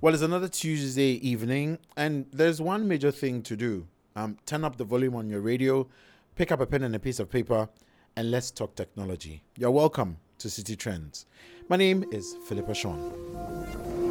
Well, 0.00 0.14
it's 0.14 0.22
another 0.22 0.46
Tuesday 0.46 1.18
evening, 1.28 1.76
and 1.96 2.26
there's 2.32 2.62
one 2.62 2.86
major 2.86 3.10
thing 3.10 3.42
to 3.42 3.56
do. 3.56 3.88
Um, 4.14 4.36
turn 4.46 4.62
up 4.62 4.76
the 4.76 4.84
volume 4.84 5.16
on 5.16 5.28
your 5.28 5.40
radio, 5.40 5.88
pick 6.36 6.52
up 6.52 6.60
a 6.60 6.66
pen 6.66 6.84
and 6.84 6.94
a 6.94 7.00
piece 7.00 7.18
of 7.18 7.28
paper, 7.28 7.68
and 8.14 8.30
let's 8.30 8.52
talk 8.52 8.76
technology. 8.76 9.42
You're 9.56 9.72
welcome 9.72 10.18
to 10.38 10.48
City 10.48 10.76
Trends. 10.76 11.26
My 11.68 11.74
name 11.76 12.04
is 12.12 12.36
Philippa 12.46 12.74
Sean. 12.74 14.07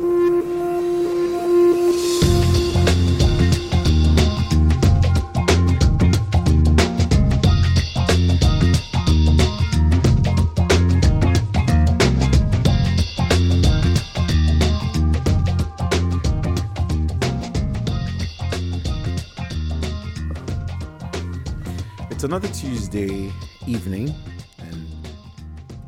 It's 22.17 22.23
another 22.23 22.47
Tuesday 22.47 23.31
evening, 23.67 24.11
and 24.57 24.87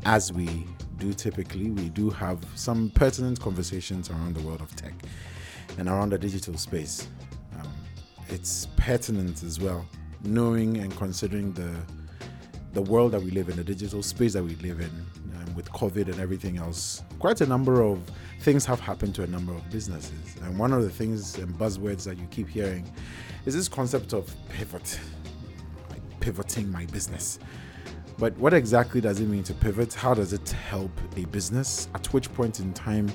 as 0.05 0.31
we 0.31 0.67
do 0.99 1.11
typically, 1.11 1.71
we 1.71 1.89
do 1.89 2.11
have 2.11 2.38
some 2.53 2.91
pertinent 2.91 3.39
conversations 3.39 4.11
around 4.11 4.35
the 4.35 4.41
world 4.43 4.61
of 4.61 4.75
tech 4.75 4.93
and 5.79 5.89
around 5.89 6.11
the 6.11 6.19
digital 6.19 6.55
space. 6.55 7.07
Um, 7.59 7.73
it's 8.27 8.67
pertinent 8.77 9.41
as 9.41 9.59
well, 9.59 9.83
knowing 10.23 10.77
and 10.77 10.95
considering 10.95 11.52
the 11.53 11.75
the 12.73 12.83
world 12.83 13.13
that 13.13 13.23
we 13.23 13.31
live 13.31 13.49
in, 13.49 13.55
the 13.55 13.63
digital 13.63 14.03
space 14.03 14.33
that 14.33 14.43
we 14.43 14.53
live 14.57 14.81
in, 14.81 14.91
um, 15.35 15.55
with 15.55 15.71
COVID 15.71 16.09
and 16.09 16.19
everything 16.19 16.57
else. 16.59 17.02
Quite 17.17 17.41
a 17.41 17.47
number 17.47 17.81
of 17.81 17.99
things 18.41 18.67
have 18.67 18.80
happened 18.80 19.16
to 19.16 19.23
a 19.23 19.27
number 19.27 19.52
of 19.52 19.67
businesses, 19.71 20.35
and 20.43 20.59
one 20.59 20.73
of 20.73 20.83
the 20.83 20.91
things 20.91 21.39
and 21.39 21.57
buzzwords 21.57 22.03
that 22.03 22.19
you 22.19 22.27
keep 22.30 22.47
hearing 22.47 22.88
is 23.47 23.55
this 23.55 23.67
concept 23.67 24.13
of 24.13 24.31
pivot 24.50 25.00
pivoting 26.20 26.72
my 26.72 26.86
business. 26.88 27.39
But 28.20 28.38
what 28.38 28.53
exactly 28.53 29.00
does 29.00 29.22
it 29.22 29.28
mean 29.30 29.44
to 29.44 29.53
pivot? 29.53 29.94
How 29.94 30.14
does 30.14 30.34
it 30.34 30.50
help 30.50 30.92
a 31.16 31.23
business? 31.25 31.88
At 31.95 32.14
which 32.14 32.31
point 32.34 32.59
in 32.59 32.73
time 32.73 33.09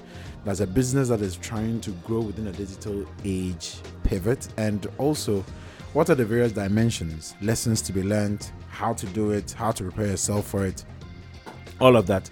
does 0.47 0.61
a 0.63 0.67
business 0.67 1.09
that 1.09 1.21
is 1.21 1.37
trying 1.37 1.83
to 1.83 1.91
grow 2.07 2.21
within 2.21 2.47
a 2.47 2.53
digital 2.53 3.05
age 3.23 3.77
pivot? 4.03 4.49
And 4.57 4.87
also, 4.97 5.45
what 5.93 6.09
are 6.09 6.15
the 6.15 6.25
various 6.25 6.53
dimensions, 6.53 7.35
lessons 7.43 7.83
to 7.83 7.93
be 7.93 8.03
learned, 8.03 8.51
how 8.69 8.95
to 8.95 9.07
do 9.09 9.33
it, 9.33 9.53
how 9.53 9.73
to 9.73 9.83
prepare 9.83 10.07
yourself 10.07 10.47
for 10.47 10.65
it? 10.65 10.87
All 11.81 11.97
of 11.97 12.07
that. 12.07 12.31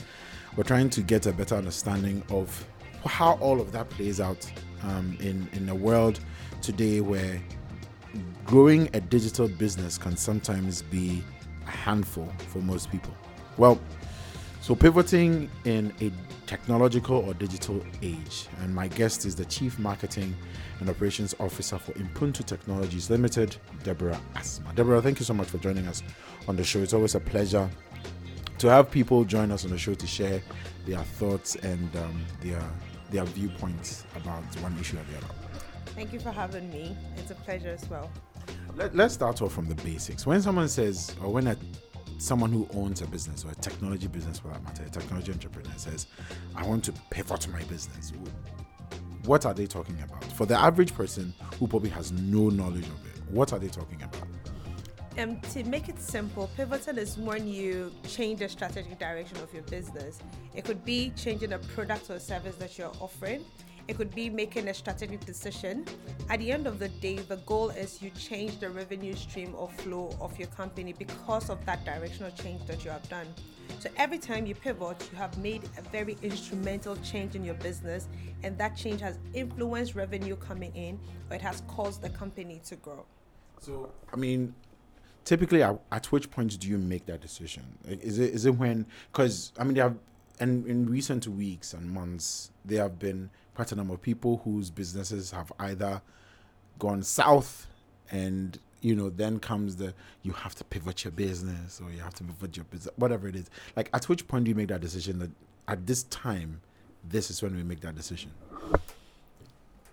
We're 0.57 0.65
trying 0.65 0.89
to 0.91 1.03
get 1.03 1.27
a 1.27 1.33
better 1.33 1.57
understanding 1.57 2.23
of 2.31 2.67
how 3.05 3.35
all 3.35 3.61
of 3.61 3.71
that 3.73 3.91
plays 3.91 4.19
out 4.19 4.51
um, 4.83 5.17
in, 5.21 5.47
in 5.53 5.69
a 5.69 5.75
world 5.75 6.21
today 6.63 7.03
where 7.03 7.39
growing 8.45 8.89
a 8.95 9.01
digital 9.01 9.49
business 9.49 9.99
can 9.99 10.17
sometimes 10.17 10.83
be 10.83 11.23
a 11.67 11.71
handful 11.71 12.31
for 12.49 12.59
most 12.59 12.91
people. 12.91 13.15
Well, 13.57 13.81
so 14.61 14.75
pivoting 14.75 15.51
in 15.65 15.93
a 16.01 16.13
technological 16.47 17.17
or 17.17 17.35
digital 17.35 17.85
age, 18.03 18.47
and 18.61 18.75
my 18.75 18.89
guest 18.89 19.25
is 19.25 19.35
the 19.35 19.45
Chief 19.47 19.79
Marketing 19.79 20.35
and 20.81 20.89
Operations 20.89 21.35
Officer 21.41 21.79
for 21.79 21.93
Impuntu 21.93 22.45
Technologies 22.45 23.11
Limited, 23.11 23.57
Deborah 23.83 24.21
Asma. 24.37 24.73
Deborah, 24.75 25.03
thank 25.03 25.19
you 25.19 25.25
so 25.25 25.35
much 25.35 25.49
for 25.49 25.59
joining 25.59 25.87
us 25.87 26.03
on 26.47 26.57
the 26.57 26.65
show. 26.65 26.79
It's 26.81 26.93
always 26.93 27.15
a 27.15 27.21
pleasure 27.21 27.69
to 28.59 28.69
have 28.69 28.91
people 28.91 29.25
join 29.25 29.51
us 29.51 29.65
on 29.65 29.71
the 29.71 29.79
show 29.79 29.95
to 29.95 30.07
share 30.07 30.41
their 30.87 30.99
thoughts 30.99 31.57
and 31.57 31.97
um, 31.97 32.25
their 32.41 32.63
their 33.11 33.25
viewpoints 33.25 34.05
about 34.17 34.43
one 34.63 34.77
issue 34.79 34.97
or 34.97 35.03
the 35.11 35.19
other. 35.19 35.35
Thank 35.87 36.13
you 36.13 36.21
for 36.21 36.31
having 36.31 36.71
me. 36.71 36.97
It's 37.17 37.31
a 37.31 37.35
pleasure 37.35 37.69
as 37.69 37.89
well. 37.91 38.11
Let, 38.75 38.99
us 38.99 39.13
start 39.15 39.43
off 39.43 39.53
from 39.53 39.69
the 39.69 39.75
basics. 39.77 40.27
When 40.27 40.41
someone 40.41 40.69
says, 40.69 41.15
or 41.23 41.31
when 41.31 41.47
a, 41.47 41.57
someone 42.19 42.51
who 42.51 42.67
owns 42.73 43.03
a 43.03 43.07
business 43.07 43.45
or 43.45 43.51
a 43.51 43.55
technology 43.57 44.07
business 44.07 44.39
for 44.39 44.49
that 44.49 44.63
matter, 44.65 44.85
a 44.85 44.89
technology 44.91 45.31
entrepreneur 45.33 45.77
says, 45.77 46.07
I 46.57 46.67
want 46.67 46.85
to 46.85 46.93
pivot 47.11 47.49
my 47.49 47.63
business, 47.65 48.13
what 49.25 49.45
are 49.45 49.53
they 49.53 49.67
talking 49.67 49.97
about? 50.03 50.25
For 50.33 50.47
the 50.47 50.59
average 50.59 50.95
person 50.95 51.35
who 51.59 51.67
probably 51.67 51.91
has 51.91 52.13
no 52.13 52.49
knowledge 52.49 52.87
of 52.87 53.07
it, 53.07 53.21
what 53.31 53.53
are 53.53 53.59
they 53.59 53.69
talking 53.69 54.03
about? 54.03 54.29
Um, 55.19 55.39
to 55.53 55.63
make 55.65 55.91
it 55.91 56.01
simple, 56.01 56.51
pivoting 56.57 56.97
is 56.97 57.19
when 57.19 57.47
you 57.47 57.93
change 58.09 58.39
the 58.39 58.49
strategic 58.49 58.99
direction 58.99 59.37
of 59.39 59.53
your 59.53 59.63
business. 59.65 60.19
It 60.55 60.65
could 60.65 60.83
be 60.87 61.13
changing 61.15 61.53
a 61.53 61.59
product 61.59 62.09
or 62.09 62.19
service 62.19 62.57
that 62.57 62.79
you're 62.79 62.93
offering. 62.99 63.45
It 63.89 63.97
could 63.97 64.15
be 64.15 64.31
making 64.31 64.69
a 64.69 64.75
strategic 64.75 65.25
decision. 65.25 65.85
At 66.29 66.39
the 66.39 66.53
end 66.53 66.67
of 66.67 66.79
the 66.79 66.89
day, 66.89 67.17
the 67.17 67.37
goal 67.39 67.71
is 67.71 68.01
you 68.01 68.11
change 68.11 68.61
the 68.61 68.71
revenue 68.71 69.15
stream 69.15 69.55
or 69.57 69.69
flow 69.69 70.17
of 70.21 70.39
your 70.39 70.49
company 70.49 70.93
because 70.93 71.51
of 71.51 71.65
that 71.67 71.85
directional 71.85 72.31
change 72.31 72.65
that 72.67 72.85
you 72.85 72.91
have 72.91 73.09
done. 73.09 73.27
So 73.81 73.91
every 73.97 74.19
time 74.19 74.47
you 74.47 74.55
pivot, 74.55 75.09
you 75.11 75.19
have 75.19 75.37
made 75.39 75.63
a 75.77 75.83
very 75.83 76.17
instrumental 76.23 76.97
change 76.97 77.35
in 77.35 77.45
your 77.45 77.55
business, 77.55 78.07
and 78.43 78.57
that 78.59 78.77
change 78.77 79.01
has 79.01 79.19
influenced 79.35 79.95
revenue 79.95 80.37
coming 80.37 80.75
in, 80.77 81.01
or 81.29 81.37
it 81.37 81.43
has 81.43 81.63
caused 81.67 82.03
the 82.03 82.11
company 82.11 82.61
to 82.67 82.77
grow. 82.77 83.05
So, 83.61 83.91
I 84.13 84.17
mean, 84.17 84.55
typically, 85.25 85.63
at, 85.63 86.13
which 86.13 86.31
point 86.31 86.59
do 86.61 86.69
you 86.69 86.79
make 86.79 87.07
that 87.07 87.21
decision? 87.21 87.65
Is 87.87 88.19
it 88.19 88.35
is 88.35 88.47
it 88.47 88.57
when? 88.57 88.87
Because 89.11 89.53
I 89.59 89.65
mean, 89.65 89.75
there 89.75 89.85
have, 89.85 89.97
and 90.39 90.67
in 90.67 90.89
recent 90.89 91.27
weeks 91.27 91.73
and 91.75 91.91
months, 91.91 92.51
there 92.65 92.83
have 92.83 92.99
been 92.99 93.31
quite 93.55 93.73
a 93.73 93.77
number 93.77 93.95
of 93.95 94.03
people 94.03 94.41
whose 94.45 94.71
businesses 94.71 95.31
have 95.31 95.53
either 95.59 96.01
gone 96.79 97.03
south 97.03 97.67
and 98.11 98.59
you 98.81 98.95
know 98.95 99.11
then 99.11 99.39
comes 99.39 99.77
the 99.77 99.95
you 100.23 100.33
have 100.33 100.55
to 100.55 100.65
pivot 100.65 101.05
your 101.05 101.13
business 101.13 101.81
or 101.83 101.91
you 101.91 102.01
have 102.01 102.15
to 102.15 102.25
pivot 102.25 102.57
your 102.57 102.65
business 102.65 102.93
whatever 102.97 103.29
it 103.29 103.37
is. 103.37 103.51
Like 103.77 103.91
at 103.93 104.09
which 104.09 104.27
point 104.27 104.45
do 104.45 104.51
you 104.51 104.55
make 104.55 104.69
that 104.69 104.81
decision 104.81 105.19
that 105.21 105.31
at 105.69 105.87
this 105.87 106.05
time 106.05 106.61
this 107.09 107.31
is 107.31 107.43
when 107.43 107.55
we 107.55 107.63
make 107.63 107.81
that 107.81 107.95
decision? 107.95 108.31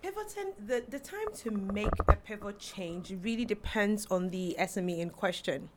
Pivoting 0.02 0.52
the, 0.66 0.82
the 0.88 0.98
time 0.98 1.26
to 1.36 1.50
make 1.50 1.90
a 2.08 2.16
pivot 2.16 2.58
change 2.58 3.14
really 3.22 3.44
depends 3.44 4.06
on 4.10 4.30
the 4.30 4.56
sme 4.58 4.98
in 4.98 5.10
question 5.10 5.68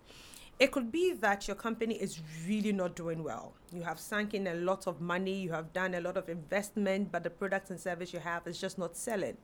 it 0.64 0.72
could 0.72 0.94
be 0.94 1.12
that 1.12 1.46
your 1.46 1.56
company 1.56 1.96
is 1.96 2.22
really 2.48 2.72
not 2.72 2.96
doing 2.96 3.22
well. 3.22 3.54
You 3.74 3.82
have 3.82 4.00
sunk 4.00 4.34
in 4.34 4.48
a 4.48 4.54
lot 4.54 4.88
of 4.88 5.02
money, 5.02 5.42
you 5.42 5.52
have 5.52 5.74
done 5.74 5.94
a 5.94 6.00
lot 6.00 6.16
of 6.16 6.30
investment, 6.30 7.12
but 7.12 7.22
the 7.22 7.30
product 7.30 7.70
and 7.70 7.78
service 7.78 8.14
you 8.14 8.20
have 8.20 8.48
is 8.48 8.62
just 8.62 8.78
not 8.78 8.96
selling. 8.96 9.36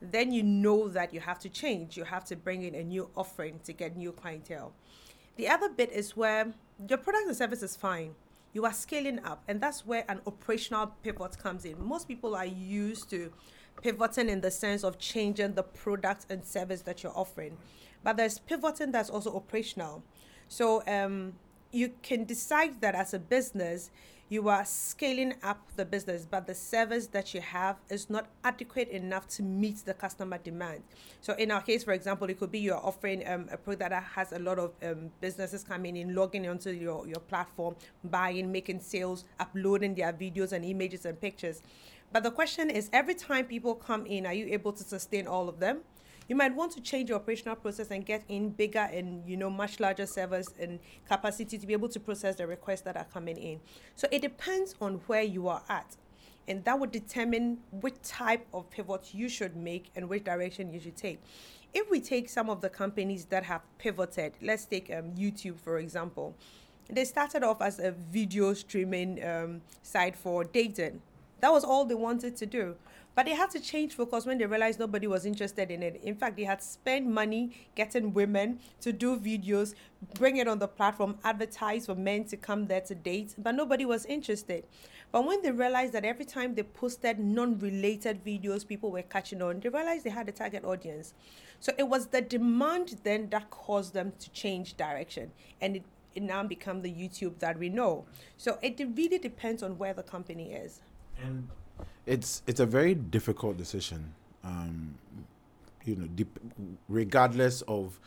Then 0.00 0.32
you 0.32 0.42
know 0.42 0.88
that 0.88 1.12
you 1.12 1.20
have 1.20 1.38
to 1.40 1.50
change. 1.50 1.98
You 1.98 2.04
have 2.04 2.24
to 2.24 2.36
bring 2.36 2.62
in 2.62 2.74
a 2.74 2.82
new 2.82 3.10
offering 3.14 3.60
to 3.64 3.74
get 3.74 3.94
new 3.94 4.12
clientele. 4.12 4.72
The 5.36 5.48
other 5.48 5.68
bit 5.68 5.92
is 5.92 6.16
where 6.16 6.54
your 6.88 6.96
product 6.96 7.26
and 7.26 7.36
service 7.36 7.62
is 7.62 7.76
fine. 7.76 8.14
You 8.54 8.64
are 8.64 8.72
scaling 8.72 9.22
up, 9.22 9.42
and 9.46 9.60
that's 9.60 9.84
where 9.84 10.06
an 10.08 10.22
operational 10.26 10.94
pivot 11.02 11.36
comes 11.36 11.66
in. 11.66 11.76
Most 11.78 12.08
people 12.08 12.34
are 12.34 12.46
used 12.46 13.10
to 13.10 13.30
pivoting 13.82 14.30
in 14.30 14.40
the 14.40 14.50
sense 14.50 14.82
of 14.82 14.98
changing 14.98 15.56
the 15.56 15.62
product 15.62 16.24
and 16.30 16.42
service 16.42 16.80
that 16.82 17.02
you're 17.02 17.12
offering. 17.14 17.58
But 18.02 18.16
there's 18.16 18.38
pivoting 18.38 18.92
that's 18.92 19.10
also 19.10 19.34
operational 19.34 20.02
so 20.48 20.82
um, 20.86 21.34
you 21.72 21.92
can 22.02 22.24
decide 22.24 22.80
that 22.80 22.94
as 22.94 23.14
a 23.14 23.18
business, 23.18 23.90
you 24.28 24.48
are 24.48 24.64
scaling 24.64 25.34
up 25.42 25.60
the 25.76 25.84
business, 25.84 26.26
but 26.28 26.46
the 26.46 26.54
service 26.54 27.06
that 27.08 27.34
you 27.34 27.40
have 27.40 27.76
is 27.90 28.08
not 28.08 28.26
adequate 28.42 28.88
enough 28.88 29.28
to 29.28 29.42
meet 29.42 29.84
the 29.84 29.92
customer 29.92 30.38
demand. 30.38 30.82
So, 31.20 31.34
in 31.34 31.50
our 31.50 31.60
case, 31.60 31.84
for 31.84 31.92
example, 31.92 32.28
it 32.30 32.38
could 32.38 32.50
be 32.50 32.58
you're 32.58 32.84
offering 32.84 33.26
um, 33.28 33.48
a 33.52 33.56
product 33.58 33.90
that 33.90 34.02
has 34.02 34.32
a 34.32 34.38
lot 34.38 34.58
of 34.58 34.72
um, 34.82 35.10
businesses 35.20 35.62
coming 35.62 35.96
in, 35.96 36.14
logging 36.14 36.48
onto 36.48 36.70
your, 36.70 37.06
your 37.06 37.20
platform, 37.20 37.76
buying, 38.04 38.50
making 38.50 38.80
sales, 38.80 39.24
uploading 39.38 39.94
their 39.94 40.12
videos 40.12 40.52
and 40.52 40.64
images 40.64 41.04
and 41.04 41.20
pictures. 41.20 41.62
But 42.10 42.22
the 42.22 42.30
question 42.30 42.70
is 42.70 42.88
every 42.92 43.14
time 43.14 43.44
people 43.44 43.74
come 43.74 44.06
in, 44.06 44.26
are 44.26 44.34
you 44.34 44.46
able 44.46 44.72
to 44.72 44.84
sustain 44.84 45.26
all 45.26 45.48
of 45.48 45.60
them? 45.60 45.80
You 46.28 46.36
might 46.36 46.54
want 46.54 46.72
to 46.72 46.80
change 46.80 47.08
your 47.08 47.18
operational 47.18 47.56
process 47.56 47.90
and 47.90 48.04
get 48.04 48.22
in 48.28 48.50
bigger 48.50 48.88
and 48.92 49.26
you 49.28 49.36
know 49.36 49.50
much 49.50 49.80
larger 49.80 50.06
servers 50.06 50.48
and 50.58 50.78
capacity 51.08 51.58
to 51.58 51.66
be 51.66 51.72
able 51.72 51.88
to 51.88 52.00
process 52.00 52.36
the 52.36 52.46
requests 52.46 52.82
that 52.82 52.96
are 52.96 53.06
coming 53.12 53.36
in. 53.36 53.60
So 53.94 54.08
it 54.10 54.22
depends 54.22 54.74
on 54.80 55.00
where 55.06 55.22
you 55.22 55.48
are 55.48 55.62
at 55.68 55.96
and 56.46 56.64
that 56.64 56.78
would 56.78 56.92
determine 56.92 57.58
which 57.70 58.00
type 58.02 58.46
of 58.52 58.68
pivot 58.70 59.14
you 59.14 59.28
should 59.28 59.56
make 59.56 59.90
and 59.96 60.08
which 60.08 60.24
direction 60.24 60.72
you 60.72 60.80
should 60.80 60.96
take. 60.96 61.20
If 61.72 61.90
we 61.90 62.00
take 62.00 62.28
some 62.28 62.48
of 62.48 62.60
the 62.60 62.68
companies 62.68 63.24
that 63.26 63.44
have 63.44 63.62
pivoted 63.78 64.34
let's 64.40 64.64
take 64.64 64.90
um, 64.90 65.12
youtube 65.12 65.58
for 65.58 65.78
example. 65.78 66.34
They 66.90 67.06
started 67.06 67.42
off 67.42 67.62
as 67.62 67.78
a 67.78 67.92
video 67.92 68.52
streaming 68.52 69.24
um, 69.24 69.62
site 69.82 70.16
for 70.16 70.44
dating 70.44 71.00
that 71.44 71.52
was 71.52 71.62
all 71.62 71.84
they 71.84 71.94
wanted 71.94 72.34
to 72.36 72.46
do 72.46 72.74
But 73.14 73.26
they 73.26 73.34
had 73.34 73.50
to 73.50 73.60
change 73.60 73.94
focus 73.94 74.26
when 74.26 74.38
they 74.38 74.46
realized 74.46 74.80
nobody 74.80 75.06
was 75.06 75.24
interested 75.24 75.70
in 75.70 75.82
it. 75.82 76.00
In 76.02 76.16
fact, 76.16 76.36
they 76.36 76.44
had 76.44 76.62
spent 76.62 77.06
money 77.06 77.52
getting 77.74 78.12
women 78.12 78.58
to 78.80 78.92
do 78.92 79.16
videos, 79.16 79.74
bring 80.14 80.38
it 80.38 80.48
on 80.48 80.58
the 80.58 80.66
platform, 80.66 81.16
advertise 81.22 81.86
for 81.86 81.94
men 81.94 82.24
to 82.24 82.36
come 82.36 82.66
there 82.66 82.80
to 82.80 82.94
date, 82.94 83.34
but 83.38 83.54
nobody 83.54 83.84
was 83.84 84.04
interested. 84.06 84.64
But 85.12 85.26
when 85.26 85.42
they 85.42 85.52
realized 85.52 85.92
that 85.92 86.04
every 86.04 86.24
time 86.24 86.56
they 86.56 86.64
posted 86.64 87.20
non 87.20 87.58
related 87.60 88.24
videos, 88.24 88.66
people 88.66 88.90
were 88.90 89.02
catching 89.02 89.42
on, 89.42 89.60
they 89.60 89.68
realized 89.68 90.04
they 90.04 90.10
had 90.10 90.28
a 90.28 90.32
target 90.32 90.64
audience. 90.64 91.14
So 91.60 91.72
it 91.78 91.84
was 91.84 92.08
the 92.08 92.20
demand 92.20 92.96
then 93.04 93.28
that 93.30 93.48
caused 93.50 93.94
them 93.94 94.12
to 94.18 94.30
change 94.30 94.76
direction. 94.76 95.30
And 95.60 95.76
it, 95.76 95.82
it 96.16 96.22
now 96.24 96.42
become 96.42 96.82
the 96.82 96.90
YouTube 96.90 97.38
that 97.38 97.58
we 97.58 97.68
know. 97.68 98.06
So 98.36 98.58
it 98.60 98.80
really 98.96 99.18
depends 99.18 99.62
on 99.62 99.78
where 99.78 99.94
the 99.94 100.02
company 100.02 100.52
is. 100.52 100.80
And 101.22 101.48
it's 102.06 102.42
it's 102.46 102.60
a 102.60 102.66
very 102.66 102.94
difficult 102.94 103.56
decision. 103.56 104.14
Um, 104.42 104.98
you 105.84 105.96
know, 105.96 106.08
regardless 106.88 107.62
of 107.62 107.98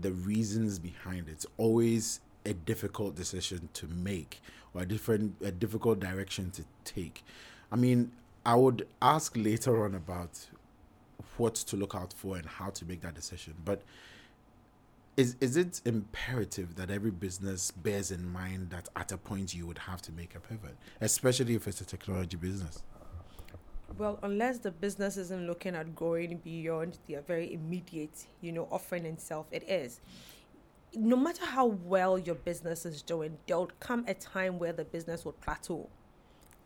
the 0.00 0.12
reasons 0.12 0.78
behind 0.78 1.28
it, 1.28 1.32
it's 1.32 1.46
always 1.56 2.20
a 2.46 2.52
difficult 2.52 3.16
decision 3.16 3.68
to 3.74 3.86
make 3.88 4.40
or 4.72 4.82
a 4.82 4.86
different 4.86 5.36
a 5.42 5.50
difficult 5.50 6.00
direction 6.00 6.50
to 6.52 6.64
take. 6.84 7.24
I 7.72 7.76
mean, 7.76 8.12
I 8.44 8.54
would 8.54 8.86
ask 9.00 9.36
later 9.36 9.84
on 9.84 9.94
about 9.94 10.46
what 11.36 11.54
to 11.54 11.76
look 11.76 11.94
out 11.94 12.12
for 12.12 12.36
and 12.36 12.46
how 12.46 12.70
to 12.70 12.84
make 12.84 13.00
that 13.02 13.14
decision. 13.14 13.54
But 13.64 13.82
is 15.16 15.36
is 15.40 15.56
it 15.56 15.80
imperative 15.84 16.74
that 16.76 16.90
every 16.90 17.10
business 17.10 17.70
bears 17.70 18.10
in 18.10 18.30
mind 18.30 18.70
that 18.70 18.88
at 18.96 19.12
a 19.12 19.16
point 19.16 19.54
you 19.54 19.66
would 19.66 19.78
have 19.78 20.02
to 20.02 20.12
make 20.12 20.34
a 20.34 20.40
pivot, 20.40 20.76
especially 21.00 21.54
if 21.54 21.68
it's 21.68 21.80
a 21.80 21.84
technology 21.84 22.36
business? 22.36 22.82
Well, 23.96 24.18
unless 24.22 24.58
the 24.58 24.72
business 24.72 25.16
isn't 25.16 25.46
looking 25.46 25.74
at 25.76 25.94
going 25.94 26.38
beyond 26.38 26.98
their 27.08 27.20
very 27.20 27.52
immediate, 27.52 28.26
you 28.40 28.50
know, 28.50 28.66
offering 28.70 29.06
itself, 29.06 29.46
it 29.52 29.68
is. 29.68 30.00
No 30.94 31.16
matter 31.16 31.44
how 31.44 31.66
well 31.66 32.18
your 32.18 32.34
business 32.34 32.84
is 32.86 33.02
doing, 33.02 33.38
there'll 33.46 33.70
come 33.80 34.04
a 34.08 34.14
time 34.14 34.58
where 34.58 34.72
the 34.72 34.84
business 34.84 35.24
will 35.24 35.32
plateau. 35.32 35.88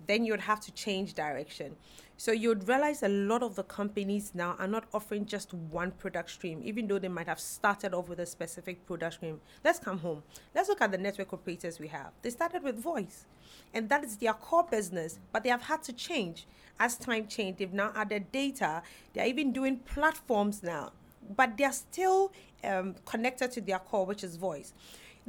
Then 0.09 0.25
you'd 0.25 0.41
have 0.41 0.61
to 0.61 0.73
change 0.73 1.15
direction. 1.15 1.77
So 2.17 2.33
you'd 2.33 2.67
realize 2.67 3.05
a 3.05 3.09
lot 3.09 3.45
of 3.45 3.55
the 3.55 3.63
companies 3.63 4.33
now 4.35 4.57
are 4.59 4.67
not 4.67 4.87
offering 4.93 5.25
just 5.25 5.55
one 5.55 5.93
product 5.93 6.31
stream, 6.31 6.61
even 6.65 6.89
though 6.89 6.99
they 6.99 7.07
might 7.07 7.29
have 7.29 7.39
started 7.39 7.95
off 7.95 8.09
with 8.09 8.19
a 8.19 8.27
specific 8.27 8.85
product 8.87 9.15
stream. 9.15 9.41
Let's 9.63 9.79
come 9.79 9.99
home. 9.99 10.25
Let's 10.53 10.69
look 10.69 10.81
at 10.81 10.91
the 10.91 10.99
network 10.99 11.33
operators 11.33 11.79
we 11.79 11.87
have. 11.89 12.11
They 12.23 12.31
started 12.31 12.65
with 12.65 12.83
voice, 12.83 13.27
and 13.73 13.89
that 13.91 14.03
is 14.03 14.17
their 14.17 14.33
core 14.33 14.67
business, 14.69 15.21
but 15.31 15.45
they 15.45 15.51
have 15.51 15.63
had 15.63 15.85
to 15.85 15.93
change. 15.93 16.49
As 16.81 16.97
time 16.97 17.29
changed, 17.29 17.59
they've 17.59 17.73
now 17.73 17.93
added 17.95 18.33
data. 18.33 18.83
They're 19.13 19.27
even 19.27 19.53
doing 19.53 19.77
platforms 19.77 20.63
now, 20.63 20.93
but 21.37 21.57
they're 21.57 21.73
still 21.73 22.33
um, 22.65 22.97
connected 23.05 23.53
to 23.53 23.61
their 23.61 23.79
core, 23.79 24.07
which 24.07 24.25
is 24.25 24.37
voice 24.37 24.73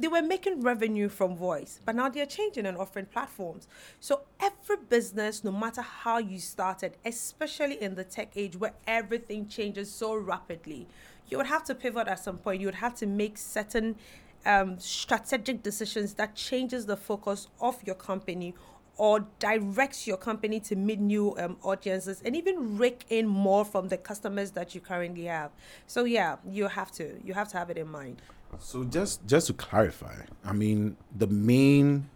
they 0.00 0.08
were 0.08 0.22
making 0.22 0.62
revenue 0.62 1.08
from 1.08 1.36
voice, 1.36 1.80
but 1.84 1.94
now 1.94 2.08
they're 2.08 2.26
changing 2.26 2.66
and 2.66 2.76
offering 2.76 3.06
platforms. 3.06 3.68
So 4.00 4.22
every 4.40 4.76
business, 4.88 5.44
no 5.44 5.52
matter 5.52 5.82
how 5.82 6.18
you 6.18 6.38
started, 6.38 6.96
especially 7.04 7.80
in 7.80 7.94
the 7.94 8.04
tech 8.04 8.32
age 8.36 8.56
where 8.56 8.74
everything 8.86 9.48
changes 9.48 9.90
so 9.90 10.14
rapidly, 10.14 10.86
you 11.28 11.36
would 11.36 11.46
have 11.46 11.64
to 11.64 11.74
pivot 11.74 12.08
at 12.08 12.18
some 12.18 12.38
point. 12.38 12.60
You 12.60 12.66
would 12.66 12.76
have 12.76 12.94
to 12.96 13.06
make 13.06 13.38
certain 13.38 13.96
um, 14.44 14.78
strategic 14.78 15.62
decisions 15.62 16.14
that 16.14 16.34
changes 16.34 16.86
the 16.86 16.96
focus 16.96 17.48
of 17.60 17.82
your 17.84 17.94
company 17.94 18.54
or 19.00 19.24
directs 19.38 20.06
your 20.06 20.18
company 20.18 20.60
to 20.60 20.76
meet 20.76 21.00
new 21.00 21.34
um, 21.38 21.56
audiences 21.62 22.20
and 22.22 22.36
even 22.36 22.76
rake 22.76 23.06
in 23.08 23.26
more 23.26 23.64
from 23.64 23.88
the 23.88 23.96
customers 23.96 24.50
that 24.50 24.74
you 24.74 24.80
currently 24.82 25.24
have. 25.24 25.50
So 25.86 26.04
yeah, 26.04 26.36
you 26.46 26.68
have 26.68 26.92
to 26.92 27.18
you 27.24 27.32
have 27.32 27.48
to 27.48 27.56
have 27.56 27.70
it 27.70 27.78
in 27.78 27.88
mind. 27.88 28.20
So 28.58 28.84
just 28.84 29.26
just 29.26 29.46
to 29.46 29.54
clarify, 29.54 30.16
I 30.44 30.52
mean 30.52 30.98
the 31.16 31.28
main 31.28 32.10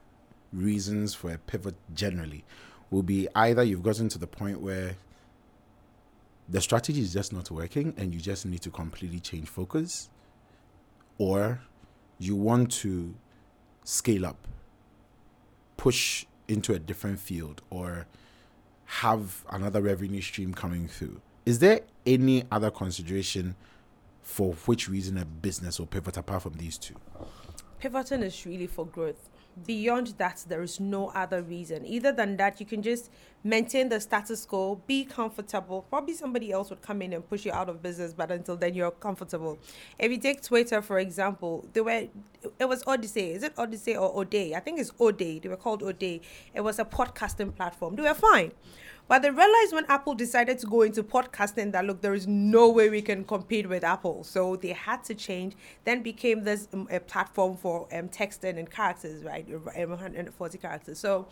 reasons 0.53 1.15
for 1.15 1.33
a 1.33 1.39
pivot 1.39 1.75
generally 1.95 2.45
will 2.91 3.03
be 3.03 3.29
either 3.35 3.63
you've 3.65 3.83
gotten 3.83 4.11
to 4.11 4.19
the 4.19 4.27
point 4.27 4.61
where 4.61 4.97
the 6.51 6.61
strategy 6.61 7.01
is 7.01 7.15
just 7.15 7.33
not 7.33 7.51
working 7.51 7.95
and 7.97 8.13
you 8.13 8.21
just 8.21 8.45
need 8.45 8.61
to 8.61 8.69
completely 8.69 9.21
change 9.21 9.49
focus 9.49 10.11
or 11.17 11.63
you 12.19 12.37
want 12.37 12.71
to 12.71 13.15
scale 13.85 14.27
up 14.27 14.37
push 15.79 16.27
into 16.49 16.73
a 16.75 16.79
different 16.79 17.19
field 17.19 17.63
or 17.71 18.07
have 18.85 19.45
another 19.51 19.81
revenue 19.81 20.21
stream 20.21 20.53
coming 20.53 20.87
through 20.87 21.21
is 21.47 21.59
there 21.59 21.81
any 22.07 22.45
other 22.51 22.71
consideration 22.71 23.55
for 24.23 24.55
which 24.65 24.89
reason 24.89 25.19
a 25.19 25.25
business 25.25 25.79
will 25.79 25.87
pivot 25.87 26.17
apart 26.17 26.43
from 26.43 26.55
these 26.55 26.79
two? 26.79 26.95
Pivoting 27.79 28.23
is 28.23 28.47
really 28.47 28.67
for 28.67 28.87
growth. 28.87 29.29
Beyond 29.67 30.15
that, 30.19 30.45
there 30.49 30.63
is 30.63 30.81
no 30.81 31.09
other 31.09 31.43
reason. 31.43 31.87
Either 31.87 32.13
than 32.13 32.37
that, 32.39 32.59
you 32.59 32.67
can 32.67 32.83
just 32.83 33.11
maintain 33.45 33.89
the 33.89 34.01
status 34.01 34.45
quo, 34.45 34.81
be 34.87 35.05
comfortable. 35.05 35.83
Probably 35.83 36.15
somebody 36.15 36.51
else 36.51 36.71
would 36.71 36.83
come 36.83 37.03
in 37.03 37.13
and 37.13 37.29
push 37.29 37.45
you 37.45 37.53
out 37.53 37.69
of 37.69 37.83
business, 37.83 38.13
but 38.13 38.31
until 38.31 38.57
then, 38.57 38.75
you're 38.75 38.91
comfortable. 38.91 39.59
If 39.99 40.11
you 40.11 40.19
take 40.19 40.43
Twitter, 40.43 40.83
for 40.83 40.99
example, 40.99 41.69
they 41.73 41.81
were 41.81 42.09
it 42.59 42.69
was 42.69 42.83
Odyssey. 42.87 43.33
Is 43.33 43.43
it 43.43 43.55
Odyssey 43.57 43.97
or 43.97 44.13
Odeo? 44.15 44.55
I 44.55 44.61
think 44.61 44.81
it's 44.81 44.91
Odeo. 44.93 45.41
They 45.41 45.49
were 45.49 45.57
called 45.57 45.83
Odeo. 45.83 46.21
It 46.53 46.61
was 46.61 46.79
a 46.79 46.85
podcasting 46.85 47.55
platform. 47.55 47.97
They 47.97 48.03
were 48.03 48.15
fine. 48.15 48.53
But 49.07 49.21
they 49.21 49.31
realized 49.31 49.73
when 49.73 49.85
Apple 49.89 50.15
decided 50.15 50.59
to 50.61 50.67
go 50.67 50.83
into 50.83 51.03
podcasting 51.03 51.73
that 51.73 51.85
look, 51.85 52.01
there 52.01 52.15
is 52.15 52.27
no 52.27 52.71
way 52.71 52.89
we 52.89 53.03
can 53.03 53.25
compete 53.25 53.69
with 53.69 53.85
Apple. 53.85 54.25
So 54.25 54.57
they 54.57 54.69
had 54.69 55.05
to 55.05 55.15
change. 55.15 55.55
Then 55.85 56.03
became 56.03 56.45
this 56.45 56.69
um, 56.73 56.89
a 56.91 57.01
platform 57.01 57.57
for 57.57 57.87
um, 57.93 58.09
texting 58.09 58.59
and 58.59 58.71
characters, 58.71 59.23
right? 59.23 59.47
140 59.49 60.59
characters. 60.59 60.99
So 60.99 61.29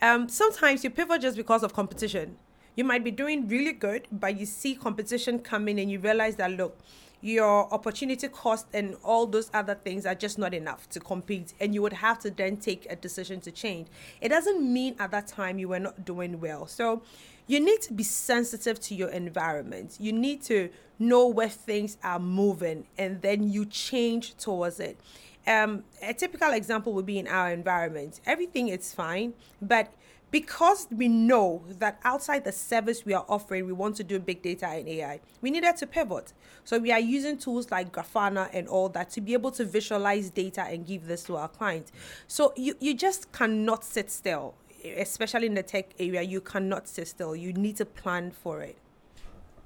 um, 0.00 0.28
sometimes 0.28 0.84
you 0.84 0.90
pivot 0.90 1.20
just 1.20 1.36
because 1.36 1.64
of 1.64 1.72
competition. 1.72 2.36
You 2.76 2.84
might 2.84 3.02
be 3.02 3.10
doing 3.10 3.48
really 3.48 3.72
good, 3.72 4.06
but 4.12 4.38
you 4.38 4.46
see 4.46 4.76
competition 4.76 5.40
coming 5.40 5.80
and 5.80 5.90
you 5.90 5.98
realize 5.98 6.36
that 6.36 6.52
look, 6.52 6.78
your 7.20 7.72
opportunity 7.72 8.28
cost 8.28 8.66
and 8.72 8.96
all 9.04 9.26
those 9.26 9.50
other 9.52 9.74
things 9.74 10.06
are 10.06 10.14
just 10.14 10.38
not 10.38 10.54
enough 10.54 10.88
to 10.90 11.00
compete 11.00 11.52
and 11.60 11.74
you 11.74 11.82
would 11.82 11.92
have 11.92 12.18
to 12.20 12.30
then 12.30 12.56
take 12.56 12.86
a 12.90 12.96
decision 12.96 13.40
to 13.40 13.50
change. 13.50 13.88
It 14.20 14.30
doesn't 14.30 14.62
mean 14.62 14.96
at 14.98 15.10
that 15.10 15.26
time 15.26 15.58
you 15.58 15.68
were 15.68 15.78
not 15.78 16.04
doing 16.04 16.40
well. 16.40 16.66
So 16.66 17.02
you 17.46 17.60
need 17.60 17.82
to 17.82 17.92
be 17.92 18.04
sensitive 18.04 18.80
to 18.80 18.94
your 18.94 19.08
environment. 19.10 19.96
You 20.00 20.12
need 20.12 20.42
to 20.44 20.70
know 20.98 21.26
where 21.26 21.48
things 21.48 21.98
are 22.02 22.18
moving 22.18 22.86
and 22.96 23.20
then 23.22 23.50
you 23.50 23.66
change 23.66 24.36
towards 24.36 24.80
it. 24.80 24.98
Um, 25.46 25.84
a 26.02 26.14
typical 26.14 26.52
example 26.52 26.92
would 26.94 27.06
be 27.06 27.18
in 27.18 27.26
our 27.26 27.50
environment. 27.50 28.20
Everything 28.24 28.68
is 28.68 28.94
fine 28.94 29.34
but 29.60 29.92
because 30.30 30.86
we 30.90 31.08
know 31.08 31.62
that 31.78 32.00
outside 32.04 32.44
the 32.44 32.52
service 32.52 33.04
we 33.04 33.12
are 33.12 33.24
offering, 33.28 33.66
we 33.66 33.72
want 33.72 33.96
to 33.96 34.04
do 34.04 34.18
big 34.18 34.42
data 34.42 34.66
and 34.66 34.88
AI, 34.88 35.20
we 35.40 35.50
needed 35.50 35.76
to 35.76 35.86
pivot. 35.86 36.32
So 36.64 36.78
we 36.78 36.92
are 36.92 37.00
using 37.00 37.36
tools 37.36 37.70
like 37.70 37.92
Grafana 37.92 38.48
and 38.52 38.68
all 38.68 38.88
that 38.90 39.10
to 39.10 39.20
be 39.20 39.32
able 39.32 39.50
to 39.52 39.64
visualize 39.64 40.30
data 40.30 40.62
and 40.62 40.86
give 40.86 41.06
this 41.06 41.24
to 41.24 41.36
our 41.36 41.48
clients. 41.48 41.92
So 42.28 42.52
you, 42.56 42.74
you 42.80 42.94
just 42.94 43.32
cannot 43.32 43.84
sit 43.84 44.10
still, 44.10 44.54
especially 44.96 45.46
in 45.46 45.54
the 45.54 45.62
tech 45.62 45.90
area. 45.98 46.22
You 46.22 46.40
cannot 46.40 46.88
sit 46.88 47.08
still. 47.08 47.34
You 47.34 47.52
need 47.52 47.76
to 47.76 47.84
plan 47.84 48.30
for 48.30 48.62
it. 48.62 48.76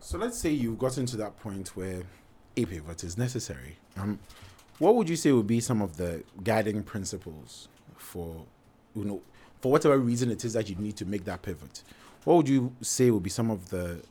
So 0.01 0.19
let's 0.19 0.39
say 0.39 0.51
you've 0.51 0.79
gotten 0.79 1.07
to 1.07 1.17
that 1.19 1.39
point 1.41 1.69
where 1.77 2.03
a 2.57 2.65
pivot 2.65 3.05
is 3.05 3.19
necessary. 3.19 3.77
Um, 3.97 4.19
what 4.79 4.97
would 4.97 5.09
you 5.09 5.17
say 5.17 5.33
would 5.33 5.47
be 5.47 5.61
some 5.61 5.81
of 5.81 5.97
the 5.97 6.23
guiding 6.43 6.83
principles 6.83 7.69
for, 7.97 8.45
you 8.95 9.05
know, 9.05 9.23
for 9.65 9.73
whatever 9.73 9.97
reason 9.97 10.31
it 10.31 10.45
is 10.45 10.53
that 10.53 10.69
you 10.69 10.75
need 10.75 10.95
to 10.95 11.07
make 11.07 11.25
that 11.25 11.41
pivot, 11.41 11.83
what 12.25 12.35
would 12.35 12.47
you 12.47 12.77
say 12.83 13.11
would 13.11 13.23
be 13.23 13.31
some 13.31 13.51
of 13.51 13.71
the 13.71 14.03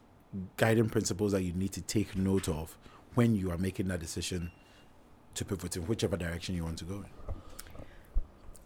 guiding 0.57 0.89
principles 0.89 1.31
that 1.31 1.43
you 1.43 1.53
need 1.53 1.71
to 1.71 1.79
take 1.79 2.17
note 2.17 2.49
of 2.49 2.75
when 3.13 3.35
you 3.35 3.51
are 3.51 3.57
making 3.59 3.87
that 3.87 3.99
decision 3.99 4.51
to 5.35 5.45
pivot 5.45 5.77
in 5.77 5.83
whichever 5.83 6.17
direction 6.17 6.55
you 6.55 6.63
want 6.63 6.79
to 6.79 6.85
go 6.85 7.05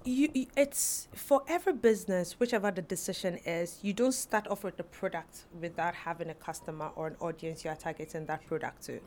You, 0.06 0.30
it's 0.56 1.10
for 1.14 1.44
every 1.50 1.74
business, 1.74 2.40
whichever 2.40 2.72
the 2.72 2.84
decision 2.84 3.36
is, 3.46 3.80
you 3.82 3.92
don't 3.92 4.14
start 4.14 4.48
off 4.48 4.64
with 4.64 4.78
the 4.78 4.84
product 4.84 5.40
without 5.60 5.94
having 5.94 6.30
a 6.30 6.36
customer 6.36 6.92
or 6.96 7.08
an 7.08 7.18
audience 7.20 7.66
you 7.66 7.70
are 7.70 7.76
targeting 7.76 8.26
that 8.28 8.48
product 8.48 8.84
to. 8.84 9.02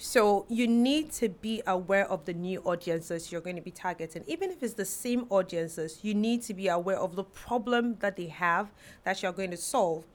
So 0.00 0.46
you 0.48 0.68
need 0.68 1.10
to 1.14 1.28
be 1.28 1.60
aware 1.66 2.08
of 2.08 2.24
the 2.24 2.32
new 2.32 2.60
audiences 2.60 3.32
you're 3.32 3.40
going 3.40 3.56
to 3.56 3.62
be 3.62 3.72
targeting. 3.72 4.22
Even 4.28 4.52
if 4.52 4.62
it's 4.62 4.74
the 4.74 4.84
same 4.84 5.26
audiences, 5.28 5.98
you 6.02 6.14
need 6.14 6.42
to 6.42 6.54
be 6.54 6.68
aware 6.68 6.96
of 6.96 7.16
the 7.16 7.24
problem 7.24 7.96
that 7.98 8.14
they 8.16 8.26
have 8.26 8.70
that 9.02 9.24
you're 9.24 9.32
going 9.32 9.50
to 9.50 9.56
solve. 9.56 10.06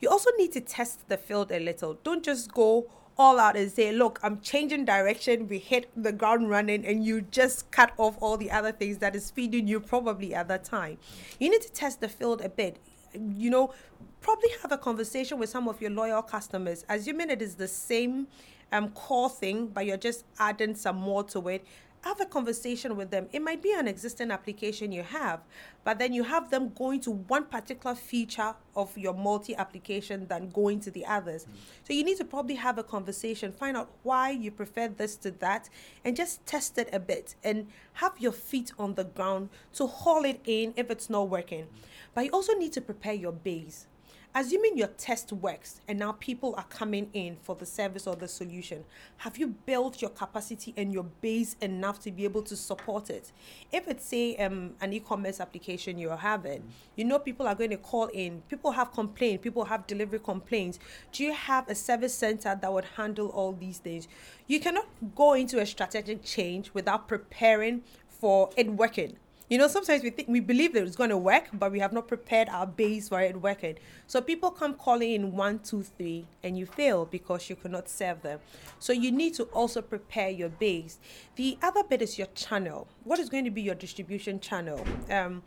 You 0.00 0.08
also 0.08 0.30
need 0.36 0.50
to 0.52 0.60
test 0.60 1.08
the 1.08 1.16
field 1.16 1.52
a 1.52 1.60
little. 1.60 1.94
Don't 2.02 2.24
just 2.24 2.52
go 2.52 2.90
all 3.16 3.38
out 3.38 3.56
and 3.56 3.70
say, 3.70 3.92
look, 3.92 4.18
I'm 4.24 4.40
changing 4.40 4.84
direction, 4.84 5.46
we 5.46 5.58
hit 5.58 5.90
the 5.94 6.10
ground 6.10 6.50
running, 6.50 6.84
and 6.84 7.04
you 7.04 7.20
just 7.20 7.70
cut 7.70 7.92
off 7.98 8.16
all 8.20 8.36
the 8.36 8.50
other 8.50 8.72
things 8.72 8.98
that 8.98 9.14
is 9.14 9.30
feeding 9.30 9.68
you 9.68 9.78
probably 9.78 10.34
at 10.34 10.48
that 10.48 10.64
time. 10.64 10.98
You 11.38 11.50
need 11.50 11.62
to 11.62 11.70
test 11.70 12.00
the 12.00 12.08
field 12.08 12.40
a 12.40 12.48
bit. 12.48 12.78
You 13.14 13.50
know, 13.50 13.74
probably 14.20 14.48
have 14.62 14.72
a 14.72 14.78
conversation 14.78 15.38
with 15.38 15.50
some 15.50 15.68
of 15.68 15.80
your 15.80 15.90
loyal 15.90 16.22
customers, 16.22 16.84
assuming 16.88 17.30
it 17.30 17.42
is 17.42 17.54
the 17.54 17.68
same 17.68 18.26
um, 18.72 18.90
core 18.90 19.30
thing, 19.30 19.68
but 19.68 19.86
you're 19.86 19.96
just 19.96 20.24
adding 20.38 20.74
some 20.74 20.96
more 20.96 21.24
to 21.24 21.48
it 21.48 21.64
have 22.02 22.20
a 22.20 22.24
conversation 22.24 22.96
with 22.96 23.10
them. 23.10 23.28
It 23.32 23.42
might 23.42 23.62
be 23.62 23.72
an 23.72 23.86
existing 23.86 24.30
application 24.30 24.90
you 24.90 25.02
have, 25.02 25.40
but 25.84 25.98
then 25.98 26.12
you 26.12 26.22
have 26.24 26.50
them 26.50 26.70
going 26.74 27.00
to 27.00 27.10
one 27.10 27.44
particular 27.44 27.94
feature 27.94 28.54
of 28.74 28.96
your 28.96 29.12
multi 29.12 29.54
application 29.54 30.26
than 30.26 30.48
going 30.48 30.80
to 30.80 30.90
the 30.90 31.04
others. 31.04 31.44
Mm. 31.44 31.56
So 31.86 31.92
you 31.92 32.04
need 32.04 32.16
to 32.18 32.24
probably 32.24 32.54
have 32.54 32.78
a 32.78 32.82
conversation, 32.82 33.52
find 33.52 33.76
out 33.76 33.90
why 34.02 34.30
you 34.30 34.50
prefer 34.50 34.88
this 34.88 35.16
to 35.16 35.30
that, 35.32 35.68
and 36.04 36.16
just 36.16 36.44
test 36.46 36.78
it 36.78 36.88
a 36.92 37.00
bit 37.00 37.34
and 37.44 37.66
have 37.94 38.18
your 38.18 38.32
feet 38.32 38.72
on 38.78 38.94
the 38.94 39.04
ground 39.04 39.50
to 39.74 39.86
haul 39.86 40.24
it 40.24 40.40
in 40.46 40.72
if 40.76 40.90
it's 40.90 41.10
not 41.10 41.28
working. 41.28 41.66
But 42.14 42.24
you 42.24 42.30
also 42.30 42.54
need 42.54 42.72
to 42.74 42.80
prepare 42.80 43.14
your 43.14 43.32
base 43.32 43.86
assuming 44.34 44.76
your 44.76 44.88
test 44.88 45.32
works 45.32 45.80
and 45.88 45.98
now 45.98 46.12
people 46.12 46.54
are 46.56 46.64
coming 46.64 47.10
in 47.12 47.36
for 47.42 47.54
the 47.56 47.66
service 47.66 48.06
or 48.06 48.14
the 48.14 48.28
solution, 48.28 48.84
have 49.18 49.38
you 49.38 49.48
built 49.48 50.00
your 50.00 50.10
capacity 50.10 50.72
and 50.76 50.92
your 50.92 51.04
base 51.20 51.56
enough 51.60 52.00
to 52.00 52.12
be 52.12 52.24
able 52.24 52.42
to 52.42 52.56
support 52.56 53.10
it? 53.10 53.32
If 53.72 53.88
it's 53.88 54.06
say 54.06 54.36
um, 54.36 54.74
an 54.80 54.92
e-commerce 54.92 55.40
application 55.40 55.98
you're 55.98 56.16
having, 56.16 56.62
you 56.96 57.04
know 57.04 57.18
people 57.18 57.46
are 57.46 57.54
going 57.54 57.70
to 57.70 57.76
call 57.76 58.06
in, 58.06 58.42
people 58.48 58.72
have 58.72 58.92
complaints, 58.92 59.42
people 59.42 59.64
have 59.64 59.86
delivery 59.86 60.20
complaints. 60.20 60.78
Do 61.12 61.24
you 61.24 61.32
have 61.32 61.68
a 61.68 61.74
service 61.74 62.14
center 62.14 62.58
that 62.60 62.72
would 62.72 62.86
handle 62.96 63.28
all 63.28 63.52
these 63.52 63.78
things? 63.78 64.08
You 64.46 64.60
cannot 64.60 64.86
go 65.14 65.34
into 65.34 65.60
a 65.60 65.66
strategic 65.66 66.24
change 66.24 66.72
without 66.74 67.08
preparing 67.08 67.82
for 68.08 68.50
it 68.56 68.70
working 68.70 69.16
you 69.50 69.58
know, 69.58 69.66
sometimes 69.66 70.04
we 70.04 70.10
think 70.10 70.28
we 70.28 70.38
believe 70.38 70.72
that 70.74 70.84
it's 70.84 70.94
going 70.94 71.10
to 71.10 71.18
work, 71.18 71.48
but 71.52 71.72
we 71.72 71.80
have 71.80 71.92
not 71.92 72.06
prepared 72.06 72.48
our 72.48 72.68
base 72.68 73.08
for 73.08 73.20
it 73.20 73.36
working. 73.42 73.76
So 74.06 74.20
people 74.20 74.52
come 74.52 74.74
calling 74.74 75.10
in 75.10 75.32
one, 75.32 75.58
two, 75.58 75.82
three, 75.82 76.24
and 76.44 76.56
you 76.56 76.66
fail 76.66 77.04
because 77.04 77.50
you 77.50 77.56
cannot 77.56 77.88
serve 77.88 78.22
them. 78.22 78.38
So 78.78 78.92
you 78.92 79.10
need 79.10 79.34
to 79.34 79.42
also 79.46 79.82
prepare 79.82 80.30
your 80.30 80.50
base. 80.50 81.00
The 81.34 81.58
other 81.62 81.82
bit 81.82 82.00
is 82.00 82.16
your 82.16 82.28
channel. 82.28 82.86
What 83.02 83.18
is 83.18 83.28
going 83.28 83.44
to 83.44 83.50
be 83.50 83.60
your 83.60 83.74
distribution 83.74 84.38
channel? 84.38 84.86
Um, 85.10 85.42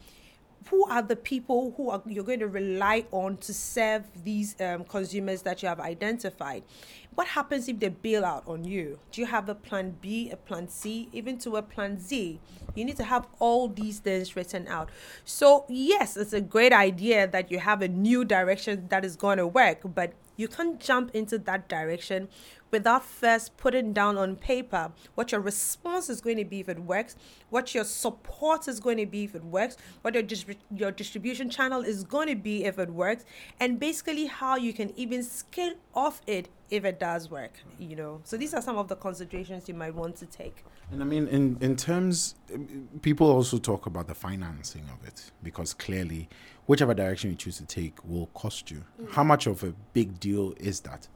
who 0.69 0.85
are 0.85 1.01
the 1.01 1.15
people 1.15 1.73
who 1.77 1.89
are 1.89 2.01
you're 2.07 2.23
going 2.23 2.39
to 2.39 2.47
rely 2.47 3.05
on 3.11 3.37
to 3.37 3.53
serve 3.53 4.03
these 4.23 4.59
um, 4.61 4.83
consumers 4.83 5.41
that 5.43 5.61
you 5.61 5.69
have 5.69 5.79
identified? 5.79 6.63
What 7.15 7.27
happens 7.27 7.67
if 7.67 7.79
they 7.79 7.89
bail 7.89 8.25
out 8.25 8.43
on 8.47 8.63
you? 8.63 8.99
Do 9.11 9.21
you 9.21 9.27
have 9.27 9.47
a 9.47 9.55
plan 9.55 9.95
b 10.01 10.29
a 10.31 10.35
plan 10.35 10.67
c 10.67 11.09
even 11.11 11.37
to 11.39 11.57
a 11.57 11.61
plan 11.61 11.99
z? 11.99 12.39
You 12.75 12.85
need 12.85 12.97
to 12.97 13.03
have 13.03 13.27
all 13.39 13.67
these 13.67 13.99
things 13.99 14.35
written 14.35 14.67
out. 14.67 14.89
So 15.25 15.65
yes 15.69 16.17
it's 16.17 16.33
a 16.33 16.41
great 16.41 16.73
idea 16.73 17.27
that 17.27 17.51
you 17.51 17.59
have 17.59 17.81
a 17.81 17.87
new 17.87 18.25
direction 18.25 18.87
that 18.89 19.05
is 19.05 19.15
going 19.15 19.37
to 19.37 19.47
work 19.47 19.81
but 19.83 20.13
you 20.35 20.47
can't 20.47 20.79
jump 20.79 21.11
into 21.13 21.37
that 21.37 21.69
direction 21.69 22.27
without 22.73 23.05
first 23.05 23.55
putting 23.55 23.93
down 23.93 24.17
on 24.17 24.35
paper 24.35 24.91
what 25.13 25.31
your 25.31 25.39
response 25.39 26.09
is 26.09 26.19
going 26.19 26.37
to 26.37 26.43
be 26.43 26.59
if 26.59 26.67
it 26.67 26.79
works, 26.79 27.15
what 27.51 27.75
your 27.75 27.83
support 27.83 28.67
is 28.67 28.79
going 28.79 28.97
to 28.97 29.05
be 29.05 29.23
if 29.25 29.35
it 29.35 29.43
works, 29.45 29.77
what 30.01 30.15
your, 30.15 30.23
distri- 30.23 30.57
your 30.75 30.91
distribution 30.91 31.51
channel 31.51 31.83
is 31.83 32.03
going 32.03 32.27
to 32.27 32.35
be 32.35 32.65
if 32.65 32.79
it 32.79 32.89
works, 32.89 33.25
and 33.59 33.79
basically 33.79 34.25
how 34.25 34.55
you 34.55 34.73
can 34.73 34.91
even 34.97 35.21
scale 35.21 35.73
off 35.93 36.19
it 36.25 36.49
if 36.71 36.83
it 36.83 36.99
does 36.99 37.29
work, 37.29 37.59
you 37.77 37.95
know. 37.95 38.19
So 38.23 38.35
these 38.35 38.55
are 38.55 38.61
some 38.61 38.77
of 38.79 38.87
the 38.87 38.95
considerations 38.95 39.67
you 39.67 39.75
might 39.75 39.93
want 39.93 40.15
to 40.15 40.25
take. 40.25 40.65
And 40.91 41.03
I 41.03 41.05
mean, 41.05 41.27
in, 41.27 41.57
in 41.61 41.75
terms, 41.75 42.33
people 43.03 43.29
also 43.29 43.59
talk 43.59 43.85
about 43.85 44.07
the 44.07 44.15
financing 44.15 44.89
of 44.89 45.07
it 45.07 45.31
because 45.43 45.75
clearly, 45.75 46.27
whichever 46.65 46.95
direction 46.95 47.29
you 47.29 47.35
choose 47.35 47.57
to 47.57 47.65
take 47.65 48.03
will 48.03 48.27
cost 48.33 48.71
you. 48.71 48.83
Mm. 48.99 49.11
How 49.11 49.23
much 49.23 49.45
of 49.45 49.63
a 49.63 49.73
big 49.93 50.19
deal 50.19 50.55
is 50.57 50.79
that? 50.81 51.07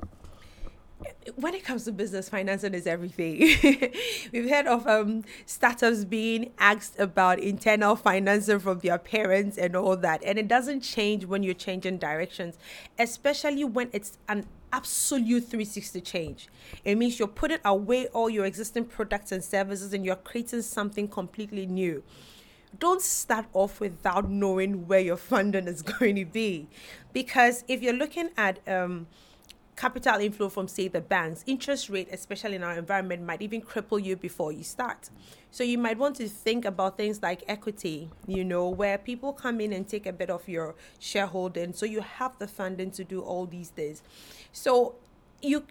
When 1.36 1.54
it 1.54 1.64
comes 1.64 1.86
to 1.86 1.92
business, 1.92 2.30
financing 2.30 2.74
is 2.74 2.88
everything. 2.88 3.40
We've 4.32 4.50
heard 4.50 4.66
of 4.66 4.88
um, 4.88 5.24
startups 5.46 6.06
being 6.06 6.52
asked 6.58 7.00
about 7.00 7.40
internal 7.40 7.96
financing 7.96 8.60
from 8.60 8.80
their 8.80 8.98
parents 8.98 9.58
and 9.58 9.76
all 9.76 9.96
that. 9.98 10.24
And 10.24 10.40
it 10.40 10.48
doesn't 10.48 10.82
change 10.82 11.26
when 11.26 11.44
you're 11.44 11.54
changing 11.54 11.98
directions, 11.98 12.58
especially 12.98 13.64
when 13.64 13.90
it's 13.94 14.18
an 14.28 14.48
absolute 14.74 15.42
360 15.42 16.02
change. 16.02 16.48
It 16.84 16.98
means 16.98 17.20
you're 17.20 17.28
putting 17.28 17.60
away 17.64 18.08
all 18.08 18.30
your 18.30 18.46
existing 18.46 18.86
products 18.86 19.32
and 19.32 19.44
services 19.44 19.94
and 19.94 20.04
you're 20.06 20.16
creating 20.16 20.64
something 20.64 21.08
completely 21.08 21.66
new. 21.66 22.04
Don't 22.80 23.02
start 23.02 23.46
off 23.54 23.80
without 23.80 24.30
knowing 24.30 24.88
where 24.88 25.00
your 25.00 25.18
funding 25.18 25.68
is 25.68 25.82
going 26.00 26.16
to 26.16 26.26
be. 26.26 26.68
Because 27.14 27.64
if 27.68 27.82
you're 27.82 27.94
looking 27.94 28.30
at, 28.38 28.60
um, 28.68 29.08
capital 29.78 30.20
inflow 30.20 30.50
from 30.50 30.68
say 30.68 30.88
the 30.88 31.00
banks 31.00 31.44
interest 31.46 31.88
rate 31.88 32.10
especially 32.12 32.56
in 32.56 32.64
our 32.64 32.74
environment 32.78 33.22
might 33.24 33.42
even 33.42 33.62
cripple 33.62 34.04
you 34.04 34.16
before 34.16 34.52
you 34.52 34.64
start 34.64 35.10
so 35.52 35.64
you 35.64 35.78
might 35.78 35.98
want 35.98 36.16
to 36.16 36.28
think 36.28 36.66
about 36.66 36.98
things 36.98 37.22
like 37.22 37.44
equity 37.48 38.10
you 38.26 38.44
know 38.44 38.68
where 38.68 38.98
people 38.98 39.32
come 39.32 39.62
in 39.62 39.72
and 39.72 39.88
take 39.88 40.08
a 40.08 40.12
bit 40.12 40.32
of 40.32 40.50
your 40.50 40.76
shareholding 41.00 41.72
so 41.72 41.86
you 41.86 42.02
have 42.02 42.38
the 42.40 42.48
funding 42.48 42.90
to 42.90 43.04
do 43.04 43.22
all 43.22 43.46
these 43.46 43.70
things 43.70 44.02
so 44.52 44.96
you 45.42 45.64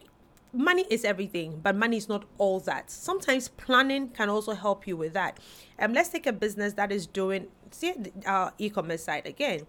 money 0.53 0.87
is 0.89 1.05
everything, 1.05 1.61
but 1.63 1.77
money 1.77 1.99
is 1.99 2.09
not 2.09 2.25
all 2.39 2.61
that. 2.61 2.91
Sometimes 2.91 3.49
planning 3.49 4.09
can 4.09 4.31
also 4.31 4.55
help 4.55 4.87
you 4.87 4.97
with 4.97 5.13
that. 5.13 5.39
Um, 5.79 5.93
let's 5.93 6.09
take 6.09 6.27
a 6.27 6.33
business 6.33 6.73
that 6.75 6.91
is 6.91 7.07
doing, 7.07 7.49
see 7.71 7.93
our 8.25 8.53
e-commerce 8.59 9.05
side 9.05 9.27
again. 9.27 9.67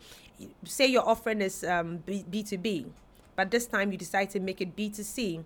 Say 0.64 0.88
your 0.88 1.08
offering 1.08 1.42
is 1.42 1.64
um, 1.64 1.98
B 2.06 2.44
two 2.44 2.58
B 2.58 2.86
but 3.38 3.52
this 3.52 3.68
time 3.68 3.94
you 3.94 3.98
decide 3.98 4.30
to 4.32 4.42
make 4.42 4.60
it 4.60 4.76
B2C. 4.76 5.46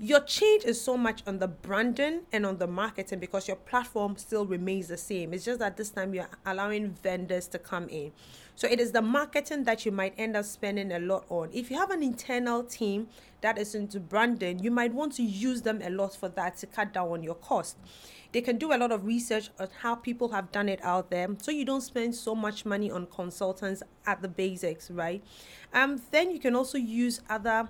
Your 0.00 0.20
change 0.20 0.64
is 0.64 0.80
so 0.80 0.96
much 0.96 1.22
on 1.24 1.38
the 1.38 1.46
branding 1.46 2.22
and 2.32 2.44
on 2.44 2.58
the 2.58 2.66
marketing 2.66 3.20
because 3.20 3.46
your 3.46 3.58
platform 3.58 4.16
still 4.16 4.44
remains 4.44 4.88
the 4.88 4.96
same. 4.96 5.32
It's 5.32 5.44
just 5.44 5.60
that 5.60 5.76
this 5.76 5.90
time 5.90 6.14
you're 6.14 6.28
allowing 6.44 6.90
vendors 6.90 7.46
to 7.48 7.60
come 7.60 7.88
in. 7.88 8.10
So 8.56 8.66
it 8.66 8.80
is 8.80 8.90
the 8.90 9.02
marketing 9.02 9.62
that 9.64 9.86
you 9.86 9.92
might 9.92 10.14
end 10.18 10.36
up 10.36 10.46
spending 10.46 10.90
a 10.90 10.98
lot 10.98 11.26
on. 11.28 11.50
If 11.52 11.70
you 11.70 11.78
have 11.78 11.90
an 11.90 12.02
internal 12.02 12.64
team 12.64 13.06
that 13.42 13.56
is 13.56 13.76
into 13.76 14.00
branding, 14.00 14.58
you 14.58 14.72
might 14.72 14.92
want 14.92 15.12
to 15.14 15.22
use 15.22 15.62
them 15.62 15.80
a 15.80 15.90
lot 15.90 16.16
for 16.16 16.28
that 16.30 16.56
to 16.58 16.66
cut 16.66 16.92
down 16.92 17.10
on 17.10 17.22
your 17.22 17.36
cost. 17.36 17.76
They 18.34 18.40
can 18.40 18.58
do 18.58 18.72
a 18.72 18.76
lot 18.76 18.90
of 18.90 19.06
research 19.06 19.50
on 19.60 19.68
how 19.80 19.94
people 19.94 20.30
have 20.30 20.50
done 20.50 20.68
it 20.68 20.80
out 20.82 21.08
there, 21.08 21.28
so 21.40 21.52
you 21.52 21.64
don't 21.64 21.82
spend 21.82 22.16
so 22.16 22.34
much 22.34 22.66
money 22.66 22.90
on 22.90 23.06
consultants 23.06 23.80
at 24.06 24.22
the 24.22 24.28
basics, 24.28 24.90
right? 24.90 25.22
Um, 25.72 26.02
then 26.10 26.32
you 26.32 26.40
can 26.40 26.56
also 26.56 26.76
use 26.76 27.20
other 27.30 27.68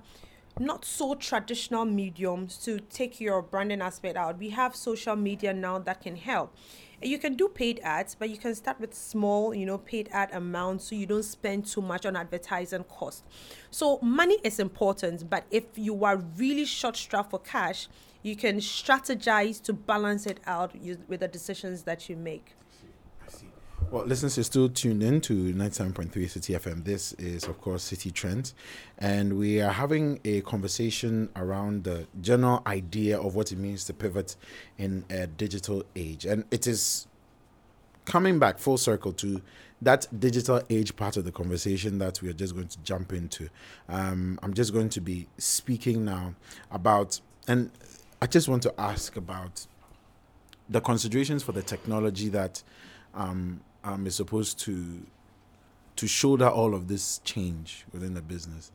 not 0.59 0.87
so 0.87 1.16
traditional 1.16 1.85
mediums 1.85 2.56
to 2.64 2.78
take 2.78 3.21
your 3.21 3.42
branding 3.42 3.83
aspect 3.83 4.16
out. 4.16 4.38
We 4.38 4.50
have 4.50 4.75
social 4.75 5.16
media 5.16 5.52
now 5.52 5.80
that 5.80 6.00
can 6.00 6.16
help. 6.16 6.56
You 7.02 7.18
can 7.18 7.35
do 7.35 7.49
paid 7.49 7.80
ads, 7.83 8.14
but 8.14 8.30
you 8.30 8.38
can 8.38 8.54
start 8.54 8.80
with 8.80 8.94
small, 8.94 9.52
you 9.52 9.66
know, 9.66 9.76
paid 9.76 10.09
ad 10.12 10.30
amounts 10.33 10.88
so 10.88 10.94
you 10.94 11.04
don't 11.04 11.25
spend 11.25 11.66
too 11.66 11.83
much 11.83 12.06
on 12.06 12.16
advertising 12.16 12.85
cost. 12.85 13.23
So 13.71 13.99
money 14.00 14.38
is 14.42 14.59
important, 14.59 15.28
but 15.28 15.44
if 15.50 15.64
you 15.76 16.04
are 16.06 16.16
really 16.16 16.64
short 16.64 16.97
strapped 16.97 17.33
for 17.33 17.40
cash, 17.40 17.88
you 18.25 18.35
can 18.35 18.57
strategize 18.57 19.62
to 19.62 19.73
balance 19.73 20.26
it 20.26 20.40
out 20.47 20.75
with 21.09 21.21
the 21.21 21.28
decisions 21.28 21.83
that 21.83 22.09
you 22.09 22.16
make. 22.16 22.54
Well, 23.90 24.07
listeners, 24.07 24.38
you're 24.38 24.45
still 24.45 24.71
tuned 24.71 25.02
in 25.02 25.21
to 25.21 25.52
97.3 25.52 26.31
City 26.31 26.54
FM. 26.54 26.85
This 26.85 27.12
is, 27.12 27.45
of 27.45 27.61
course, 27.61 27.83
City 27.83 28.11
Trends. 28.11 28.54
And 28.99 29.38
we 29.38 29.61
are 29.61 29.71
having 29.71 30.21
a 30.25 30.40
conversation 30.40 31.28
around 31.37 31.85
the 31.85 32.09
general 32.23 32.62
idea 32.66 33.21
of 33.21 33.35
what 33.35 33.52
it 33.52 33.59
means 33.59 33.85
to 33.85 33.93
pivot 33.93 34.37
in 34.78 35.04
a 35.11 35.26
digital 35.26 35.85
age. 35.95 36.25
And 36.25 36.45
it 36.50 36.66
is 36.66 37.07
coming 38.07 38.38
back 38.38 38.59
full 38.59 38.78
circle 38.78 39.12
to 39.12 39.43
that 39.83 40.07
digital 40.19 40.62
age 40.71 40.97
part 40.97 41.19
of 41.19 41.26
the 41.26 41.33
conversation 41.33 41.99
that 41.99 42.23
we 42.23 42.31
are 42.31 42.35
just 42.35 42.54
going 42.54 42.69
to 42.69 42.78
jump 42.81 43.12
into. 43.12 43.50
Um, 43.90 44.40
I'm 44.43 44.54
just 44.54 44.73
going 44.73 44.88
to 44.88 45.00
be 45.02 45.28
speaking 45.37 46.07
now 46.07 46.35
about, 46.71 47.21
and 47.47 47.71
I 48.25 48.26
just 48.26 48.49
want 48.49 48.62
to 48.62 48.73
ask 48.81 49.19
about 49.19 49.66
the 50.71 50.81
considerations 50.81 51.43
for 51.43 51.52
the 51.52 51.62
technology 51.62 52.31
that 52.31 52.62
um, 53.12 53.61
um, 53.85 54.07
is 54.07 54.14
supposed 54.14 54.59
to 54.61 55.07
to 55.97 56.07
shoulder 56.07 56.49
all 56.49 56.75
of 56.75 56.88
this 56.88 57.19
change 57.19 57.85
within 57.93 58.14
the 58.14 58.23
business. 58.23 58.73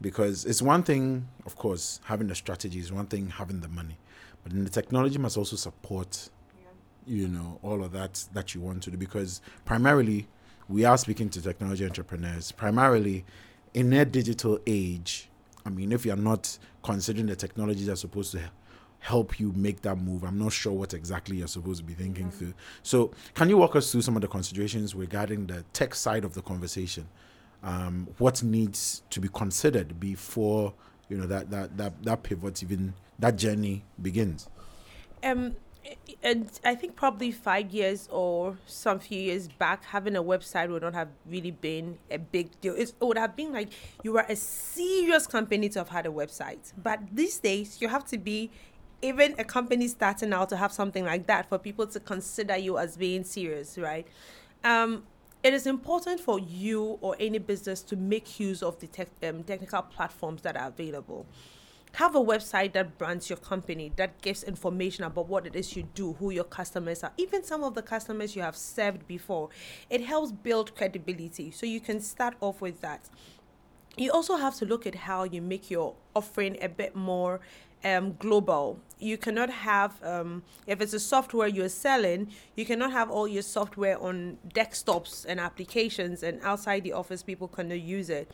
Because 0.00 0.44
it's 0.44 0.60
one 0.60 0.82
thing, 0.82 1.28
of 1.46 1.54
course, 1.54 2.00
having 2.02 2.26
the 2.26 2.34
strategy 2.34 2.80
is 2.80 2.92
one 2.92 3.06
thing, 3.06 3.28
having 3.28 3.60
the 3.60 3.68
money, 3.68 3.98
but 4.42 4.50
then 4.52 4.64
the 4.64 4.70
technology 4.70 5.16
must 5.16 5.36
also 5.36 5.54
support, 5.54 6.28
yeah. 6.60 6.70
you 7.06 7.28
know, 7.28 7.60
all 7.62 7.84
of 7.84 7.92
that 7.92 8.24
that 8.32 8.52
you 8.52 8.60
want 8.60 8.82
to 8.82 8.90
do. 8.90 8.96
Because 8.96 9.42
primarily, 9.64 10.26
we 10.68 10.84
are 10.84 10.98
speaking 10.98 11.28
to 11.28 11.40
technology 11.40 11.84
entrepreneurs. 11.84 12.50
Primarily, 12.50 13.24
in 13.74 13.92
a 13.92 14.04
digital 14.04 14.58
age, 14.66 15.28
I 15.64 15.70
mean, 15.70 15.92
if 15.92 16.04
you're 16.04 16.16
not 16.16 16.58
considering 16.82 17.26
the 17.26 17.36
technologies 17.36 17.86
that 17.86 17.92
are 17.92 17.96
supposed 17.96 18.32
to 18.32 18.40
help 19.02 19.38
you 19.38 19.52
make 19.54 19.82
that 19.82 19.96
move. 19.96 20.24
I'm 20.24 20.38
not 20.38 20.52
sure 20.52 20.72
what 20.72 20.94
exactly 20.94 21.36
you're 21.36 21.48
supposed 21.48 21.80
to 21.80 21.84
be 21.84 21.94
thinking 21.94 22.30
through. 22.30 22.54
So, 22.82 23.10
can 23.34 23.48
you 23.48 23.58
walk 23.58 23.76
us 23.76 23.92
through 23.92 24.02
some 24.02 24.16
of 24.16 24.22
the 24.22 24.28
considerations 24.28 24.94
regarding 24.94 25.46
the 25.46 25.64
tech 25.72 25.94
side 25.94 26.24
of 26.24 26.34
the 26.34 26.42
conversation 26.42 27.06
um, 27.62 28.08
what 28.18 28.42
needs 28.42 29.02
to 29.10 29.20
be 29.20 29.28
considered 29.28 29.98
before 30.00 30.74
you 31.08 31.16
know 31.16 31.26
that 31.26 31.50
that 31.50 31.76
that, 31.76 32.02
that 32.02 32.22
pivot 32.22 32.62
even 32.62 32.94
that 33.18 33.36
journey 33.36 33.84
begins 34.00 34.48
um 35.22 35.54
and 36.22 36.48
I 36.64 36.76
think 36.76 36.94
probably 36.94 37.32
five 37.32 37.72
years 37.72 38.08
or 38.10 38.56
some 38.66 39.00
few 39.00 39.20
years 39.20 39.48
back, 39.48 39.84
having 39.84 40.14
a 40.14 40.22
website 40.22 40.70
would 40.70 40.82
not 40.82 40.94
have 40.94 41.08
really 41.28 41.50
been 41.50 41.98
a 42.08 42.18
big 42.18 42.48
deal. 42.60 42.74
It's, 42.76 42.92
it 42.92 43.04
would 43.04 43.18
have 43.18 43.34
been 43.34 43.52
like 43.52 43.70
you 44.04 44.12
were 44.12 44.24
a 44.28 44.36
serious 44.36 45.26
company 45.26 45.68
to 45.70 45.80
have 45.80 45.88
had 45.88 46.06
a 46.06 46.10
website. 46.10 46.72
But 46.80 47.00
these 47.12 47.38
days, 47.38 47.78
you 47.80 47.88
have 47.88 48.04
to 48.06 48.18
be 48.18 48.52
even 49.02 49.34
a 49.38 49.44
company 49.44 49.88
starting 49.88 50.32
out 50.32 50.48
to 50.48 50.56
have 50.56 50.72
something 50.72 51.04
like 51.04 51.26
that 51.26 51.48
for 51.48 51.58
people 51.58 51.86
to 51.88 52.00
consider 52.00 52.56
you 52.56 52.78
as 52.78 52.96
being 52.96 53.24
serious, 53.24 53.76
right? 53.76 54.06
Um, 54.64 55.02
it 55.42 55.52
is 55.52 55.66
important 55.66 56.20
for 56.20 56.38
you 56.38 56.98
or 57.00 57.16
any 57.18 57.38
business 57.38 57.82
to 57.82 57.96
make 57.96 58.38
use 58.38 58.62
of 58.62 58.78
the 58.78 58.86
tech, 58.86 59.08
um, 59.24 59.42
technical 59.42 59.82
platforms 59.82 60.42
that 60.42 60.56
are 60.56 60.68
available. 60.68 61.26
Have 61.94 62.14
a 62.14 62.20
website 62.20 62.72
that 62.74 62.96
brands 62.96 63.28
your 63.28 63.36
company, 63.36 63.92
that 63.96 64.22
gives 64.22 64.44
information 64.44 65.04
about 65.04 65.28
what 65.28 65.46
it 65.46 65.56
is 65.56 65.76
you 65.76 65.82
do, 65.94 66.14
who 66.14 66.30
your 66.30 66.44
customers 66.44 67.02
are, 67.02 67.12
even 67.18 67.42
some 67.42 67.64
of 67.64 67.74
the 67.74 67.82
customers 67.82 68.34
you 68.36 68.40
have 68.40 68.56
served 68.56 69.06
before. 69.06 69.50
It 69.90 70.02
helps 70.02 70.32
build 70.32 70.74
credibility. 70.74 71.50
So 71.50 71.66
you 71.66 71.80
can 71.80 72.00
start 72.00 72.34
off 72.40 72.60
with 72.60 72.80
that. 72.80 73.10
You 73.96 74.10
also 74.10 74.36
have 74.36 74.54
to 74.54 74.64
look 74.64 74.86
at 74.86 74.94
how 74.94 75.24
you 75.24 75.42
make 75.42 75.70
your 75.70 75.94
offering 76.14 76.56
a 76.62 76.68
bit 76.68 76.96
more 76.96 77.40
um, 77.84 78.14
global. 78.18 78.78
You 78.98 79.18
cannot 79.18 79.50
have, 79.50 80.02
um, 80.04 80.44
if 80.66 80.80
it's 80.80 80.94
a 80.94 81.00
software 81.00 81.48
you're 81.48 81.68
selling, 81.68 82.28
you 82.56 82.64
cannot 82.64 82.92
have 82.92 83.10
all 83.10 83.26
your 83.26 83.42
software 83.42 84.00
on 84.00 84.38
desktops 84.54 85.26
and 85.28 85.40
applications, 85.40 86.22
and 86.22 86.40
outside 86.42 86.84
the 86.84 86.92
office, 86.92 87.22
people 87.22 87.48
cannot 87.48 87.80
use 87.80 88.10
it. 88.10 88.30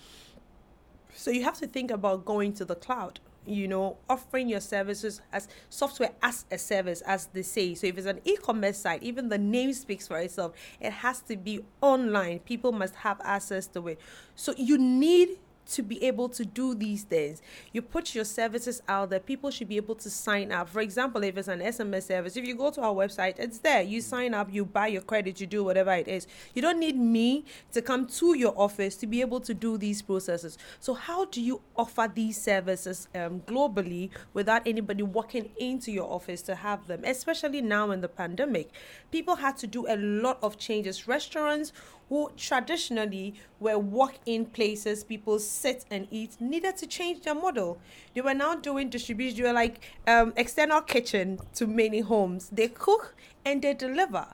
So 1.15 1.31
you 1.31 1.43
have 1.45 1.59
to 1.59 1.67
think 1.67 1.91
about 1.91 2.25
going 2.25 2.53
to 2.55 2.65
the 2.65 2.75
cloud. 2.75 3.21
You 3.47 3.67
know, 3.67 3.97
offering 4.11 4.47
your 4.51 4.61
services 4.61 5.23
as 5.33 5.49
software 5.71 6.11
as 6.23 6.45
a 6.51 6.59
service, 6.59 7.01
as 7.01 7.29
they 7.33 7.41
say. 7.41 7.75
So 7.75 7.87
if 7.87 7.97
it's 7.97 8.07
an 8.07 8.21
e-commerce 8.25 8.77
site, 8.77 9.03
even 9.03 9.31
the 9.31 9.39
name 9.39 9.73
speaks 9.73 10.07
for 10.07 10.19
itself. 10.19 10.53
It 10.81 10.93
has 10.93 11.23
to 11.23 11.37
be 11.37 11.65
online. 11.81 12.41
People 12.41 12.73
must 12.73 12.95
have 12.97 13.19
access 13.25 13.67
to 13.69 13.89
it. 13.89 14.01
So 14.35 14.53
you 14.59 14.77
need 14.77 15.39
to 15.69 15.83
be 15.83 16.03
able 16.05 16.29
to 16.31 16.45
do 16.45 16.75
these 16.75 17.03
things. 17.03 17.43
You 17.73 17.83
put 17.83 18.15
your 18.15 18.25
services 18.25 18.83
out 18.89 19.11
there, 19.11 19.21
people 19.21 19.51
should 19.51 19.69
be 19.69 19.77
able 19.77 19.95
to 19.97 20.11
sign 20.11 20.53
up. 20.53 20.69
For 20.69 20.81
example, 20.81 21.23
if 21.23 21.37
it's 21.37 21.49
an 21.49 21.61
SMS 21.61 22.05
service, 22.05 22.37
if 22.37 22.47
you 22.47 22.55
go 22.55 22.71
to 22.71 22.81
our 22.81 22.95
website, 22.95 23.39
it's 23.39 23.59
there. 23.59 23.83
You 23.83 24.01
sign 24.01 24.35
up, 24.35 24.53
you 24.53 24.65
buy 24.65 24.89
your 24.89 25.03
credit, 25.03 25.41
you 25.41 25.47
do 25.47 25.65
whatever 25.65 25.93
it 25.93 26.09
is. 26.09 26.27
You 26.55 26.63
don't 26.63 26.81
need 26.81 26.97
me 26.97 27.45
to 27.73 27.83
come 27.83 28.07
to 28.07 28.37
your 28.37 28.55
office 28.57 28.97
to 28.97 29.07
be 29.07 29.21
able 29.21 29.41
to 29.41 29.55
do 29.55 29.79
these 29.79 30.03
processes. 30.03 30.59
So, 30.81 30.95
how 30.95 31.27
do 31.27 31.41
you 31.41 31.61
offer 31.77 32.11
these 32.13 32.41
services 32.41 33.09
um, 33.15 33.41
globally 33.41 34.11
without 34.33 34.67
anybody 34.67 35.03
walking 35.03 35.51
into 35.59 35.93
your 35.93 36.11
office 36.11 36.43
to 36.43 36.55
have 36.55 36.87
them? 36.87 37.03
Especially 37.05 37.61
now 37.61 37.91
in 37.91 38.01
the 38.01 38.09
pandemic, 38.09 38.71
people 39.11 39.37
had 39.37 39.57
to 39.59 39.67
do 39.67 39.87
a 39.87 39.97
lot 39.97 40.39
of 40.43 40.59
changes. 40.59 41.07
Restaurants 41.07 41.73
who 42.09 42.31
traditionally 42.37 43.35
were 43.61 43.79
walk-in 43.79 44.47
places 44.47 45.05
people 45.05 45.39
sit 45.39 45.85
and 45.91 46.07
eat 46.11 46.41
needed 46.41 46.77
to 46.77 46.87
change 46.87 47.23
their 47.23 47.35
model. 47.35 47.79
They 48.15 48.21
were 48.21 48.35
now 48.35 48.55
doing 48.55 48.89
distribution 48.89 49.37
they 49.37 49.43
were 49.43 49.53
like 49.53 49.85
um, 50.07 50.33
external 50.37 50.81
kitchen 50.81 51.39
to 51.55 51.67
many 51.67 52.01
homes. 52.01 52.49
They 52.51 52.69
cook 52.69 53.15
and 53.45 53.63
they 53.63 53.75
deliver 53.75 54.27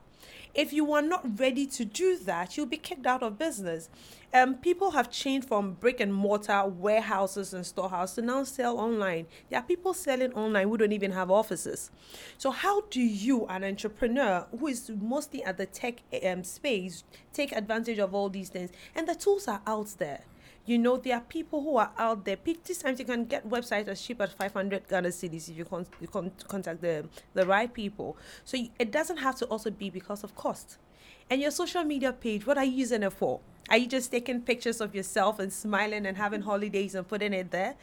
if 0.54 0.72
you 0.72 0.92
are 0.92 1.02
not 1.02 1.38
ready 1.38 1.66
to 1.66 1.84
do 1.84 2.16
that, 2.18 2.56
you'll 2.56 2.66
be 2.66 2.76
kicked 2.76 3.06
out 3.06 3.22
of 3.22 3.38
business. 3.38 3.88
Um, 4.32 4.56
people 4.56 4.92
have 4.92 5.10
changed 5.10 5.46
from 5.46 5.74
brick 5.74 6.00
and 6.00 6.12
mortar 6.12 6.66
warehouses 6.66 7.54
and 7.54 7.64
storehouses 7.64 8.16
to 8.16 8.22
now 8.22 8.44
sell 8.44 8.78
online. 8.78 9.26
There 9.48 9.58
are 9.58 9.62
people 9.62 9.94
selling 9.94 10.32
online 10.32 10.68
who 10.68 10.76
don't 10.76 10.92
even 10.92 11.12
have 11.12 11.30
offices. 11.30 11.90
So, 12.38 12.50
how 12.50 12.82
do 12.82 13.00
you, 13.00 13.46
an 13.46 13.62
entrepreneur 13.64 14.46
who 14.58 14.66
is 14.66 14.90
mostly 14.90 15.42
at 15.44 15.56
the 15.56 15.66
tech 15.66 16.02
um, 16.24 16.42
space, 16.42 17.04
take 17.32 17.52
advantage 17.52 17.98
of 17.98 18.14
all 18.14 18.28
these 18.28 18.48
things? 18.48 18.70
And 18.94 19.08
the 19.08 19.14
tools 19.14 19.46
are 19.46 19.60
out 19.66 19.94
there. 19.98 20.22
You 20.66 20.78
know, 20.78 20.96
there 20.96 21.16
are 21.16 21.20
people 21.20 21.62
who 21.62 21.76
are 21.76 21.90
out 21.98 22.24
there. 22.24 22.38
These 22.42 22.78
times 22.78 22.98
you 22.98 23.04
can 23.04 23.26
get 23.26 23.46
websites 23.48 23.88
as 23.88 24.00
cheap 24.00 24.20
as 24.22 24.32
500 24.32 24.88
Ghana 24.88 25.08
cedis 25.08 25.50
if 25.50 25.58
you, 25.58 25.64
con- 25.66 25.86
you 26.00 26.08
con- 26.08 26.32
contact 26.48 26.80
the, 26.80 27.06
the 27.34 27.44
right 27.44 27.72
people. 27.72 28.16
So 28.44 28.56
it 28.78 28.90
doesn't 28.90 29.18
have 29.18 29.36
to 29.36 29.44
also 29.46 29.70
be 29.70 29.90
because 29.90 30.24
of 30.24 30.34
cost. 30.34 30.78
And 31.28 31.40
your 31.40 31.50
social 31.50 31.84
media 31.84 32.12
page, 32.12 32.46
what 32.46 32.56
are 32.56 32.64
you 32.64 32.78
using 32.78 33.02
it 33.02 33.12
for? 33.12 33.40
Are 33.68 33.76
you 33.76 33.86
just 33.86 34.10
taking 34.10 34.42
pictures 34.42 34.80
of 34.80 34.94
yourself 34.94 35.38
and 35.38 35.52
smiling 35.52 36.06
and 36.06 36.16
having 36.16 36.42
holidays 36.42 36.94
and 36.94 37.06
putting 37.06 37.32
it 37.32 37.50
there? 37.50 37.74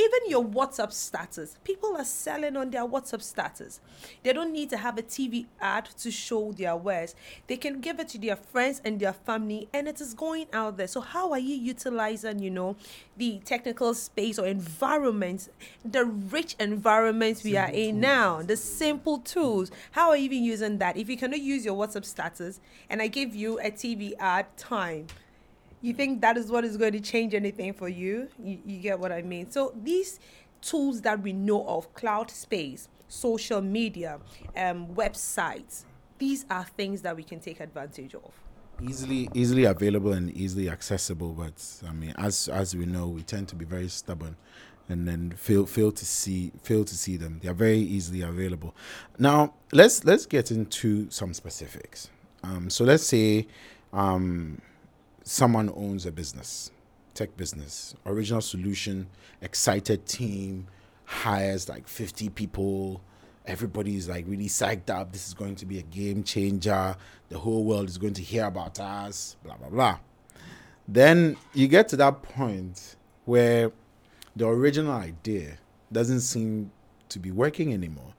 Even 0.00 0.30
your 0.30 0.44
WhatsApp 0.44 0.92
status. 0.92 1.56
People 1.62 1.96
are 1.96 2.04
selling 2.04 2.56
on 2.56 2.70
their 2.70 2.86
WhatsApp 2.86 3.22
status. 3.22 3.80
They 4.22 4.32
don't 4.32 4.52
need 4.52 4.70
to 4.70 4.76
have 4.76 4.98
a 4.98 5.02
TV 5.02 5.46
ad 5.60 5.86
to 5.98 6.10
show 6.10 6.52
their 6.52 6.76
wares. 6.76 7.14
They 7.46 7.56
can 7.56 7.80
give 7.80 8.00
it 8.00 8.08
to 8.10 8.18
their 8.18 8.36
friends 8.36 8.80
and 8.84 8.98
their 8.98 9.12
family, 9.12 9.68
and 9.72 9.86
it 9.88 10.00
is 10.00 10.14
going 10.14 10.46
out 10.52 10.76
there. 10.76 10.86
So, 10.86 11.00
how 11.00 11.32
are 11.32 11.38
you 11.38 11.54
utilizing, 11.54 12.38
you 12.38 12.50
know, 12.50 12.76
the 13.16 13.40
technical 13.44 13.94
space 13.94 14.38
or 14.38 14.46
environment, 14.46 15.48
the 15.84 16.04
rich 16.04 16.56
environment 16.58 17.42
we 17.44 17.56
are 17.56 17.70
in 17.70 18.00
now, 18.00 18.42
the 18.42 18.56
simple 18.56 19.18
tools? 19.18 19.70
How 19.92 20.10
are 20.10 20.16
you 20.16 20.24
even 20.24 20.44
using 20.44 20.78
that? 20.78 20.96
If 20.96 21.08
you 21.08 21.16
cannot 21.16 21.40
use 21.40 21.64
your 21.64 21.76
WhatsApp 21.76 22.04
status, 22.04 22.60
and 22.88 23.02
I 23.02 23.08
give 23.08 23.34
you 23.34 23.58
a 23.60 23.70
TV 23.70 24.14
ad 24.18 24.46
time 24.56 25.06
you 25.82 25.92
think 25.94 26.20
that 26.20 26.36
is 26.36 26.50
what 26.50 26.64
is 26.64 26.76
going 26.76 26.92
to 26.92 27.00
change 27.00 27.34
anything 27.34 27.72
for 27.72 27.88
you? 27.88 28.28
You, 28.42 28.58
you 28.64 28.78
get 28.78 28.98
what 28.98 29.12
I 29.12 29.22
mean? 29.22 29.50
So 29.50 29.72
these 29.82 30.20
tools 30.60 31.00
that 31.02 31.22
we 31.22 31.32
know 31.32 31.66
of, 31.66 31.92
cloud 31.94 32.30
space, 32.30 32.88
social 33.08 33.60
media, 33.60 34.20
um, 34.56 34.88
websites, 34.88 35.84
these 36.18 36.44
are 36.50 36.64
things 36.64 37.02
that 37.02 37.16
we 37.16 37.22
can 37.22 37.40
take 37.40 37.60
advantage 37.60 38.14
of. 38.14 38.32
Easily, 38.82 39.28
easily 39.34 39.64
available 39.64 40.12
and 40.12 40.30
easily 40.32 40.70
accessible, 40.70 41.32
but 41.32 41.52
I 41.86 41.92
mean, 41.92 42.14
as 42.16 42.48
as 42.48 42.74
we 42.74 42.86
know, 42.86 43.08
we 43.08 43.22
tend 43.22 43.48
to 43.48 43.56
be 43.56 43.66
very 43.66 43.88
stubborn, 43.88 44.36
and 44.88 45.06
then 45.06 45.32
fail 45.32 45.66
fail 45.66 45.92
to 45.92 46.04
see 46.06 46.50
fail 46.62 46.84
to 46.86 46.94
see 46.94 47.18
them. 47.18 47.40
They 47.42 47.48
are 47.48 47.54
very 47.54 47.78
easily 47.78 48.22
available. 48.22 48.74
Now, 49.18 49.52
let's 49.72 50.04
let's 50.04 50.24
get 50.24 50.50
into 50.50 51.10
some 51.10 51.34
specifics. 51.34 52.10
Um, 52.42 52.70
so 52.70 52.84
let's 52.84 53.04
say 53.04 53.48
um, 53.92 54.62
someone 55.22 55.70
owns 55.76 56.06
a 56.06 56.12
business, 56.12 56.70
tech 57.14 57.36
business, 57.36 57.94
original 58.06 58.40
solution, 58.40 59.06
excited 59.42 60.06
team, 60.06 60.66
hires 61.04 61.68
like 61.68 61.86
50 61.88 62.28
people. 62.30 63.00
Everybody's 63.46 64.08
like 64.08 64.26
really 64.28 64.46
psyched 64.46 64.90
up. 64.90 65.12
This 65.12 65.26
is 65.26 65.34
going 65.34 65.56
to 65.56 65.66
be 65.66 65.78
a 65.78 65.82
game 65.82 66.22
changer. 66.22 66.96
The 67.28 67.38
whole 67.38 67.64
world 67.64 67.88
is 67.88 67.98
going 67.98 68.14
to 68.14 68.22
hear 68.22 68.46
about 68.46 68.78
us, 68.78 69.36
blah, 69.42 69.56
blah, 69.56 69.68
blah. 69.68 69.98
Then 70.86 71.36
you 71.54 71.68
get 71.68 71.88
to 71.88 71.96
that 71.96 72.22
point 72.22 72.96
where 73.24 73.72
the 74.36 74.46
original 74.46 74.92
idea 74.92 75.58
doesn't 75.92 76.20
seem 76.20 76.70
to 77.08 77.18
be 77.18 77.30
working 77.30 77.72
anymore 77.72 78.14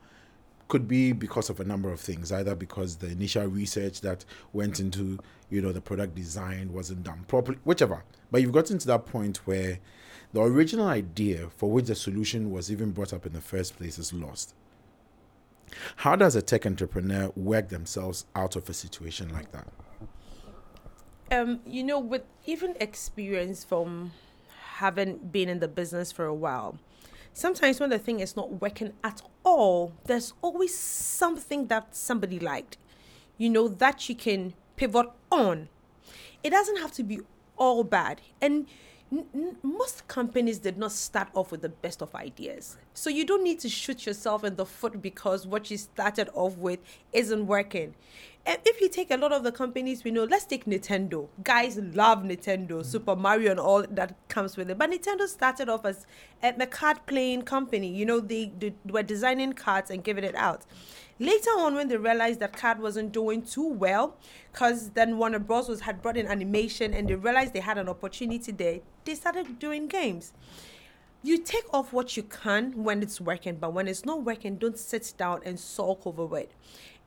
could 0.67 0.87
be 0.87 1.11
because 1.11 1.49
of 1.49 1.59
a 1.59 1.65
number 1.65 1.91
of 1.91 1.99
things 1.99 2.31
either 2.31 2.55
because 2.55 2.95
the 2.95 3.07
initial 3.07 3.45
research 3.45 3.99
that 3.99 4.23
went 4.53 4.79
into 4.79 5.19
you 5.51 5.61
know 5.61 5.71
the 5.71 5.81
product 5.81 6.15
design 6.15 6.73
wasn't 6.73 7.03
done 7.03 7.25
properly 7.27 7.59
whichever. 7.63 8.03
But 8.31 8.41
you've 8.41 8.51
gotten 8.51 8.77
to 8.79 8.87
that 8.87 9.05
point 9.05 9.37
where 9.45 9.79
the 10.33 10.41
original 10.41 10.87
idea 10.87 11.49
for 11.57 11.69
which 11.69 11.85
the 11.85 11.95
solution 11.95 12.51
was 12.51 12.71
even 12.71 12.91
brought 12.91 13.13
up 13.13 13.25
in 13.25 13.33
the 13.33 13.41
first 13.41 13.77
place 13.77 13.99
is 13.99 14.13
lost. 14.13 14.55
How 15.97 16.15
does 16.15 16.35
a 16.35 16.41
tech 16.41 16.65
entrepreneur 16.65 17.31
work 17.35 17.69
themselves 17.69 18.25
out 18.35 18.55
of 18.55 18.67
a 18.69 18.73
situation 18.73 19.31
like 19.31 19.51
that? 19.51 19.67
Um 21.31 21.59
you 21.65 21.83
know 21.83 21.99
with 21.99 22.23
even 22.45 22.75
experience 22.79 23.63
from 23.63 24.11
having 24.75 25.17
been 25.17 25.49
in 25.49 25.59
the 25.59 25.67
business 25.67 26.11
for 26.11 26.25
a 26.25 26.33
while 26.33 26.79
sometimes 27.33 27.79
when 27.79 27.89
the 27.89 27.99
thing 27.99 28.19
is 28.19 28.35
not 28.35 28.61
working 28.61 28.93
at 29.03 29.21
all, 29.43 29.93
there's 30.05 30.33
always 30.41 30.77
something 30.77 31.67
that 31.67 31.95
somebody 31.95 32.39
liked, 32.39 32.77
you 33.37 33.49
know, 33.49 33.67
that 33.67 34.09
you 34.09 34.15
can 34.15 34.53
pivot 34.81 35.11
on. 35.31 35.69
It 36.43 36.49
doesn't 36.49 36.77
have 36.77 36.91
to 36.93 37.03
be 37.03 37.19
all 37.55 37.83
bad. 37.83 38.19
And 38.41 38.65
n- 39.11 39.25
n- 39.33 39.57
most 39.61 40.07
companies 40.07 40.57
did 40.57 40.75
not 40.75 40.91
start 40.91 41.27
off 41.35 41.51
with 41.51 41.61
the 41.61 41.69
best 41.69 42.01
of 42.01 42.15
ideas. 42.15 42.77
So 42.95 43.11
you 43.11 43.23
don't 43.23 43.43
need 43.43 43.59
to 43.59 43.69
shoot 43.69 44.07
yourself 44.07 44.43
in 44.43 44.55
the 44.55 44.65
foot 44.65 44.99
because 44.99 45.45
what 45.45 45.69
you 45.69 45.77
started 45.77 46.29
off 46.33 46.57
with 46.57 46.79
isn't 47.13 47.45
working. 47.45 47.93
And 48.43 48.57
if 48.65 48.81
you 48.81 48.89
take 48.89 49.11
a 49.11 49.17
lot 49.17 49.31
of 49.31 49.43
the 49.43 49.51
companies 49.51 50.03
we 50.03 50.09
know, 50.09 50.23
let's 50.23 50.45
take 50.45 50.65
Nintendo. 50.65 51.27
Guys 51.43 51.77
love 51.77 52.23
Nintendo, 52.23 52.79
mm. 52.79 52.85
Super 52.85 53.15
Mario, 53.15 53.51
and 53.51 53.59
all 53.59 53.85
that 53.87 54.15
comes 54.29 54.57
with 54.57 54.71
it. 54.71 54.79
But 54.79 54.89
Nintendo 54.89 55.27
started 55.27 55.69
off 55.69 55.85
as 55.85 56.07
a 56.41 56.65
card 56.65 57.05
playing 57.05 57.43
company. 57.43 57.87
You 57.87 58.07
know, 58.07 58.19
they, 58.19 58.51
they 58.57 58.73
were 58.89 59.03
designing 59.03 59.53
cards 59.53 59.91
and 59.91 60.03
giving 60.03 60.23
it 60.23 60.33
out. 60.33 60.63
Later 61.21 61.51
on, 61.51 61.75
when 61.75 61.87
they 61.87 61.97
realized 61.97 62.39
that 62.39 62.57
card 62.57 62.79
wasn't 62.79 63.11
doing 63.11 63.43
too 63.43 63.67
well, 63.67 64.17
because 64.51 64.89
then 64.89 65.19
Warner 65.19 65.37
Bros. 65.37 65.69
Was, 65.69 65.81
had 65.81 66.01
brought 66.01 66.17
in 66.17 66.25
animation 66.25 66.95
and 66.95 67.07
they 67.07 67.13
realized 67.13 67.53
they 67.53 67.59
had 67.59 67.77
an 67.77 67.87
opportunity 67.87 68.51
there, 68.51 68.79
they 69.05 69.13
started 69.13 69.59
doing 69.59 69.87
games 69.87 70.33
you 71.23 71.37
take 71.37 71.71
off 71.73 71.93
what 71.93 72.17
you 72.17 72.23
can 72.23 72.83
when 72.83 73.03
it's 73.03 73.21
working, 73.21 73.55
but 73.55 73.73
when 73.73 73.87
it's 73.87 74.05
not 74.05 74.23
working, 74.23 74.55
don't 74.55 74.77
sit 74.77 75.13
down 75.17 75.41
and 75.45 75.59
sulk 75.59 76.01
over 76.05 76.37
it. 76.37 76.51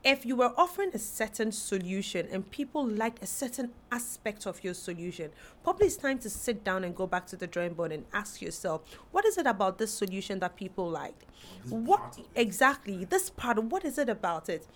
If 0.04 0.26
you 0.26 0.36
were 0.36 0.52
offering 0.58 0.90
a 0.92 0.98
certain 0.98 1.50
solution 1.50 2.28
and 2.30 2.50
people 2.50 2.86
liked 2.86 3.22
a 3.22 3.26
certain 3.26 3.70
aspect 3.90 4.46
of 4.46 4.62
your 4.62 4.74
solution, 4.74 5.30
probably 5.62 5.86
it's 5.86 5.96
time 5.96 6.18
to 6.18 6.28
sit 6.28 6.62
down 6.62 6.84
and 6.84 6.94
go 6.94 7.06
back 7.06 7.26
to 7.28 7.36
the 7.36 7.46
drawing 7.46 7.72
board 7.72 7.90
and 7.90 8.04
ask 8.12 8.42
yourself, 8.42 8.82
what 9.12 9.24
is 9.24 9.38
it 9.38 9.46
about 9.46 9.78
this 9.78 9.90
solution 9.90 10.40
that 10.40 10.56
people 10.56 10.90
liked? 10.90 11.24
What 11.70 12.18
exactly 12.34 13.06
this 13.06 13.30
part? 13.30 13.64
What 13.64 13.82
is 13.86 13.96
it 13.96 14.10
about 14.10 14.50
it? 14.50 14.66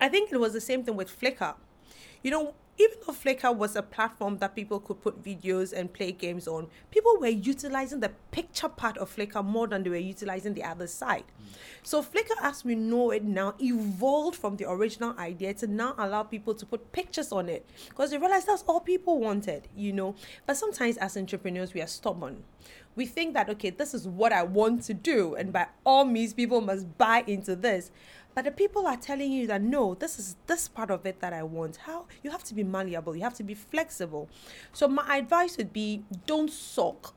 I 0.00 0.08
think 0.08 0.32
it 0.32 0.40
was 0.40 0.54
the 0.54 0.60
same 0.60 0.82
thing 0.82 0.96
with 0.96 1.20
Flickr. 1.20 1.54
You 2.24 2.32
know, 2.32 2.54
even 2.78 2.96
though 3.06 3.12
Flickr 3.12 3.54
was 3.54 3.76
a 3.76 3.82
platform 3.82 4.38
that 4.38 4.54
people 4.54 4.80
could 4.80 5.00
put 5.02 5.22
videos 5.22 5.72
and 5.72 5.92
play 5.92 6.10
games 6.10 6.48
on, 6.48 6.68
people 6.90 7.16
were 7.18 7.28
utilizing 7.28 8.00
the 8.00 8.10
picture 8.30 8.68
part 8.68 8.96
of 8.96 9.14
Flickr 9.14 9.44
more 9.44 9.66
than 9.66 9.82
they 9.82 9.90
were 9.90 9.96
utilizing 9.96 10.54
the 10.54 10.64
other 10.64 10.86
side. 10.86 11.24
Mm. 11.24 11.56
So 11.82 12.02
Flickr, 12.02 12.36
as 12.40 12.64
we 12.64 12.74
know 12.74 13.10
it 13.10 13.24
now, 13.24 13.54
evolved 13.60 14.36
from 14.36 14.56
the 14.56 14.70
original 14.70 15.14
idea 15.18 15.52
to 15.54 15.66
now 15.66 15.94
allow 15.98 16.22
people 16.22 16.54
to 16.54 16.64
put 16.64 16.92
pictures 16.92 17.30
on 17.30 17.48
it 17.48 17.68
because 17.88 18.10
they 18.10 18.18
realized 18.18 18.46
that's 18.46 18.62
all 18.62 18.80
people 18.80 19.18
wanted, 19.18 19.68
you 19.76 19.92
know. 19.92 20.14
But 20.46 20.56
sometimes 20.56 20.96
as 20.96 21.16
entrepreneurs, 21.16 21.74
we 21.74 21.82
are 21.82 21.86
stubborn. 21.86 22.44
We 22.94 23.06
think 23.06 23.34
that 23.34 23.48
okay, 23.50 23.70
this 23.70 23.94
is 23.94 24.06
what 24.06 24.32
I 24.32 24.42
want 24.42 24.82
to 24.84 24.94
do, 24.94 25.34
and 25.34 25.52
by 25.52 25.68
all 25.84 26.04
means, 26.04 26.34
people 26.34 26.60
must 26.60 26.98
buy 26.98 27.24
into 27.26 27.56
this. 27.56 27.90
But 28.34 28.44
the 28.44 28.50
people 28.50 28.86
are 28.86 28.96
telling 28.96 29.32
you 29.32 29.46
that 29.48 29.62
no, 29.62 29.94
this 29.94 30.18
is 30.18 30.36
this 30.46 30.68
part 30.68 30.90
of 30.90 31.04
it 31.04 31.20
that 31.20 31.32
I 31.32 31.42
want. 31.42 31.76
How 31.76 32.06
you 32.22 32.30
have 32.30 32.44
to 32.44 32.54
be 32.54 32.64
malleable, 32.64 33.14
you 33.14 33.22
have 33.22 33.34
to 33.34 33.42
be 33.42 33.54
flexible. 33.54 34.28
So 34.72 34.88
my 34.88 35.18
advice 35.18 35.56
would 35.58 35.72
be 35.72 36.04
don't 36.26 36.50
sulk, 36.50 37.14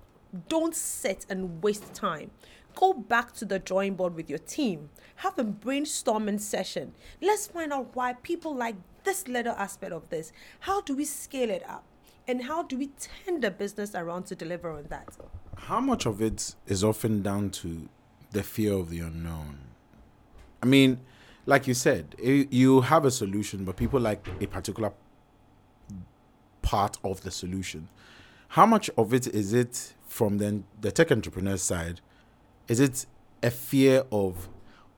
don't 0.50 0.76
sit 0.76 1.26
and 1.30 1.64
waste 1.64 1.94
time. 1.94 2.32
Go 2.76 2.92
back 2.92 3.32
to 3.36 3.46
the 3.46 3.58
drawing 3.58 3.96
board 3.96 4.16
with 4.16 4.30
your 4.30 4.40
team. 4.40 4.90
Have 5.18 5.40
a 5.40 5.46
brainstorming 5.46 6.42
session. 6.42 6.94
Let's 7.22 7.48
find 7.48 7.72
out 7.72 7.96
why 7.96 8.14
people 8.14 8.54
like 8.54 8.76
this 9.06 9.30
little 9.30 9.54
aspect 9.54 9.94
of 9.94 10.10
this. 10.10 10.34
How 10.60 10.82
do 10.82 10.96
we 10.96 11.06
scale 11.06 11.50
it 11.50 11.64
up? 11.70 11.86
And 12.28 12.44
how 12.44 12.64
do 12.64 12.78
we 12.78 12.88
turn 12.88 13.40
the 13.40 13.52
business 13.52 13.96
around 13.96 14.26
to 14.26 14.36
deliver 14.36 14.72
on 14.72 14.88
that? 14.90 15.08
How 15.56 15.80
much 15.80 16.06
of 16.06 16.22
it 16.22 16.56
is 16.68 16.84
often 16.84 17.22
down 17.22 17.52
to 17.52 17.88
the 18.32 18.44
fear 18.44 18.74
of 18.74 18.90
the 18.90 19.00
unknown? 19.00 19.65
I 20.62 20.66
mean, 20.66 21.00
like 21.46 21.68
you 21.68 21.74
said, 21.74 22.16
you 22.20 22.82
have 22.82 23.06
a 23.06 23.12
solution, 23.12 23.66
but 23.66 23.76
people 23.76 24.00
like 24.00 24.28
a 24.42 24.48
particular 24.48 24.92
part 26.62 26.98
of 27.04 27.22
the 27.22 27.32
solution. 27.32 27.88
How 28.50 28.66
much 28.66 28.90
of 28.98 29.14
it 29.14 29.28
is 29.28 29.54
it 29.54 29.94
from 30.08 30.38
the, 30.38 30.64
the 30.82 30.92
tech 30.92 31.12
entrepreneur 31.12 31.58
side? 31.58 32.02
Is 32.68 32.80
it 32.80 33.06
a 33.44 33.52
fear 33.52 34.04
of 34.12 34.50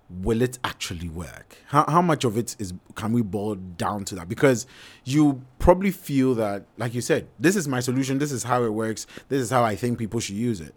will 0.10 0.42
it 0.42 0.58
actually 0.64 1.10
work? 1.10 1.58
How, 1.68 1.86
how 1.88 2.02
much 2.02 2.24
of 2.24 2.38
it 2.38 2.56
is 2.60 2.74
can 2.96 3.12
we 3.12 3.22
boil 3.22 3.56
down 3.56 4.06
to 4.06 4.16
that? 4.16 4.30
Because 4.30 4.66
you 5.04 5.42
probably 5.60 5.92
feel 5.92 6.34
that, 6.36 6.66
like 6.78 6.94
you 6.94 7.02
said, 7.02 7.28
this 7.40 7.56
is 7.56 7.68
my 7.68 7.82
solution, 7.82 8.20
this 8.20 8.32
is 8.32 8.44
how 8.44 8.64
it 8.64 8.70
works, 8.70 9.06
this 9.28 9.42
is 9.42 9.50
how 9.50 9.64
I 9.64 9.76
think 9.76 9.98
people 10.00 10.20
should 10.20 10.36
use 10.36 10.62
it. 10.62 10.74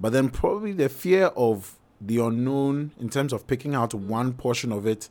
But 0.00 0.12
then 0.12 0.28
probably 0.28 0.72
the 0.72 0.88
fear 0.88 1.26
of 1.36 1.77
the 2.00 2.18
unknown 2.18 2.92
in 2.98 3.08
terms 3.08 3.32
of 3.32 3.46
picking 3.46 3.74
out 3.74 3.94
one 3.94 4.32
portion 4.32 4.72
of 4.72 4.86
it 4.86 5.08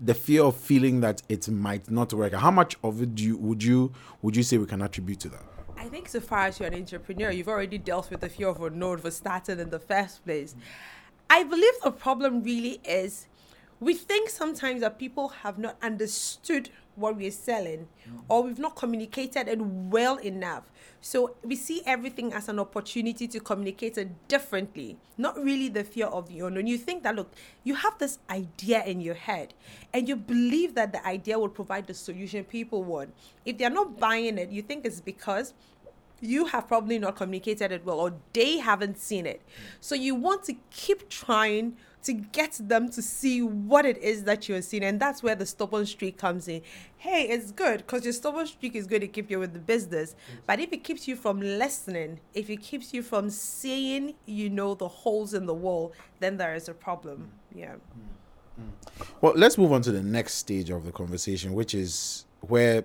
the 0.00 0.14
fear 0.14 0.44
of 0.44 0.56
feeling 0.56 1.00
that 1.00 1.22
it 1.28 1.48
might 1.48 1.90
not 1.90 2.12
work. 2.12 2.32
How 2.32 2.50
much 2.50 2.76
of 2.84 3.02
it 3.02 3.14
do 3.16 3.24
you 3.24 3.36
would 3.36 3.62
you 3.62 3.92
would 4.22 4.36
you 4.36 4.42
say 4.42 4.58
we 4.58 4.66
can 4.66 4.82
attribute 4.82 5.20
to 5.20 5.28
that? 5.30 5.42
I 5.76 5.88
think 5.88 6.08
so 6.08 6.20
far 6.20 6.46
as 6.46 6.58
you're 6.60 6.68
an 6.68 6.74
entrepreneur 6.74 7.30
you've 7.30 7.48
already 7.48 7.78
dealt 7.78 8.10
with 8.10 8.20
the 8.20 8.28
fear 8.28 8.48
of 8.48 8.60
unknown 8.62 8.98
for 8.98 9.10
starting 9.10 9.58
in 9.58 9.70
the 9.70 9.78
first 9.78 10.24
place. 10.24 10.54
I 11.30 11.44
believe 11.44 11.74
the 11.82 11.90
problem 11.90 12.42
really 12.42 12.80
is 12.84 13.26
we 13.80 13.94
think 13.94 14.28
sometimes 14.28 14.80
that 14.80 14.98
people 14.98 15.28
have 15.28 15.58
not 15.58 15.76
understood 15.82 16.70
what 16.98 17.16
we're 17.16 17.30
selling 17.30 17.86
mm. 18.08 18.18
or 18.28 18.42
we've 18.42 18.58
not 18.58 18.76
communicated 18.76 19.48
it 19.48 19.60
well 19.60 20.16
enough 20.16 20.70
so 21.00 21.36
we 21.44 21.54
see 21.54 21.82
everything 21.86 22.32
as 22.32 22.48
an 22.48 22.58
opportunity 22.58 23.28
to 23.28 23.38
communicate 23.40 23.96
it 23.96 24.08
differently 24.28 24.96
not 25.16 25.36
really 25.42 25.68
the 25.68 25.84
fear 25.84 26.06
of 26.06 26.28
the 26.28 26.40
unknown 26.40 26.66
you 26.66 26.76
think 26.76 27.02
that 27.02 27.14
look 27.14 27.32
you 27.64 27.74
have 27.74 27.96
this 27.98 28.18
idea 28.30 28.84
in 28.84 29.00
your 29.00 29.14
head 29.14 29.54
and 29.92 30.08
you 30.08 30.16
believe 30.16 30.74
that 30.74 30.92
the 30.92 31.06
idea 31.06 31.38
will 31.38 31.48
provide 31.48 31.86
the 31.86 31.94
solution 31.94 32.44
people 32.44 32.82
want 32.82 33.12
if 33.44 33.56
they're 33.58 33.70
not 33.70 33.98
buying 33.98 34.38
it 34.38 34.50
you 34.50 34.62
think 34.62 34.84
it's 34.84 35.00
because 35.00 35.54
you 36.20 36.46
have 36.46 36.66
probably 36.66 36.98
not 36.98 37.16
communicated 37.16 37.72
it 37.72 37.84
well 37.84 38.00
or 38.00 38.14
they 38.32 38.58
haven't 38.58 38.98
seen 38.98 39.26
it. 39.26 39.42
So 39.80 39.94
you 39.94 40.14
want 40.14 40.44
to 40.44 40.54
keep 40.70 41.08
trying 41.08 41.76
to 42.02 42.12
get 42.12 42.58
them 42.60 42.88
to 42.90 43.02
see 43.02 43.42
what 43.42 43.84
it 43.84 43.98
is 43.98 44.24
that 44.24 44.48
you're 44.48 44.62
seeing. 44.62 44.84
And 44.84 45.00
that's 45.00 45.22
where 45.22 45.34
the 45.34 45.46
stubborn 45.46 45.84
streak 45.86 46.16
comes 46.16 46.48
in. 46.48 46.62
Hey, 46.96 47.28
it's 47.28 47.50
good 47.50 47.78
because 47.78 48.04
your 48.04 48.12
stubborn 48.12 48.46
streak 48.46 48.74
is 48.74 48.86
going 48.86 49.00
to 49.00 49.08
keep 49.08 49.30
you 49.30 49.38
with 49.38 49.52
the 49.52 49.58
business. 49.58 50.14
But 50.46 50.60
if 50.60 50.72
it 50.72 50.84
keeps 50.84 51.08
you 51.08 51.16
from 51.16 51.40
listening, 51.40 52.20
if 52.34 52.50
it 52.50 52.62
keeps 52.62 52.94
you 52.94 53.02
from 53.02 53.30
seeing, 53.30 54.14
you 54.26 54.48
know, 54.48 54.74
the 54.74 54.88
holes 54.88 55.34
in 55.34 55.46
the 55.46 55.54
wall, 55.54 55.92
then 56.20 56.36
there 56.36 56.54
is 56.54 56.68
a 56.68 56.74
problem. 56.74 57.30
Mm. 57.54 57.60
Yeah. 57.60 57.74
Mm. 57.74 58.60
Mm. 58.60 59.06
Well, 59.20 59.32
let's 59.36 59.58
move 59.58 59.72
on 59.72 59.82
to 59.82 59.92
the 59.92 60.02
next 60.02 60.34
stage 60.34 60.70
of 60.70 60.84
the 60.84 60.92
conversation, 60.92 61.54
which 61.54 61.74
is 61.74 62.24
where 62.40 62.84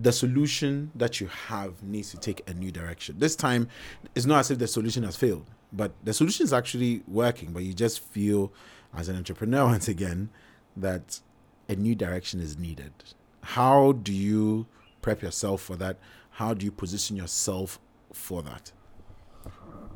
the 0.00 0.12
solution 0.12 0.90
that 0.94 1.20
you 1.20 1.26
have 1.26 1.82
needs 1.82 2.10
to 2.10 2.16
take 2.16 2.48
a 2.48 2.54
new 2.54 2.70
direction. 2.70 3.18
This 3.18 3.36
time, 3.36 3.68
it's 4.14 4.26
not 4.26 4.40
as 4.40 4.50
if 4.50 4.58
the 4.58 4.68
solution 4.68 5.02
has 5.02 5.16
failed, 5.16 5.46
but 5.72 5.92
the 6.04 6.12
solution 6.12 6.44
is 6.44 6.52
actually 6.52 7.02
working. 7.06 7.52
But 7.52 7.64
you 7.64 7.74
just 7.74 8.00
feel, 8.00 8.52
as 8.96 9.08
an 9.08 9.16
entrepreneur, 9.16 9.64
once 9.66 9.88
again, 9.88 10.30
that 10.76 11.20
a 11.68 11.76
new 11.76 11.94
direction 11.94 12.40
is 12.40 12.58
needed. 12.58 12.92
How 13.42 13.92
do 13.92 14.12
you 14.12 14.66
prep 15.02 15.22
yourself 15.22 15.62
for 15.62 15.76
that? 15.76 15.98
How 16.30 16.54
do 16.54 16.64
you 16.64 16.72
position 16.72 17.16
yourself 17.16 17.78
for 18.12 18.42
that? 18.42 18.72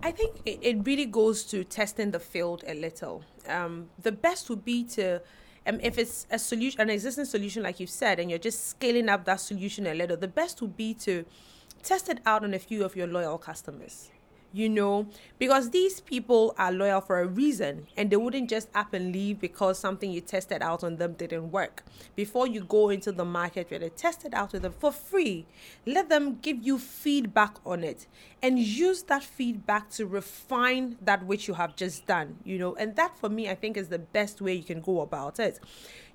I 0.03 0.11
think 0.11 0.37
it, 0.45 0.85
really 0.85 1.07
goes 1.07 1.45
to 1.45 1.65
testing 1.65 2.11
the 2.11 2.21
field 2.21 2.63
a 2.67 2.75
little. 2.75 3.25
Um, 3.49 3.89
the 4.03 4.13
best 4.13 4.51
would 4.51 4.63
be 4.63 4.85
to 4.85 5.23
um, 5.67 5.81
if 5.83 5.99
it's 5.99 6.27
a 6.31 6.39
solution, 6.39 6.81
an 6.81 6.91
existing 6.91 7.25
solution, 7.25 7.63
like 7.63 7.81
you 7.81 7.87
said, 7.87 8.19
and 8.19 8.31
you're 8.31 8.39
just 8.39 8.69
scaling 8.69 9.09
up 9.09 9.25
that 9.25 9.41
solution 9.41 9.87
a 9.87 9.95
little, 9.95 10.17
the 10.17 10.29
best 10.29 10.61
would 10.61 10.77
be 10.77 10.95
to 10.95 11.25
test 11.83 12.09
it 12.09 12.21
out 12.27 12.45
on 12.45 12.55
a 12.55 12.59
few 12.59 12.85
of 12.85 12.97
your 12.97 13.07
loyal 13.07 13.39
customers 13.39 14.11
you 14.55 14.69
know, 14.69 15.09
because 15.39 15.71
these 15.71 16.01
people 16.01 16.55
are 16.57 16.71
loyal 16.71 17.01
for 17.01 17.21
a 17.21 17.27
reason 17.27 17.89
and 17.97 18.09
they 18.09 18.17
wouldn't 18.17 18.49
just 18.49 18.69
up 18.73 18.95
and 18.95 19.13
leave 19.13 19.41
because 19.41 19.79
something 19.79 20.13
you 20.13 20.21
tested 20.21 20.63
out 20.63 20.85
on 20.85 20.97
them 20.97 21.15
didn't 21.15 21.51
work. 21.51 21.83
Before 22.15 22.47
you 22.47 22.63
go 22.63 22.89
into 22.89 23.11
the 23.11 23.25
market, 23.25 23.69
where 23.69 23.81
they 23.81 23.89
tested 23.89 24.33
out 24.33 24.53
with 24.53 24.63
them 24.63 24.73
for 24.73 24.93
free. 24.93 25.47
Let 25.85 26.09
them 26.09 26.39
give 26.41 26.63
you 26.63 26.79
feedback 26.79 27.57
on 27.67 27.83
it 27.83 28.07
and 28.41 28.59
use 28.59 29.03
that 29.05 29.25
feedback 29.25 29.91
to 29.91 30.07
refine 30.07 30.99
that 31.03 31.27
which 31.27 31.49
you 31.49 31.55
have 31.55 31.75
just 31.75 32.07
done, 32.07 32.37
you 32.45 32.57
know, 32.57 32.77
and 32.77 32.95
that 32.95 33.17
for 33.19 33.29
me, 33.29 33.51
I 33.51 33.57
think 33.57 33.77
is 33.77 33.89
the 33.89 33.99
best 33.99 34.41
way 34.41 34.55
you 34.55 34.63
can 34.63 34.81
go 34.81 35.01
about 35.01 35.41
it. 35.41 35.59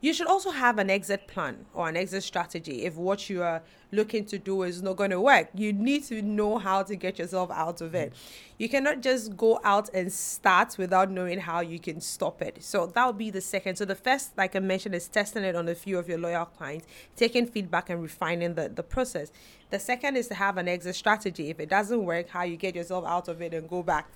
You 0.02 0.14
should 0.14 0.28
also 0.28 0.52
have 0.52 0.78
an 0.78 0.90
exit 0.90 1.28
plan 1.28 1.66
or 1.74 1.90
an 1.90 1.98
exit 1.98 2.24
strategy 2.24 2.86
if 2.86 2.96
what 2.96 3.30
you 3.30 3.44
are 3.44 3.62
looking 3.92 4.24
to 4.26 4.38
do 4.38 4.64
is 4.64 4.82
not 4.82 4.96
going 4.96 5.10
to 5.10 5.20
work. 5.20 5.50
You 5.54 5.74
need 5.74 6.06
to 6.06 6.22
know 6.22 6.58
how 6.58 6.84
to 6.84 6.96
get 6.96 7.20
yourself 7.20 7.52
out 7.52 7.82
of 7.82 7.94
it. 7.96 8.14
You 8.60 8.68
cannot 8.68 9.00
just 9.02 9.38
go 9.38 9.62
out 9.64 9.90
and 9.94 10.12
start 10.12 10.78
without 10.78 11.10
knowing 11.10 11.40
how 11.40 11.62
you 11.62 11.80
can 11.80 12.02
stop 12.02 12.42
it. 12.42 12.62
So 12.62 12.88
that 12.88 13.08
would 13.08 13.18
be 13.18 13.32
the 13.32 13.40
second. 13.40 13.78
So 13.78 13.86
the 13.86 13.96
first, 13.96 14.38
like 14.38 14.54
I 14.54 14.60
mentioned, 14.60 14.96
is 14.96 15.08
testing 15.08 15.46
it 15.46 15.56
on 15.56 15.70
a 15.70 15.76
few 15.76 15.98
of 15.98 16.10
your 16.10 16.18
loyal 16.18 16.46
clients, 16.46 16.86
taking 17.16 17.48
feedback 17.48 17.90
and 17.90 18.02
refining 18.02 18.56
the, 18.56 18.68
the 18.68 18.84
process. 18.84 19.32
The 19.70 19.80
second 19.80 20.18
is 20.18 20.28
to 20.28 20.34
have 20.34 20.58
an 20.58 20.68
exit 20.68 20.96
strategy. 20.96 21.50
If 21.50 21.60
it 21.62 21.70
doesn't 21.70 22.04
work, 22.04 22.28
how 22.30 22.44
you 22.44 22.58
get 22.58 22.76
yourself 22.76 23.06
out 23.06 23.30
of 23.30 23.42
it 23.42 23.54
and 23.54 23.70
go 23.70 23.82
back. 23.82 24.10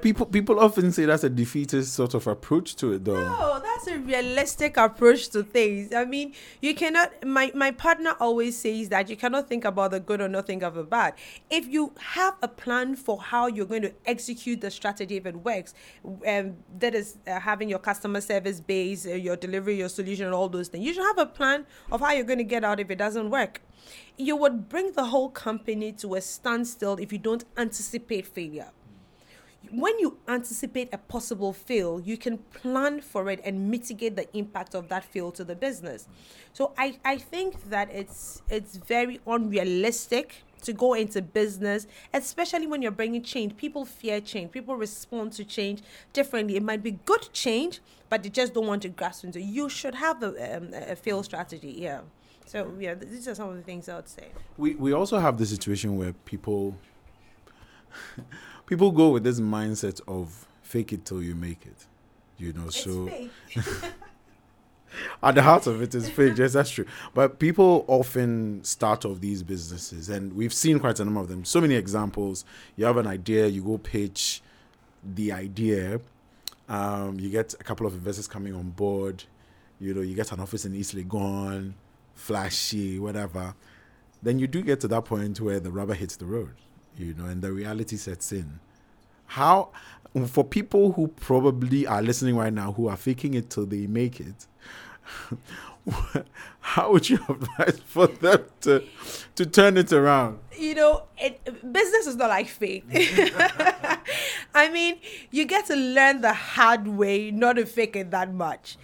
People 0.00 0.26
people 0.26 0.58
often 0.58 0.90
say 0.90 1.04
that's 1.04 1.24
a 1.24 1.30
defeatist 1.30 1.94
sort 1.94 2.14
of 2.14 2.26
approach 2.26 2.76
to 2.76 2.92
it, 2.92 3.04
though. 3.04 3.22
No, 3.22 3.60
that's 3.62 3.86
a 3.86 3.98
realistic 3.98 4.76
approach 4.76 5.28
to 5.30 5.42
things. 5.42 5.94
I 5.94 6.04
mean, 6.04 6.34
you 6.60 6.74
cannot. 6.74 7.12
My 7.24 7.52
my 7.54 7.70
partner 7.70 8.14
always 8.20 8.56
says 8.56 8.88
that 8.88 9.08
you 9.08 9.16
cannot 9.16 9.48
think 9.48 9.64
about 9.64 9.92
the 9.92 10.00
good 10.00 10.20
or 10.20 10.28
not 10.28 10.46
think 10.46 10.62
of 10.62 10.74
the 10.74 10.82
bad. 10.82 11.14
If 11.50 11.68
you 11.68 11.92
have 12.00 12.36
a 12.42 12.48
plan 12.48 12.96
for 12.96 13.20
how 13.20 13.46
you're 13.54 13.66
going 13.66 13.82
to 13.82 13.92
execute 14.06 14.60
the 14.60 14.70
strategy, 14.70 15.16
if 15.16 15.26
it 15.26 15.36
works, 15.36 15.74
um, 16.26 16.56
that 16.78 16.94
is 16.94 17.18
uh, 17.26 17.38
having 17.40 17.68
your 17.68 17.78
customer 17.78 18.20
service 18.20 18.60
base, 18.60 19.06
uh, 19.06 19.10
your 19.10 19.36
delivery, 19.36 19.76
your 19.76 19.88
solution, 19.88 20.32
all 20.32 20.48
those 20.48 20.68
things. 20.68 20.84
You 20.84 20.94
should 20.94 21.04
have 21.04 21.18
a 21.18 21.26
plan 21.26 21.66
of 21.90 22.00
how 22.00 22.12
you're 22.12 22.24
going 22.24 22.38
to 22.38 22.44
get 22.44 22.64
out 22.64 22.80
if 22.80 22.90
it 22.90 22.96
doesn't 22.96 23.30
work. 23.30 23.62
You 24.16 24.36
would 24.36 24.68
bring 24.68 24.92
the 24.92 25.06
whole 25.06 25.30
company 25.30 25.92
to 25.92 26.14
a 26.14 26.20
standstill 26.20 26.96
if 26.96 27.12
you 27.12 27.18
don't 27.18 27.44
anticipate 27.56 28.26
failure 28.26 28.70
when 29.70 29.98
you 29.98 30.18
anticipate 30.28 30.88
a 30.92 30.98
possible 30.98 31.52
fail, 31.52 32.00
you 32.00 32.16
can 32.16 32.38
plan 32.38 33.00
for 33.00 33.30
it 33.30 33.40
and 33.44 33.70
mitigate 33.70 34.16
the 34.16 34.36
impact 34.36 34.74
of 34.74 34.88
that 34.88 35.04
fail 35.04 35.32
to 35.32 35.44
the 35.44 35.54
business. 35.54 36.06
So 36.52 36.72
I, 36.76 36.98
I 37.04 37.18
think 37.18 37.70
that 37.70 37.90
it's 37.90 38.42
it's 38.48 38.76
very 38.76 39.20
unrealistic 39.26 40.44
to 40.62 40.72
go 40.72 40.94
into 40.94 41.22
business, 41.22 41.86
especially 42.12 42.66
when 42.66 42.82
you're 42.82 42.90
bringing 42.90 43.22
change. 43.22 43.56
People 43.56 43.84
fear 43.84 44.20
change. 44.20 44.50
People 44.50 44.76
respond 44.76 45.32
to 45.32 45.44
change 45.44 45.82
differently. 46.12 46.56
It 46.56 46.62
might 46.62 46.82
be 46.82 46.92
good 47.04 47.28
change, 47.32 47.80
but 48.08 48.22
they 48.22 48.28
just 48.28 48.54
don't 48.54 48.66
want 48.66 48.82
to 48.82 48.88
grasp 48.88 49.24
into. 49.24 49.40
You 49.40 49.68
should 49.68 49.94
have 49.94 50.22
a, 50.22 50.56
um, 50.56 50.70
a 50.72 50.96
fail 50.96 51.22
strategy. 51.22 51.74
Yeah. 51.78 52.00
So 52.46 52.72
yeah, 52.78 52.94
these 52.94 53.26
are 53.28 53.34
some 53.34 53.48
of 53.50 53.56
the 53.56 53.62
things 53.62 53.88
I 53.88 53.96
would 53.96 54.08
say. 54.08 54.28
We 54.56 54.74
we 54.74 54.92
also 54.92 55.18
have 55.18 55.38
the 55.38 55.46
situation 55.46 55.96
where 55.96 56.12
people 56.12 56.74
people 58.66 58.90
go 58.90 59.10
with 59.10 59.24
this 59.24 59.40
mindset 59.40 60.00
of 60.06 60.46
fake 60.62 60.92
it 60.92 61.04
till 61.04 61.22
you 61.22 61.34
make 61.34 61.64
it. 61.66 61.86
You 62.36 62.52
know, 62.52 62.66
It's 62.66 62.82
so. 62.82 63.08
at 65.22 65.34
the 65.34 65.42
heart 65.42 65.66
of 65.66 65.82
it 65.82 65.94
is 65.94 66.08
fake. 66.08 66.36
Yes, 66.36 66.52
that's 66.52 66.70
true. 66.70 66.86
But 67.14 67.38
people 67.38 67.84
often 67.88 68.62
start 68.64 69.04
off 69.04 69.20
these 69.20 69.42
businesses, 69.42 70.08
and 70.08 70.32
we've 70.32 70.52
seen 70.52 70.78
quite 70.78 71.00
a 71.00 71.04
number 71.04 71.20
of 71.20 71.28
them. 71.28 71.44
So 71.44 71.60
many 71.60 71.74
examples. 71.74 72.44
You 72.76 72.84
have 72.86 72.96
an 72.96 73.06
idea, 73.06 73.46
you 73.46 73.62
go 73.62 73.78
pitch 73.78 74.42
the 75.02 75.32
idea. 75.32 76.00
Um, 76.68 77.20
you 77.20 77.30
get 77.30 77.54
a 77.54 77.64
couple 77.64 77.86
of 77.86 77.94
investors 77.94 78.26
coming 78.26 78.54
on 78.54 78.70
board. 78.70 79.24
You 79.80 79.92
know, 79.94 80.00
you 80.00 80.14
get 80.14 80.32
an 80.32 80.40
office 80.40 80.64
in 80.64 80.74
East 80.74 80.96
Legon, 80.96 81.74
flashy, 82.14 82.98
whatever. 82.98 83.54
Then 84.22 84.38
you 84.38 84.46
do 84.46 84.62
get 84.62 84.80
to 84.80 84.88
that 84.88 85.04
point 85.04 85.40
where 85.40 85.60
the 85.60 85.70
rubber 85.70 85.94
hits 85.94 86.16
the 86.16 86.24
road. 86.24 86.54
You 86.96 87.12
know, 87.14 87.26
and 87.26 87.42
the 87.42 87.52
reality 87.52 87.96
sets 87.96 88.32
in. 88.32 88.60
How, 89.26 89.70
for 90.28 90.44
people 90.44 90.92
who 90.92 91.08
probably 91.08 91.86
are 91.86 92.02
listening 92.02 92.36
right 92.36 92.52
now 92.52 92.72
who 92.72 92.88
are 92.88 92.96
faking 92.96 93.34
it 93.34 93.50
till 93.50 93.66
they 93.66 93.86
make 93.86 94.20
it, 94.20 94.46
how 96.60 96.92
would 96.92 97.10
you 97.10 97.18
advise 97.28 97.80
for 97.84 98.06
them 98.06 98.44
to 98.62 98.84
to 99.34 99.46
turn 99.46 99.76
it 99.76 99.92
around? 99.92 100.38
you 100.58 100.74
know, 100.74 101.04
it, 101.18 101.72
business 101.72 102.06
is 102.06 102.16
not 102.16 102.30
like 102.30 102.48
faith. 102.48 102.84
I 104.54 104.70
mean, 104.70 104.98
you 105.30 105.44
get 105.44 105.66
to 105.66 105.76
learn 105.76 106.20
the 106.20 106.32
hard 106.32 106.86
way, 106.86 107.30
not 107.30 107.54
to 107.54 107.66
fake 107.66 107.96
it 107.96 108.10
that 108.10 108.32
much. 108.32 108.76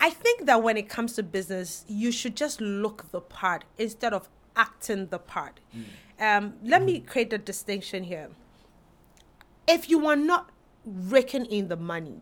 I 0.00 0.10
think 0.10 0.46
that 0.46 0.62
when 0.62 0.76
it 0.76 0.88
comes 0.88 1.14
to 1.14 1.22
business, 1.22 1.84
you 1.88 2.12
should 2.12 2.36
just 2.36 2.60
look 2.60 3.10
the 3.10 3.20
part 3.20 3.64
instead 3.78 4.12
of 4.12 4.28
acting 4.54 5.08
the 5.08 5.18
part. 5.18 5.60
Um, 6.18 6.54
let 6.62 6.82
me 6.82 7.00
create 7.00 7.32
a 7.32 7.38
distinction 7.38 8.04
here. 8.04 8.28
If 9.68 9.90
you 9.90 10.06
are 10.06 10.16
not 10.16 10.50
raking 10.84 11.46
in 11.46 11.68
the 11.68 11.76
money, 11.76 12.20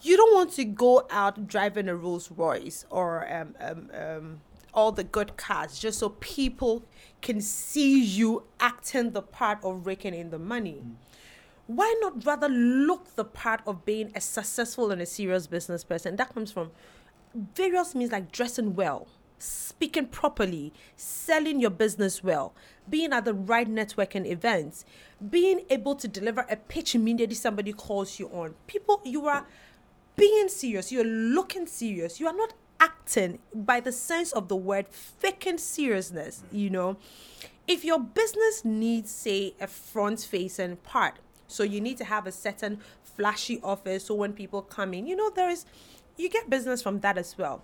you 0.00 0.16
don't 0.16 0.34
want 0.34 0.52
to 0.52 0.64
go 0.64 1.06
out 1.10 1.46
driving 1.46 1.88
a 1.88 1.96
Rolls 1.96 2.30
Royce 2.30 2.84
or 2.90 3.32
um, 3.32 3.54
um, 3.60 3.90
um, 3.94 4.40
all 4.74 4.92
the 4.92 5.04
good 5.04 5.36
cars 5.36 5.78
just 5.78 5.98
so 6.00 6.10
people 6.10 6.84
can 7.22 7.40
see 7.40 8.02
you 8.02 8.44
acting 8.60 9.12
the 9.12 9.22
part 9.22 9.58
of 9.64 9.86
raking 9.86 10.14
in 10.14 10.30
the 10.30 10.38
money. 10.38 10.82
Why 11.66 11.96
not 12.00 12.24
rather 12.24 12.48
look 12.48 13.16
the 13.16 13.24
part 13.24 13.62
of 13.66 13.84
being 13.84 14.12
a 14.14 14.20
successful 14.20 14.90
and 14.90 15.00
a 15.00 15.06
serious 15.06 15.46
business 15.46 15.82
person? 15.82 16.16
That 16.16 16.32
comes 16.32 16.52
from 16.52 16.70
various 17.54 17.94
means 17.94 18.12
like 18.12 18.30
dressing 18.30 18.74
well, 18.74 19.08
speaking 19.38 20.06
properly, 20.06 20.72
selling 20.96 21.58
your 21.58 21.70
business 21.70 22.22
well, 22.22 22.54
being 22.88 23.12
at 23.12 23.24
the 23.24 23.34
right 23.34 23.68
networking 23.68 24.26
events, 24.26 24.84
being 25.30 25.62
able 25.70 25.94
to 25.96 26.08
deliver 26.08 26.46
a 26.50 26.56
pitch 26.56 26.94
immediately 26.94 27.34
somebody 27.34 27.72
calls 27.72 28.18
you 28.18 28.28
on. 28.28 28.54
People, 28.66 29.00
you 29.04 29.26
are 29.26 29.46
being 30.16 30.48
serious, 30.48 30.92
you're 30.92 31.04
looking 31.04 31.66
serious, 31.66 32.20
you 32.20 32.26
are 32.26 32.36
not 32.36 32.52
acting 32.80 33.38
by 33.54 33.80
the 33.80 33.92
sense 33.92 34.32
of 34.32 34.48
the 34.48 34.56
word 34.56 34.86
faking 34.88 35.58
seriousness, 35.58 36.42
you 36.52 36.70
know. 36.70 36.96
If 37.66 37.84
your 37.84 37.98
business 37.98 38.64
needs, 38.64 39.10
say, 39.10 39.54
a 39.60 39.66
front 39.66 40.20
facing 40.20 40.76
part, 40.76 41.18
so 41.48 41.62
you 41.62 41.80
need 41.80 41.96
to 41.98 42.04
have 42.04 42.26
a 42.26 42.32
certain 42.32 42.80
flashy 43.02 43.60
office 43.62 44.04
so 44.04 44.14
when 44.14 44.32
people 44.32 44.62
come 44.62 44.94
in, 44.94 45.06
you 45.06 45.16
know, 45.16 45.30
there 45.30 45.48
is, 45.48 45.64
you 46.16 46.28
get 46.28 46.50
business 46.50 46.82
from 46.82 47.00
that 47.00 47.18
as 47.18 47.36
well. 47.38 47.62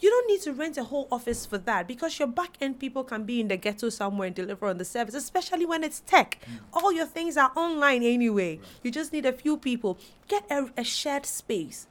You 0.00 0.10
don't 0.10 0.28
need 0.28 0.42
to 0.42 0.52
rent 0.52 0.76
a 0.76 0.84
whole 0.84 1.08
office 1.10 1.46
for 1.46 1.56
that 1.58 1.86
because 1.86 2.18
your 2.18 2.28
back 2.28 2.56
end 2.60 2.78
people 2.78 3.04
can 3.04 3.24
be 3.24 3.40
in 3.40 3.48
the 3.48 3.56
ghetto 3.56 3.88
somewhere 3.88 4.26
and 4.26 4.36
deliver 4.36 4.66
on 4.66 4.78
the 4.78 4.84
service, 4.84 5.14
especially 5.14 5.66
when 5.66 5.84
it's 5.84 6.00
tech. 6.00 6.38
Mm. 6.44 6.58
All 6.72 6.92
your 6.92 7.06
things 7.06 7.36
are 7.36 7.52
online 7.56 8.02
anyway. 8.02 8.60
You 8.82 8.90
just 8.90 9.12
need 9.12 9.24
a 9.24 9.32
few 9.32 9.56
people. 9.56 9.98
Get 10.28 10.44
a, 10.50 10.70
a 10.76 10.84
shared 10.84 11.26
space. 11.26 11.86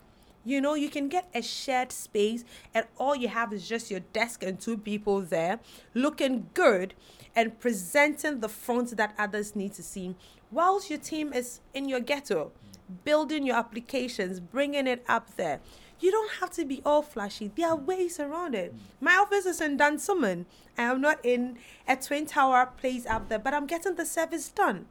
You 0.45 0.59
know, 0.59 0.73
you 0.75 0.89
can 0.89 1.07
get 1.07 1.29
a 1.33 1.41
shared 1.41 1.93
space, 1.93 2.43
and 2.73 2.85
all 2.97 3.15
you 3.15 3.29
have 3.29 3.53
is 3.53 3.67
just 3.67 3.89
your 3.89 4.01
desk 4.01 4.43
and 4.43 4.59
two 4.59 4.77
people 4.77 5.21
there 5.21 5.59
looking 5.93 6.47
good 6.53 6.93
and 7.33 7.57
presenting 7.59 8.41
the 8.41 8.49
front 8.49 8.97
that 8.97 9.15
others 9.17 9.55
need 9.55 9.73
to 9.75 9.83
see, 9.83 10.15
whilst 10.51 10.89
your 10.89 10.99
team 10.99 11.31
is 11.31 11.61
in 11.73 11.87
your 11.87 12.01
ghetto, 12.01 12.51
mm. 12.51 13.03
building 13.05 13.45
your 13.45 13.55
applications, 13.55 14.41
bringing 14.41 14.85
it 14.85 15.03
up 15.07 15.35
there. 15.37 15.61
You 15.99 16.11
don't 16.11 16.31
have 16.41 16.51
to 16.51 16.65
be 16.65 16.81
all 16.85 17.01
flashy. 17.01 17.51
There 17.55 17.69
are 17.69 17.75
ways 17.75 18.19
around 18.19 18.55
it. 18.55 18.73
Mm. 18.73 18.79
My 19.01 19.15
office 19.15 19.45
is 19.45 19.61
in 19.61 19.77
Dansoman. 19.77 20.45
I 20.77 20.83
am 20.83 21.01
not 21.01 21.19
in 21.23 21.57
a 21.87 21.95
twin 21.95 22.25
tower 22.25 22.69
place 22.77 23.05
up 23.05 23.29
there, 23.29 23.39
but 23.39 23.53
I'm 23.53 23.67
getting 23.67 23.95
the 23.95 24.05
service 24.05 24.49
done. 24.49 24.85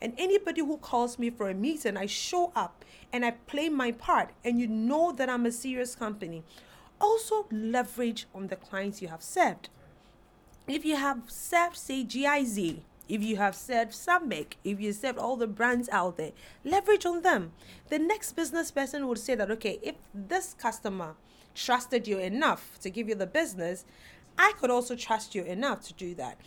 And 0.00 0.14
anybody 0.18 0.60
who 0.60 0.76
calls 0.76 1.18
me 1.18 1.30
for 1.30 1.48
a 1.48 1.54
meeting, 1.54 1.96
I 1.96 2.06
show 2.06 2.52
up 2.54 2.84
and 3.12 3.24
I 3.24 3.32
play 3.32 3.68
my 3.68 3.92
part, 3.92 4.30
and 4.44 4.60
you 4.60 4.66
know 4.68 5.12
that 5.12 5.30
I'm 5.30 5.46
a 5.46 5.52
serious 5.52 5.94
company. 5.94 6.44
Also, 7.00 7.46
leverage 7.50 8.26
on 8.34 8.48
the 8.48 8.56
clients 8.56 9.00
you 9.00 9.08
have 9.08 9.22
served. 9.22 9.70
If 10.66 10.84
you 10.84 10.96
have 10.96 11.22
served, 11.28 11.76
say, 11.76 12.04
GIZ, 12.04 12.80
if 13.08 13.22
you 13.22 13.36
have 13.36 13.54
served 13.54 13.92
Samick, 13.92 14.54
if 14.64 14.80
you 14.80 14.92
served 14.92 15.18
all 15.18 15.36
the 15.36 15.46
brands 15.46 15.88
out 15.90 16.16
there, 16.16 16.32
leverage 16.64 17.06
on 17.06 17.22
them. 17.22 17.52
The 17.88 17.98
next 17.98 18.32
business 18.32 18.70
person 18.70 19.08
would 19.08 19.18
say 19.18 19.34
that, 19.34 19.50
okay, 19.50 19.78
if 19.82 19.94
this 20.14 20.54
customer 20.54 21.14
trusted 21.54 22.06
you 22.06 22.18
enough 22.18 22.78
to 22.80 22.90
give 22.90 23.08
you 23.08 23.14
the 23.14 23.26
business, 23.26 23.84
I 24.36 24.52
could 24.60 24.70
also 24.70 24.94
trust 24.94 25.34
you 25.34 25.42
enough 25.42 25.82
to 25.88 25.94
do 25.94 26.14
that 26.16 26.38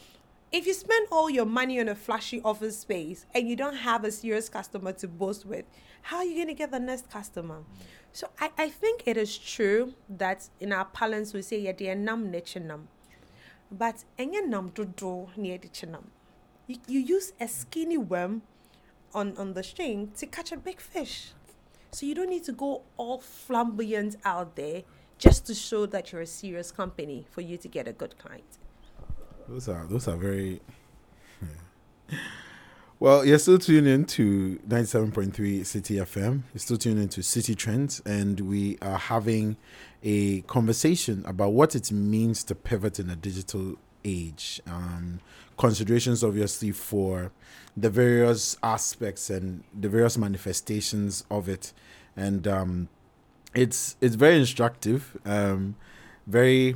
if 0.51 0.67
you 0.67 0.73
spend 0.73 1.07
all 1.11 1.29
your 1.29 1.45
money 1.45 1.79
on 1.79 1.87
a 1.87 1.95
flashy 1.95 2.41
office 2.43 2.79
space 2.79 3.25
and 3.33 3.47
you 3.47 3.55
don't 3.55 3.77
have 3.77 4.03
a 4.03 4.11
serious 4.11 4.49
customer 4.49 4.91
to 4.91 5.07
boast 5.07 5.45
with, 5.45 5.65
how 6.03 6.17
are 6.17 6.25
you 6.25 6.35
going 6.35 6.47
to 6.47 6.53
get 6.53 6.71
the 6.71 6.79
next 6.79 7.09
customer? 7.09 7.63
So 8.11 8.27
I, 8.39 8.49
I 8.57 8.69
think 8.69 9.03
it 9.05 9.15
is 9.15 9.37
true 9.37 9.93
that 10.09 10.49
in 10.59 10.73
our 10.73 10.85
parlance 10.85 11.33
we 11.33 11.41
say, 11.41 11.59
yeah, 11.61 11.71
they 11.71 11.89
are 11.89 11.95
nam. 11.95 12.33
But 13.71 14.03
enye 14.19 14.45
nam 14.45 14.71
do 14.75 15.29
near 15.37 15.57
the 15.57 15.69
chinam. 15.69 16.03
You, 16.71 16.77
you 16.87 16.99
use 17.01 17.33
a 17.41 17.49
skinny 17.49 17.97
worm 17.97 18.43
on, 19.13 19.35
on 19.37 19.53
the 19.53 19.63
string 19.63 20.11
to 20.17 20.25
catch 20.25 20.53
a 20.53 20.57
big 20.57 20.79
fish. 20.79 21.31
So 21.91 22.05
you 22.05 22.15
don't 22.15 22.29
need 22.29 22.45
to 22.45 22.53
go 22.53 22.83
all 22.95 23.19
flamboyant 23.19 24.15
out 24.23 24.55
there 24.55 24.83
just 25.17 25.45
to 25.47 25.53
show 25.53 25.85
that 25.87 26.11
you're 26.11 26.21
a 26.21 26.25
serious 26.25 26.71
company 26.71 27.25
for 27.29 27.41
you 27.41 27.57
to 27.57 27.67
get 27.67 27.89
a 27.89 27.91
good 27.91 28.17
client. 28.17 28.57
Those 29.49 29.67
are 29.67 29.85
those 29.85 30.07
are 30.07 30.15
very. 30.15 30.61
Well, 32.99 33.25
you're 33.25 33.39
still 33.39 33.57
tuning 33.57 33.91
in 33.91 34.05
to 34.05 34.59
97.3 34.67 35.65
City 35.65 35.95
FM. 35.95 36.43
You're 36.53 36.59
still 36.59 36.77
tuning 36.77 37.01
into 37.01 37.23
City 37.23 37.55
Trends, 37.55 37.99
and 38.05 38.39
we 38.39 38.77
are 38.79 38.99
having 38.99 39.57
a 40.03 40.41
conversation 40.41 41.25
about 41.25 41.53
what 41.53 41.73
it 41.75 41.91
means 41.91 42.43
to 42.43 42.53
pivot 42.53 42.99
in 42.99 43.09
a 43.09 43.15
digital 43.15 43.77
age. 44.03 44.61
Um, 44.67 45.19
considerations, 45.57 46.23
obviously, 46.23 46.71
for 46.71 47.31
the 47.75 47.89
various 47.89 48.57
aspects 48.63 49.29
and 49.29 49.63
the 49.79 49.89
various 49.89 50.17
manifestations 50.17 51.23
of 51.29 51.47
it, 51.47 51.73
and 52.15 52.47
um, 52.47 52.89
it's 53.53 53.95
it's 54.01 54.15
very 54.15 54.37
instructive. 54.39 55.17
Um, 55.25 55.75
very 56.27 56.75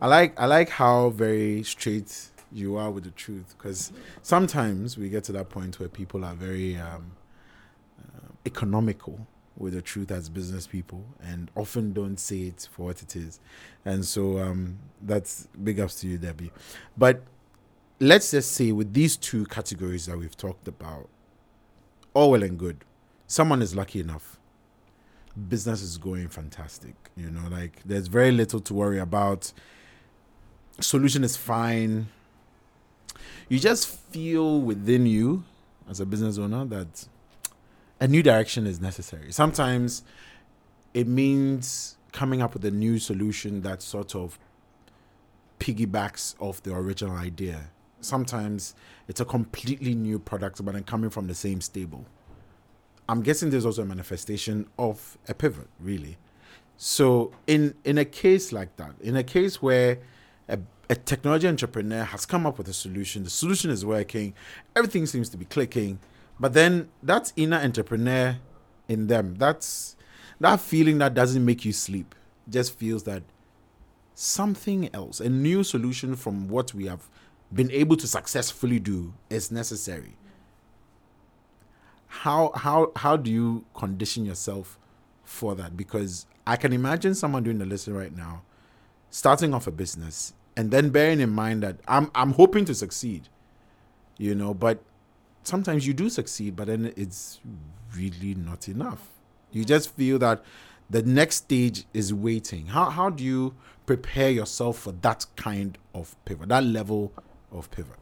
I 0.00 0.08
like 0.08 0.38
I 0.40 0.46
like 0.46 0.68
how 0.68 1.10
very 1.10 1.62
straight 1.62 2.30
you 2.50 2.76
are 2.76 2.90
with 2.90 3.04
the 3.04 3.10
truth 3.12 3.54
because 3.56 3.92
sometimes 4.20 4.98
we 4.98 5.08
get 5.08 5.24
to 5.24 5.32
that 5.32 5.48
point 5.48 5.80
where 5.80 5.88
people 5.88 6.24
are 6.24 6.34
very 6.34 6.76
um, 6.76 7.12
uh, 8.00 8.28
economical 8.44 9.26
with 9.56 9.74
the 9.74 9.82
truth 9.82 10.10
as 10.10 10.28
business 10.28 10.66
people 10.66 11.04
and 11.22 11.50
often 11.54 11.92
don't 11.92 12.18
say 12.18 12.42
it 12.42 12.68
for 12.72 12.86
what 12.86 13.02
it 13.02 13.14
is. 13.16 13.38
And 13.84 14.04
so 14.04 14.38
um, 14.38 14.78
that's 15.00 15.48
big 15.62 15.80
ups 15.80 16.00
to 16.00 16.08
you, 16.08 16.18
Debbie. 16.18 16.50
But 16.96 17.22
let's 18.00 18.30
just 18.30 18.52
say 18.52 18.72
with 18.72 18.92
these 18.94 19.16
two 19.16 19.46
categories 19.46 20.06
that 20.06 20.18
we've 20.18 20.36
talked 20.36 20.68
about, 20.68 21.08
all 22.14 22.30
well 22.30 22.42
and 22.42 22.58
good. 22.58 22.84
Someone 23.26 23.62
is 23.62 23.74
lucky 23.74 24.00
enough. 24.00 24.38
Business 25.48 25.80
is 25.82 25.96
going 25.96 26.28
fantastic. 26.28 26.94
You 27.16 27.30
know, 27.30 27.48
like 27.48 27.80
there's 27.84 28.08
very 28.08 28.32
little 28.32 28.60
to 28.60 28.74
worry 28.74 28.98
about. 28.98 29.52
Solution 30.80 31.24
is 31.24 31.36
fine. 31.36 32.08
You 33.48 33.58
just 33.58 33.88
feel 33.88 34.60
within 34.60 35.06
you 35.06 35.44
as 35.88 36.00
a 36.00 36.06
business 36.06 36.38
owner 36.38 36.64
that 36.66 37.06
a 38.02 38.08
new 38.08 38.20
direction 38.20 38.66
is 38.66 38.80
necessary. 38.80 39.30
Sometimes 39.30 40.02
it 40.92 41.06
means 41.06 41.96
coming 42.10 42.42
up 42.42 42.52
with 42.52 42.64
a 42.64 42.70
new 42.70 42.98
solution 42.98 43.62
that 43.62 43.80
sort 43.80 44.16
of 44.16 44.40
piggybacks 45.60 46.34
off 46.40 46.60
the 46.64 46.74
original 46.74 47.14
idea. 47.14 47.70
Sometimes 48.00 48.74
it's 49.06 49.20
a 49.20 49.24
completely 49.24 49.94
new 49.94 50.18
product, 50.18 50.64
but 50.64 50.74
then 50.74 50.82
coming 50.82 51.10
from 51.10 51.28
the 51.28 51.34
same 51.34 51.60
stable. 51.60 52.04
I'm 53.08 53.22
guessing 53.22 53.50
there's 53.50 53.64
also 53.64 53.82
a 53.82 53.86
manifestation 53.86 54.66
of 54.80 55.16
a 55.28 55.34
pivot, 55.34 55.68
really. 55.78 56.18
So 56.76 57.30
in 57.46 57.76
in 57.84 57.98
a 57.98 58.04
case 58.04 58.50
like 58.50 58.76
that, 58.78 58.94
in 59.00 59.14
a 59.14 59.22
case 59.22 59.62
where 59.62 60.00
a, 60.48 60.58
a 60.90 60.96
technology 60.96 61.46
entrepreneur 61.46 62.02
has 62.02 62.26
come 62.26 62.46
up 62.48 62.58
with 62.58 62.66
a 62.66 62.72
solution, 62.72 63.22
the 63.22 63.30
solution 63.30 63.70
is 63.70 63.86
working, 63.86 64.34
everything 64.74 65.06
seems 65.06 65.28
to 65.28 65.36
be 65.36 65.44
clicking, 65.44 66.00
but 66.42 66.54
then 66.54 66.88
that 67.04 67.32
inner 67.36 67.58
entrepreneur 67.58 68.36
in 68.88 69.06
them, 69.06 69.36
that's 69.36 69.94
that 70.40 70.58
feeling 70.58 70.98
that 70.98 71.14
doesn't 71.14 71.44
make 71.44 71.64
you 71.64 71.72
sleep, 71.72 72.16
just 72.50 72.76
feels 72.76 73.04
that 73.04 73.22
something 74.16 74.90
else, 74.92 75.20
a 75.20 75.28
new 75.28 75.62
solution 75.62 76.16
from 76.16 76.48
what 76.48 76.74
we 76.74 76.86
have 76.86 77.08
been 77.54 77.70
able 77.70 77.96
to 77.96 78.08
successfully 78.08 78.80
do 78.80 79.14
is 79.30 79.52
necessary. 79.52 80.16
How 82.08 82.50
how 82.56 82.90
how 82.96 83.16
do 83.16 83.30
you 83.30 83.64
condition 83.72 84.24
yourself 84.24 84.80
for 85.22 85.54
that? 85.54 85.76
Because 85.76 86.26
I 86.44 86.56
can 86.56 86.72
imagine 86.72 87.14
someone 87.14 87.44
doing 87.44 87.58
the 87.58 87.66
lesson 87.66 87.94
right 87.94 88.16
now, 88.16 88.42
starting 89.10 89.54
off 89.54 89.68
a 89.68 89.70
business 89.70 90.32
and 90.56 90.72
then 90.72 90.90
bearing 90.90 91.20
in 91.20 91.30
mind 91.30 91.62
that 91.62 91.76
I'm 91.86 92.10
I'm 92.16 92.32
hoping 92.32 92.64
to 92.64 92.74
succeed, 92.74 93.28
you 94.18 94.34
know, 94.34 94.52
but 94.54 94.82
sometimes 95.42 95.86
you 95.86 95.94
do 95.94 96.08
succeed, 96.08 96.56
but 96.56 96.66
then 96.66 96.92
it's 96.96 97.40
really 97.96 98.34
not 98.34 98.68
enough. 98.68 99.08
You 99.50 99.64
just 99.64 99.94
feel 99.94 100.18
that 100.20 100.42
the 100.90 101.02
next 101.02 101.36
stage 101.36 101.84
is 101.92 102.12
waiting. 102.12 102.66
How 102.66 102.90
how 102.90 103.10
do 103.10 103.24
you 103.24 103.54
prepare 103.86 104.30
yourself 104.30 104.78
for 104.78 104.92
that 105.02 105.26
kind 105.36 105.78
of 105.94 106.16
pivot, 106.24 106.48
that 106.48 106.64
level 106.64 107.12
of 107.50 107.70
pivot? 107.70 107.96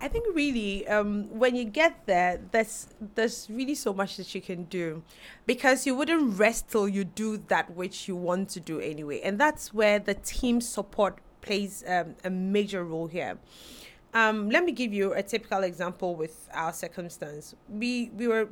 I 0.00 0.06
think 0.06 0.26
really, 0.32 0.86
um, 0.86 1.28
when 1.36 1.56
you 1.56 1.64
get 1.64 2.06
there, 2.06 2.40
there's 2.52 2.88
there's 3.14 3.48
really 3.50 3.74
so 3.74 3.92
much 3.92 4.16
that 4.16 4.32
you 4.34 4.40
can 4.40 4.64
do, 4.64 5.02
because 5.44 5.86
you 5.86 5.96
wouldn't 5.96 6.38
rest 6.38 6.70
till 6.70 6.88
you 6.88 7.04
do 7.04 7.38
that 7.48 7.74
which 7.74 8.06
you 8.06 8.14
want 8.14 8.48
to 8.50 8.60
do 8.60 8.78
anyway, 8.78 9.20
and 9.22 9.40
that's 9.40 9.74
where 9.74 9.98
the 9.98 10.14
team 10.14 10.60
support 10.60 11.18
plays 11.40 11.82
um, 11.88 12.14
a 12.24 12.30
major 12.30 12.84
role 12.84 13.06
here. 13.08 13.38
Um, 14.14 14.48
let 14.50 14.64
me 14.64 14.72
give 14.72 14.92
you 14.92 15.12
a 15.12 15.22
typical 15.22 15.62
example 15.62 16.16
with 16.16 16.48
our 16.52 16.72
circumstance. 16.72 17.54
We 17.68 18.10
we 18.16 18.26
were 18.26 18.48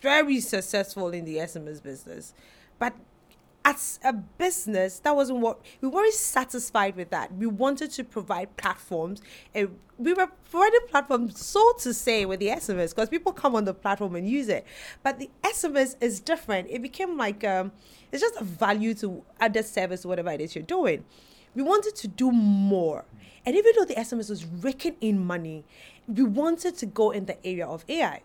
very 0.00 0.40
successful 0.40 1.08
in 1.10 1.24
the 1.24 1.36
SMS 1.36 1.82
business, 1.82 2.34
but 2.78 2.94
as 3.66 3.98
a 4.04 4.12
business, 4.12 5.00
that 5.00 5.16
wasn't 5.16 5.40
what 5.40 5.60
we 5.80 5.88
weren't 5.88 6.14
satisfied 6.14 6.94
with 6.94 7.10
that. 7.10 7.34
We 7.34 7.46
wanted 7.46 7.90
to 7.92 8.04
provide 8.04 8.56
platforms, 8.56 9.20
and 9.54 9.76
we 9.98 10.12
were 10.12 10.28
providing 10.50 10.86
platforms, 10.88 11.44
so 11.44 11.72
to 11.80 11.92
say, 11.92 12.24
with 12.26 12.38
the 12.38 12.48
SMS 12.48 12.90
because 12.90 13.08
people 13.08 13.32
come 13.32 13.56
on 13.56 13.64
the 13.64 13.74
platform 13.74 14.14
and 14.14 14.28
use 14.28 14.48
it. 14.48 14.64
But 15.02 15.18
the 15.18 15.30
SMS 15.42 15.96
is 16.00 16.20
different. 16.20 16.68
It 16.70 16.80
became 16.80 17.16
like 17.16 17.42
um, 17.42 17.72
it's 18.12 18.22
just 18.22 18.36
a 18.36 18.44
value 18.44 18.94
to 18.94 19.24
other 19.40 19.64
service, 19.64 20.06
whatever 20.06 20.30
it 20.30 20.40
is 20.40 20.54
you're 20.54 20.62
doing. 20.62 21.04
We 21.56 21.62
wanted 21.62 21.96
to 21.96 22.08
do 22.08 22.30
more. 22.30 23.06
And 23.46 23.56
even 23.56 23.72
though 23.76 23.86
the 23.86 23.94
SMS 23.94 24.28
was 24.28 24.44
raking 24.44 24.96
in 25.00 25.24
money, 25.24 25.64
we 26.06 26.22
wanted 26.22 26.76
to 26.76 26.86
go 26.86 27.10
in 27.10 27.24
the 27.24 27.44
area 27.46 27.66
of 27.66 27.84
AI. 27.88 28.20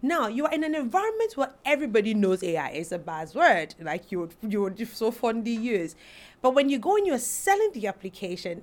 Now 0.00 0.28
you 0.28 0.46
are 0.46 0.52
in 0.52 0.62
an 0.62 0.76
environment 0.76 1.36
where 1.36 1.52
everybody 1.64 2.14
knows 2.14 2.42
AI 2.42 2.70
is 2.70 2.92
a 2.92 2.98
buzzword, 2.98 3.74
like 3.82 4.12
you 4.12 4.20
would 4.20 4.34
you 4.42 4.62
would 4.62 4.88
so 4.88 5.10
fondly 5.10 5.52
use. 5.52 5.96
But 6.40 6.54
when 6.54 6.68
you 6.68 6.78
go 6.78 6.96
and 6.96 7.06
you're 7.06 7.18
selling 7.18 7.72
the 7.72 7.88
application, 7.88 8.62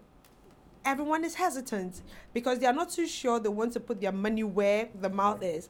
everyone 0.85 1.25
is 1.25 1.35
hesitant 1.35 2.01
because 2.33 2.59
they 2.59 2.67
are 2.67 2.73
not 2.73 2.91
too 2.91 3.07
sure 3.07 3.39
they 3.39 3.49
want 3.49 3.73
to 3.73 3.81
put 3.81 3.99
their 3.99 4.13
money 4.13 4.43
where 4.43 4.87
the 4.95 5.09
mouth 5.09 5.43
is. 5.43 5.69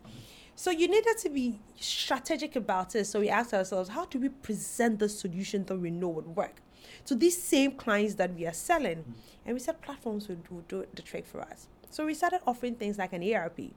So 0.56 0.70
you 0.70 0.88
needed 0.88 1.18
to 1.20 1.30
be 1.30 1.60
strategic 1.80 2.56
about 2.56 2.96
it. 2.96 3.06
So 3.06 3.20
we 3.20 3.30
asked 3.30 3.54
ourselves, 3.54 3.90
how 3.90 4.06
do 4.06 4.20
we 4.20 4.30
present 4.30 5.00
the 5.00 5.10
solution 5.10 5.66
that 5.66 5.78
we 5.78 5.90
know 5.90 6.10
would 6.10 6.28
work? 6.28 6.62
To 7.06 7.16
these 7.16 7.42
same 7.42 7.72
clients 7.72 8.16
that 8.16 8.34
we 8.34 8.46
are 8.46 8.54
selling. 8.54 8.98
Mm. 8.98 9.14
And 9.46 9.54
we 9.54 9.60
said 9.60 9.82
platforms 9.82 10.28
would, 10.28 10.50
would 10.50 10.68
do 10.68 10.86
the 10.94 11.02
trick 11.02 11.26
for 11.26 11.42
us. 11.42 11.68
So 11.90 12.06
we 12.06 12.14
started 12.14 12.42
offering 12.46 12.76
things 12.76 12.98
like 12.98 13.14
an 13.14 13.24
ERP. 13.24 13.72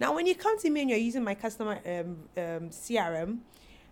Now, 0.00 0.14
when 0.14 0.26
you 0.26 0.34
come 0.34 0.58
to 0.58 0.70
me 0.70 0.80
and 0.80 0.90
you're 0.90 0.98
using 0.98 1.22
my 1.22 1.34
customer 1.34 1.78
um, 1.86 2.16
um, 2.36 2.70
CRM, 2.70 3.38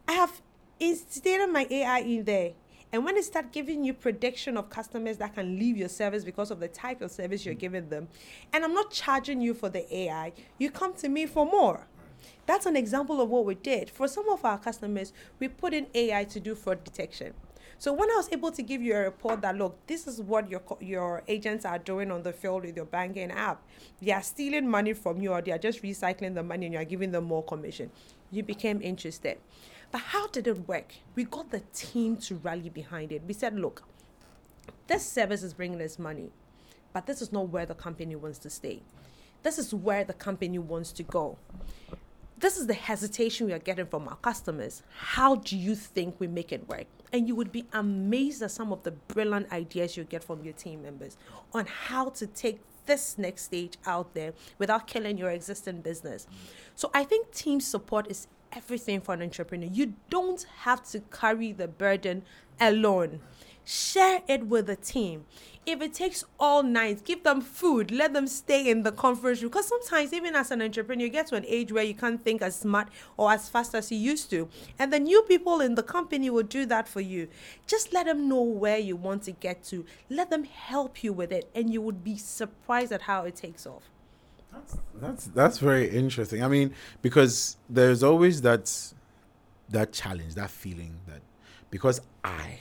I 0.08 0.12
have 0.12 0.40
instated 0.80 1.50
my 1.50 1.66
AI 1.70 2.00
in 2.00 2.24
there. 2.24 2.52
And 2.92 3.04
when 3.04 3.16
it 3.16 3.24
start 3.24 3.52
giving 3.52 3.84
you 3.84 3.92
prediction 3.92 4.56
of 4.56 4.70
customers 4.70 5.18
that 5.18 5.34
can 5.34 5.58
leave 5.58 5.76
your 5.76 5.90
service 5.90 6.24
because 6.24 6.50
of 6.50 6.58
the 6.58 6.68
type 6.68 7.02
of 7.02 7.10
service 7.10 7.44
you're 7.44 7.54
giving 7.54 7.90
them, 7.90 8.08
and 8.52 8.64
I'm 8.64 8.72
not 8.72 8.90
charging 8.90 9.40
you 9.42 9.52
for 9.52 9.68
the 9.68 9.94
AI, 9.94 10.32
you 10.56 10.70
come 10.70 10.94
to 10.94 11.08
me 11.08 11.26
for 11.26 11.44
more. 11.44 11.86
That's 12.46 12.64
an 12.64 12.76
example 12.76 13.20
of 13.20 13.28
what 13.28 13.44
we 13.44 13.54
did. 13.54 13.90
For 13.90 14.08
some 14.08 14.28
of 14.30 14.44
our 14.44 14.58
customers, 14.58 15.12
we 15.38 15.48
put 15.48 15.74
in 15.74 15.86
AI 15.94 16.24
to 16.24 16.40
do 16.40 16.54
fraud 16.54 16.82
detection. 16.82 17.34
So 17.80 17.92
when 17.92 18.10
I 18.10 18.16
was 18.16 18.28
able 18.32 18.50
to 18.50 18.62
give 18.62 18.82
you 18.82 18.96
a 18.96 19.04
report 19.04 19.40
that 19.42 19.56
look, 19.56 19.86
this 19.86 20.08
is 20.08 20.20
what 20.20 20.50
your 20.50 20.62
your 20.80 21.22
agents 21.28 21.64
are 21.64 21.78
doing 21.78 22.10
on 22.10 22.24
the 22.24 22.32
field 22.32 22.64
with 22.64 22.74
your 22.76 22.86
banking 22.86 23.30
app, 23.30 23.62
they 24.02 24.10
are 24.10 24.22
stealing 24.22 24.68
money 24.68 24.94
from 24.94 25.20
you, 25.20 25.32
or 25.32 25.40
they 25.40 25.52
are 25.52 25.58
just 25.58 25.80
recycling 25.82 26.34
the 26.34 26.42
money, 26.42 26.66
and 26.66 26.72
you 26.72 26.80
are 26.80 26.84
giving 26.84 27.12
them 27.12 27.24
more 27.24 27.44
commission. 27.44 27.90
You 28.32 28.42
became 28.42 28.82
interested. 28.82 29.38
But 29.92 30.00
how 30.00 30.26
did 30.26 30.48
it 30.48 30.66
work? 30.66 30.92
We 31.14 31.22
got 31.22 31.50
the 31.50 31.60
team 31.72 32.16
to 32.16 32.34
rally 32.34 32.68
behind 32.68 33.12
it. 33.12 33.22
We 33.26 33.32
said, 33.32 33.58
look, 33.58 33.84
this 34.88 35.06
service 35.06 35.44
is 35.44 35.54
bringing 35.54 35.80
us 35.80 36.00
money, 36.00 36.30
but 36.92 37.06
this 37.06 37.22
is 37.22 37.32
not 37.32 37.48
where 37.48 37.64
the 37.64 37.74
company 37.76 38.16
wants 38.16 38.38
to 38.40 38.50
stay. 38.50 38.82
This 39.44 39.56
is 39.56 39.72
where 39.72 40.02
the 40.02 40.14
company 40.14 40.58
wants 40.58 40.90
to 40.92 41.04
go 41.04 41.38
this 42.40 42.56
is 42.56 42.66
the 42.66 42.74
hesitation 42.74 43.46
we 43.46 43.52
are 43.52 43.58
getting 43.58 43.86
from 43.86 44.08
our 44.08 44.16
customers. 44.16 44.82
How 44.96 45.36
do 45.36 45.56
you 45.56 45.74
think 45.74 46.16
we 46.18 46.26
make 46.26 46.52
it 46.52 46.68
work? 46.68 46.86
And 47.12 47.26
you 47.26 47.34
would 47.34 47.50
be 47.50 47.64
amazed 47.72 48.42
at 48.42 48.50
some 48.50 48.72
of 48.72 48.82
the 48.82 48.92
brilliant 48.92 49.50
ideas 49.52 49.96
you 49.96 50.04
get 50.04 50.22
from 50.22 50.44
your 50.44 50.52
team 50.52 50.82
members 50.82 51.16
on 51.52 51.66
how 51.66 52.10
to 52.10 52.26
take 52.26 52.60
this 52.86 53.18
next 53.18 53.42
stage 53.42 53.74
out 53.86 54.14
there 54.14 54.32
without 54.58 54.86
killing 54.86 55.18
your 55.18 55.30
existing 55.30 55.80
business. 55.80 56.26
So 56.74 56.90
I 56.94 57.04
think 57.04 57.32
team 57.32 57.60
support 57.60 58.10
is 58.10 58.28
everything 58.52 59.00
for 59.00 59.14
an 59.14 59.22
entrepreneur. 59.22 59.68
You 59.70 59.94
don't 60.10 60.46
have 60.60 60.82
to 60.90 61.00
carry 61.00 61.52
the 61.52 61.68
burden 61.68 62.22
alone. 62.60 63.20
Share 63.70 64.22
it 64.26 64.46
with 64.46 64.66
the 64.66 64.76
team 64.76 65.26
if 65.68 65.82
it 65.82 65.92
takes 65.92 66.24
all 66.40 66.62
night, 66.62 67.04
give 67.04 67.22
them 67.22 67.42
food, 67.42 67.90
let 67.90 68.14
them 68.14 68.26
stay 68.26 68.70
in 68.70 68.82
the 68.82 68.92
conference 68.92 69.42
room. 69.42 69.50
Because 69.50 69.68
sometimes, 69.68 70.12
even 70.14 70.34
as 70.34 70.50
an 70.50 70.62
entrepreneur, 70.62 71.04
you 71.04 71.10
get 71.10 71.26
to 71.26 71.36
an 71.36 71.44
age 71.46 71.70
where 71.70 71.84
you 71.84 71.94
can't 71.94 72.22
think 72.22 72.40
as 72.40 72.56
smart 72.56 72.88
or 73.18 73.30
as 73.30 73.48
fast 73.48 73.74
as 73.74 73.92
you 73.92 73.98
used 73.98 74.30
to. 74.30 74.48
And 74.78 74.92
the 74.92 74.98
new 74.98 75.22
people 75.22 75.60
in 75.60 75.74
the 75.74 75.82
company 75.82 76.30
will 76.30 76.42
do 76.42 76.64
that 76.66 76.88
for 76.88 77.02
you. 77.02 77.28
Just 77.66 77.92
let 77.92 78.06
them 78.06 78.28
know 78.28 78.40
where 78.40 78.78
you 78.78 78.96
want 78.96 79.24
to 79.24 79.32
get 79.32 79.62
to, 79.64 79.84
let 80.08 80.30
them 80.30 80.44
help 80.44 81.04
you 81.04 81.12
with 81.12 81.32
it, 81.32 81.50
and 81.54 81.70
you 81.70 81.82
would 81.82 82.02
be 82.02 82.16
surprised 82.16 82.92
at 82.92 83.02
how 83.02 83.24
it 83.24 83.36
takes 83.36 83.66
off. 83.66 83.82
That's 84.52 84.78
that's, 84.94 85.24
that's 85.26 85.58
very 85.58 85.90
interesting. 85.90 86.42
I 86.42 86.48
mean, 86.48 86.74
because 87.02 87.58
there's 87.68 88.02
always 88.02 88.40
that 88.42 88.72
that 89.68 89.92
challenge, 89.92 90.34
that 90.36 90.50
feeling 90.50 90.94
that 91.06 91.20
because 91.70 92.00
I 92.24 92.58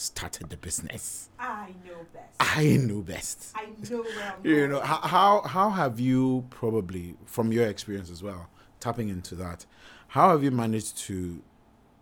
started 0.00 0.48
the 0.48 0.56
business. 0.56 1.28
I 1.38 1.74
know 1.84 2.06
best. 2.12 2.36
I 2.40 2.64
know 2.76 3.02
best. 3.02 3.52
I 3.54 3.66
know 3.90 4.02
where 4.02 4.34
I'm 4.36 4.40
You 4.50 4.68
know 4.68 4.80
how 4.80 5.42
how 5.42 5.70
have 5.70 6.00
you 6.00 6.46
probably 6.50 7.16
from 7.26 7.52
your 7.52 7.66
experience 7.66 8.10
as 8.10 8.22
well 8.22 8.48
tapping 8.80 9.10
into 9.10 9.34
that? 9.36 9.66
How 10.08 10.30
have 10.30 10.42
you 10.42 10.50
managed 10.50 10.96
to 10.98 11.42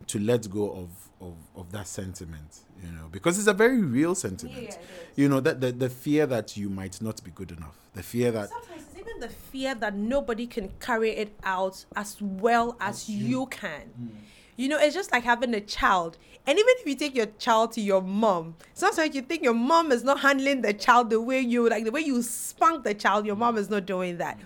to 0.06 0.18
let 0.18 0.48
go 0.48 0.70
of 0.70 0.90
of, 1.20 1.34
of 1.56 1.72
that 1.72 1.88
sentiment? 1.88 2.60
You 2.82 2.92
know, 2.92 3.08
because 3.10 3.36
it's 3.38 3.48
a 3.48 3.52
very 3.54 3.82
real 3.82 4.14
sentiment. 4.14 4.68
Yeah, 4.70 4.76
you 5.16 5.28
know 5.28 5.40
that 5.40 5.60
the, 5.60 5.72
the 5.72 5.90
fear 5.90 6.26
that 6.26 6.56
you 6.56 6.70
might 6.70 7.02
not 7.02 7.22
be 7.24 7.32
good 7.32 7.50
enough, 7.50 7.76
the 7.94 8.04
fear 8.04 8.30
that 8.30 8.48
sometimes 8.48 8.84
it's 8.92 8.98
even 9.00 9.18
the 9.18 9.28
fear 9.28 9.74
that 9.74 9.96
nobody 9.96 10.46
can 10.46 10.70
carry 10.78 11.10
it 11.10 11.36
out 11.42 11.84
as 11.96 12.22
well 12.22 12.76
as, 12.80 13.02
as 13.02 13.08
you. 13.08 13.26
you. 13.26 13.46
can. 13.46 13.90
Mm 14.00 14.10
You 14.58 14.68
know, 14.68 14.76
it's 14.76 14.92
just 14.92 15.12
like 15.12 15.22
having 15.22 15.54
a 15.54 15.60
child. 15.60 16.18
And 16.44 16.58
even 16.58 16.74
if 16.78 16.86
you 16.86 16.96
take 16.96 17.14
your 17.14 17.26
child 17.38 17.70
to 17.74 17.80
your 17.80 18.02
mom, 18.02 18.56
sometimes 18.74 19.14
you 19.14 19.22
think 19.22 19.44
your 19.44 19.54
mom 19.54 19.92
is 19.92 20.02
not 20.02 20.18
handling 20.18 20.62
the 20.62 20.72
child 20.74 21.10
the 21.10 21.20
way 21.20 21.38
you 21.38 21.68
like 21.68 21.84
the 21.84 21.92
way 21.92 22.00
you 22.00 22.20
spunk 22.22 22.82
the 22.82 22.92
child, 22.92 23.24
your 23.24 23.36
mom 23.36 23.56
is 23.56 23.70
not 23.70 23.86
doing 23.86 24.18
that. 24.18 24.36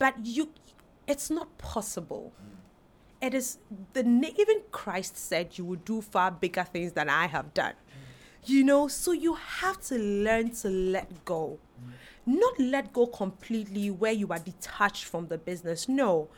But 0.00 0.16
you 0.26 0.50
it's 1.06 1.30
not 1.30 1.56
possible. 1.58 2.32
It 3.22 3.34
is 3.34 3.58
the 3.92 4.00
even 4.00 4.62
Christ 4.72 5.16
said 5.16 5.56
you 5.56 5.64
would 5.64 5.84
do 5.84 6.00
far 6.00 6.32
bigger 6.32 6.64
things 6.64 6.94
than 6.94 7.08
I 7.08 7.28
have 7.28 7.54
done. 7.54 7.74
You 8.46 8.64
know, 8.64 8.88
so 8.88 9.12
you 9.12 9.34
have 9.34 9.80
to 9.82 9.96
learn 9.96 10.50
to 10.56 10.68
let 10.68 11.24
go. 11.24 11.60
Not 12.26 12.58
let 12.58 12.92
go 12.92 13.06
completely 13.06 13.92
where 13.92 14.12
you 14.12 14.26
are 14.30 14.40
detached 14.40 15.04
from 15.04 15.28
the 15.28 15.38
business. 15.38 15.88
No, 15.88 16.30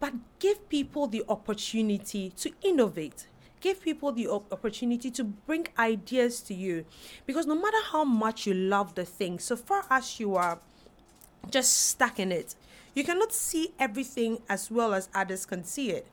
but 0.00 0.12
give 0.38 0.68
people 0.68 1.06
the 1.06 1.24
opportunity 1.28 2.30
to 2.36 2.52
innovate. 2.62 3.26
Give 3.60 3.80
people 3.80 4.12
the 4.12 4.28
opportunity 4.28 5.10
to 5.10 5.24
bring 5.24 5.66
ideas 5.78 6.40
to 6.42 6.54
you. 6.54 6.84
Because 7.24 7.46
no 7.46 7.54
matter 7.54 7.78
how 7.90 8.04
much 8.04 8.46
you 8.46 8.54
love 8.54 8.94
the 8.94 9.04
thing 9.04 9.38
so 9.38 9.56
far 9.56 9.84
as 9.90 10.20
you 10.20 10.36
are 10.36 10.60
just 11.50 11.88
stuck 11.88 12.18
in 12.18 12.32
it 12.32 12.56
you 12.96 13.04
cannot 13.04 13.30
see 13.30 13.72
everything 13.78 14.38
as 14.48 14.70
well 14.70 14.94
as 14.94 15.10
others 15.14 15.44
can 15.44 15.62
see 15.62 15.90
it. 15.90 16.06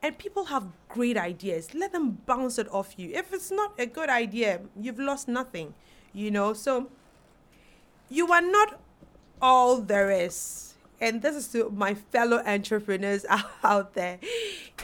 And 0.00 0.16
people 0.16 0.44
have 0.44 0.68
great 0.88 1.16
ideas. 1.16 1.74
Let 1.74 1.90
them 1.90 2.18
bounce 2.26 2.58
it 2.60 2.72
off 2.72 2.94
you. 2.96 3.10
If 3.12 3.32
it's 3.32 3.50
not 3.50 3.72
a 3.76 3.86
good 3.86 4.08
idea 4.08 4.60
you've 4.80 5.00
lost 5.00 5.26
nothing 5.26 5.74
you 6.12 6.30
know? 6.30 6.52
So 6.52 6.88
you 8.08 8.32
are 8.32 8.40
not 8.40 8.80
all 9.42 9.80
there 9.80 10.10
is 10.10 10.67
and 11.00 11.22
this 11.22 11.36
is 11.36 11.48
to 11.48 11.70
my 11.70 11.94
fellow 11.94 12.42
entrepreneurs 12.44 13.24
out 13.64 13.94
there. 13.94 14.18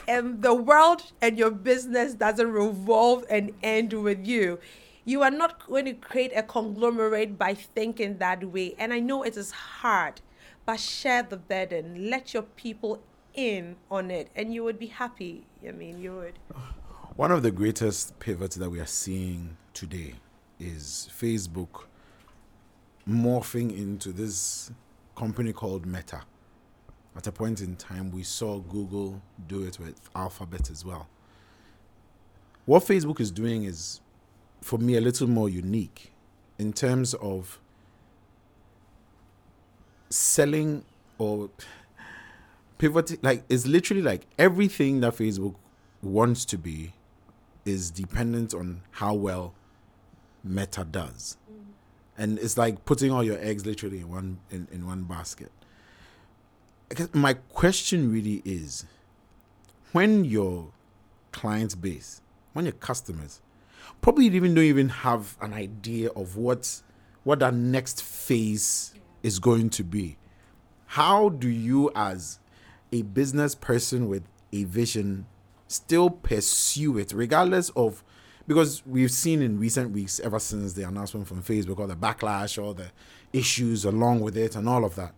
And 0.07 0.41
the 0.41 0.53
world 0.53 1.03
and 1.21 1.37
your 1.37 1.51
business 1.51 2.13
doesn't 2.13 2.51
revolve 2.51 3.25
and 3.29 3.51
end 3.61 3.93
with 3.93 4.25
you. 4.25 4.59
You 5.03 5.21
are 5.21 5.31
not 5.31 5.67
going 5.67 5.85
to 5.85 5.93
create 5.93 6.31
a 6.35 6.41
conglomerate 6.41 7.37
by 7.37 7.53
thinking 7.53 8.17
that 8.17 8.43
way. 8.43 8.75
And 8.79 8.91
I 8.91 8.99
know 8.99 9.23
it 9.23 9.37
is 9.37 9.51
hard, 9.51 10.21
but 10.65 10.79
share 10.79 11.23
the 11.23 11.37
burden. 11.37 12.09
Let 12.09 12.33
your 12.33 12.43
people 12.43 13.01
in 13.33 13.75
on 13.91 14.09
it, 14.09 14.29
and 14.35 14.53
you 14.53 14.63
would 14.63 14.79
be 14.79 14.87
happy. 14.87 15.45
I 15.67 15.71
mean, 15.71 15.99
you 15.99 16.15
would. 16.15 16.39
One 17.15 17.31
of 17.31 17.43
the 17.43 17.51
greatest 17.51 18.17
pivots 18.19 18.55
that 18.55 18.69
we 18.69 18.79
are 18.79 18.85
seeing 18.85 19.57
today 19.73 20.15
is 20.59 21.09
Facebook 21.13 21.83
morphing 23.07 23.77
into 23.77 24.11
this 24.11 24.71
company 25.15 25.53
called 25.53 25.85
Meta. 25.85 26.21
At 27.15 27.27
a 27.27 27.31
point 27.31 27.61
in 27.61 27.75
time, 27.75 28.11
we 28.11 28.23
saw 28.23 28.59
Google 28.59 29.21
do 29.47 29.63
it 29.63 29.79
with 29.79 29.99
Alphabet 30.15 30.69
as 30.69 30.83
well. 30.83 31.07
What 32.65 32.83
Facebook 32.83 33.19
is 33.19 33.31
doing 33.31 33.63
is, 33.63 34.01
for 34.61 34.77
me, 34.77 34.97
a 34.97 35.01
little 35.01 35.27
more 35.27 35.47
unique 35.47 36.11
in 36.57 36.73
terms 36.73 37.13
of 37.15 37.59
selling 40.09 40.83
or 41.17 41.49
pivoting. 42.77 43.19
Like, 43.21 43.43
it's 43.47 43.65
literally 43.65 44.01
like 44.01 44.25
everything 44.37 44.99
that 45.01 45.15
Facebook 45.15 45.55
wants 46.01 46.43
to 46.45 46.57
be 46.57 46.93
is 47.63 47.91
dependent 47.91 48.53
on 48.53 48.81
how 48.91 49.13
well 49.13 49.53
Meta 50.43 50.83
does 50.83 51.37
mm-hmm. 51.51 51.71
And 52.17 52.39
it's 52.39 52.57
like 52.57 52.85
putting 52.85 53.11
all 53.11 53.23
your 53.23 53.37
eggs 53.39 53.65
literally 53.65 53.99
in 53.99 54.09
one 54.09 54.39
in, 54.49 54.67
in 54.71 54.85
one 54.85 55.03
basket. 55.03 55.51
My 57.13 57.33
question 57.33 58.11
really 58.11 58.41
is 58.45 58.85
when 59.91 60.23
your 60.23 60.71
client 61.31 61.81
base 61.81 62.21
when 62.53 62.63
your 62.63 62.73
customers 62.73 63.41
probably 64.01 64.25
even 64.27 64.53
don't 64.53 64.63
even 64.63 64.87
have 64.87 65.35
an 65.41 65.51
idea 65.53 66.09
of 66.11 66.37
what 66.37 66.81
what 67.25 67.39
that 67.39 67.53
next 67.53 68.01
phase 68.01 68.93
is 69.21 69.39
going 69.39 69.69
to 69.69 69.83
be 69.83 70.17
how 70.85 71.27
do 71.27 71.49
you 71.49 71.91
as 71.93 72.39
a 72.93 73.01
business 73.01 73.53
person 73.53 74.07
with 74.07 74.23
a 74.53 74.63
vision 74.63 75.25
still 75.67 76.09
pursue 76.09 76.97
it 76.97 77.11
regardless 77.11 77.69
of 77.71 78.01
because 78.47 78.85
we've 78.85 79.11
seen 79.11 79.41
in 79.41 79.59
recent 79.59 79.91
weeks, 79.91 80.19
ever 80.19 80.39
since 80.39 80.73
the 80.73 80.83
announcement 80.83 81.27
from 81.27 81.41
Facebook, 81.41 81.79
all 81.79 81.87
the 81.87 81.95
backlash, 81.95 82.61
all 82.61 82.73
the 82.73 82.91
issues 83.33 83.85
along 83.85 84.19
with 84.19 84.37
it, 84.37 84.55
and 84.55 84.69
all 84.69 84.85
of 84.85 84.95
that. 84.95 85.13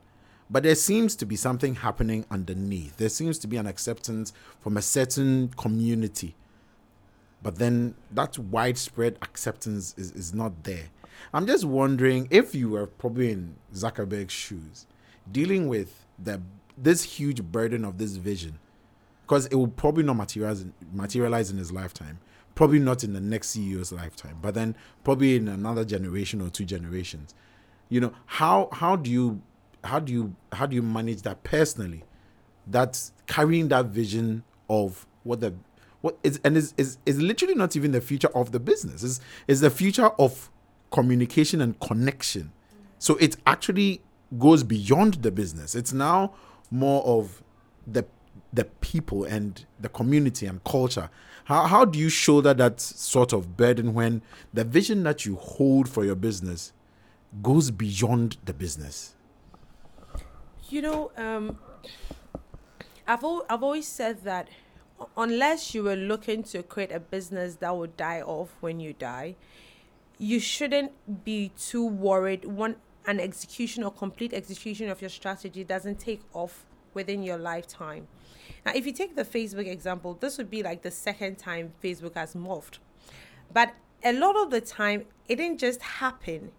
But 0.49 0.63
there 0.63 0.75
seems 0.75 1.15
to 1.17 1.25
be 1.25 1.35
something 1.35 1.75
happening 1.75 2.25
underneath. 2.31 2.97
There 2.97 3.09
seems 3.09 3.37
to 3.39 3.47
be 3.47 3.57
an 3.57 3.67
acceptance 3.67 4.31
from 4.61 4.77
a 4.77 4.81
certain 4.81 5.49
community. 5.57 6.35
But 7.43 7.57
then 7.57 7.95
that 8.11 8.39
widespread 8.39 9.17
acceptance 9.21 9.93
is, 9.97 10.11
is 10.11 10.33
not 10.33 10.63
there. 10.63 10.85
I'm 11.33 11.45
just 11.45 11.65
wondering 11.65 12.27
if 12.31 12.55
you 12.55 12.69
were 12.69 12.87
probably 12.87 13.31
in 13.31 13.55
Zuckerberg's 13.73 14.33
shoes, 14.33 14.85
dealing 15.31 15.67
with 15.67 16.05
the 16.17 16.41
this 16.79 17.01
huge 17.01 17.41
burden 17.41 17.83
of 17.83 17.97
this 17.97 18.15
vision, 18.17 18.59
because 19.23 19.47
it 19.47 19.55
will 19.55 19.67
probably 19.67 20.03
not 20.03 20.15
materialize 20.15 20.65
materialize 20.93 21.51
in 21.51 21.57
his 21.57 21.71
lifetime 21.71 22.19
probably 22.57 22.79
not 22.79 23.03
in 23.03 23.13
the 23.13 23.21
next 23.21 23.55
CEO's 23.55 23.91
lifetime, 23.91 24.39
but 24.41 24.55
then 24.55 24.75
probably 25.03 25.35
in 25.35 25.47
another 25.47 25.85
generation 25.85 26.41
or 26.41 26.49
two 26.49 26.65
generations. 26.65 27.35
You 27.87 28.01
know, 28.01 28.13
how 28.25 28.69
how 28.71 28.95
do 28.95 29.11
you 29.11 29.43
how 29.83 29.99
do 29.99 30.11
you 30.11 30.35
how 30.51 30.65
do 30.65 30.75
you 30.75 30.81
manage 30.81 31.21
that 31.21 31.43
personally? 31.43 32.03
That's 32.65 33.13
carrying 33.27 33.67
that 33.67 33.85
vision 33.85 34.43
of 34.71 35.05
what 35.23 35.39
the 35.39 35.53
what 36.01 36.17
is 36.23 36.39
and 36.43 36.57
is 36.57 36.73
is 36.77 36.97
is 37.05 37.21
literally 37.21 37.53
not 37.53 37.75
even 37.75 37.91
the 37.91 38.01
future 38.01 38.35
of 38.35 38.51
the 38.51 38.59
business. 38.59 39.03
Is 39.03 39.21
is 39.47 39.61
the 39.61 39.69
future 39.69 40.09
of 40.17 40.49
communication 40.91 41.61
and 41.61 41.79
connection. 41.79 42.51
So 42.97 43.17
it 43.17 43.37
actually 43.45 44.01
goes 44.39 44.63
beyond 44.63 45.15
the 45.21 45.29
business. 45.29 45.75
It's 45.75 45.93
now 45.93 46.33
more 46.71 47.03
of 47.03 47.43
the 47.85 48.03
the 48.57 48.65
people 48.65 49.23
and 49.23 49.65
the 49.79 49.89
community 49.89 50.45
and 50.45 50.63
culture 50.63 51.09
how, 51.47 51.65
how 51.65 51.85
do 51.85 51.97
you 51.97 52.09
shoulder 52.09 52.53
that 52.55 52.81
sort 52.81 53.31
of 53.31 53.55
burden 53.55 53.93
when 53.93 54.21
the 54.53 54.65
vision 54.65 55.03
that 55.03 55.25
you 55.25 55.37
hold 55.37 55.87
for 55.87 56.03
your 56.03 56.15
business 56.15 56.73
goes 57.41 57.71
beyond 57.71 58.35
the 58.43 58.53
business? 58.53 59.15
You 60.69 60.81
know, 60.81 61.11
um, 61.15 61.57
I've, 63.07 63.23
al- 63.23 63.45
I've 63.49 63.63
always 63.63 63.87
said 63.87 64.25
that 64.25 64.49
unless 65.15 65.73
you 65.73 65.83
were 65.83 65.95
looking 65.95 66.43
to 66.43 66.63
create 66.63 66.91
a 66.91 66.99
business 66.99 67.55
that 67.55 67.73
would 67.73 67.95
die 67.95 68.21
off 68.21 68.49
when 68.59 68.81
you 68.81 68.91
die, 68.91 69.37
you 70.17 70.41
shouldn't 70.41 70.91
be 71.23 71.53
too 71.57 71.87
worried 71.87 72.43
when 72.43 72.75
an 73.05 73.21
execution 73.21 73.85
or 73.85 73.91
complete 73.91 74.33
execution 74.33 74.89
of 74.89 74.99
your 74.99 75.09
strategy 75.09 75.63
doesn't 75.63 75.97
take 75.97 76.23
off 76.33 76.65
within 76.97 77.23
your 77.23 77.37
lifetime. 77.37 78.07
Now, 78.65 78.73
if 78.75 78.85
you 78.85 78.91
take 78.91 79.15
the 79.15 79.23
Facebook 79.23 79.67
example, 79.67 80.17
this 80.19 80.37
would 80.37 80.49
be 80.49 80.61
like 80.61 80.81
the 80.81 80.91
second 80.91 81.37
time 81.37 81.71
Facebook 81.81 82.15
has 82.15 82.33
morphed. 82.33 82.79
But 83.53 83.73
a 84.03 84.11
lot 84.11 84.35
of 84.35 84.51
the 84.51 84.59
time, 84.59 85.05
it 85.29 85.37
didn't 85.37 85.59
just 85.59 85.81
happen. 85.81 86.51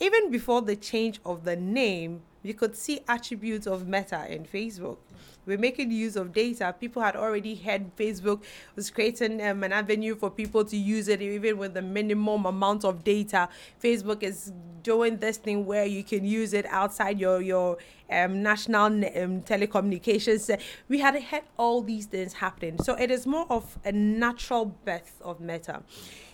Even 0.00 0.30
before 0.30 0.60
the 0.60 0.76
change 0.76 1.20
of 1.24 1.44
the 1.44 1.56
name, 1.56 2.22
you 2.44 2.54
could 2.54 2.76
see 2.76 3.00
attributes 3.08 3.66
of 3.66 3.88
Meta 3.88 4.26
in 4.32 4.44
Facebook. 4.44 4.98
We're 5.46 5.58
making 5.58 5.90
use 5.90 6.16
of 6.16 6.32
data. 6.32 6.74
People 6.78 7.02
had 7.02 7.16
already 7.16 7.54
heard 7.54 7.94
Facebook 7.96 8.42
was 8.76 8.90
creating 8.90 9.42
um, 9.42 9.62
an 9.64 9.72
avenue 9.72 10.14
for 10.14 10.30
people 10.30 10.64
to 10.64 10.76
use 10.76 11.08
it, 11.08 11.20
even 11.20 11.58
with 11.58 11.74
the 11.74 11.82
minimum 11.82 12.46
amount 12.46 12.84
of 12.84 13.04
data. 13.04 13.48
Facebook 13.82 14.22
is 14.22 14.52
doing 14.82 15.16
this 15.16 15.38
thing 15.38 15.66
where 15.66 15.86
you 15.86 16.04
can 16.04 16.24
use 16.24 16.52
it 16.52 16.66
outside 16.66 17.18
your 17.18 17.40
your 17.40 17.78
um, 18.10 18.42
national 18.42 18.86
um, 18.86 19.42
telecommunications. 19.42 20.58
We 20.88 20.98
had 20.98 21.14
had 21.16 21.44
all 21.58 21.82
these 21.82 22.06
things 22.06 22.34
happening, 22.34 22.78
so 22.82 22.94
it 22.94 23.10
is 23.10 23.26
more 23.26 23.46
of 23.50 23.78
a 23.84 23.92
natural 23.92 24.66
birth 24.84 25.20
of 25.22 25.40
Meta. 25.40 25.82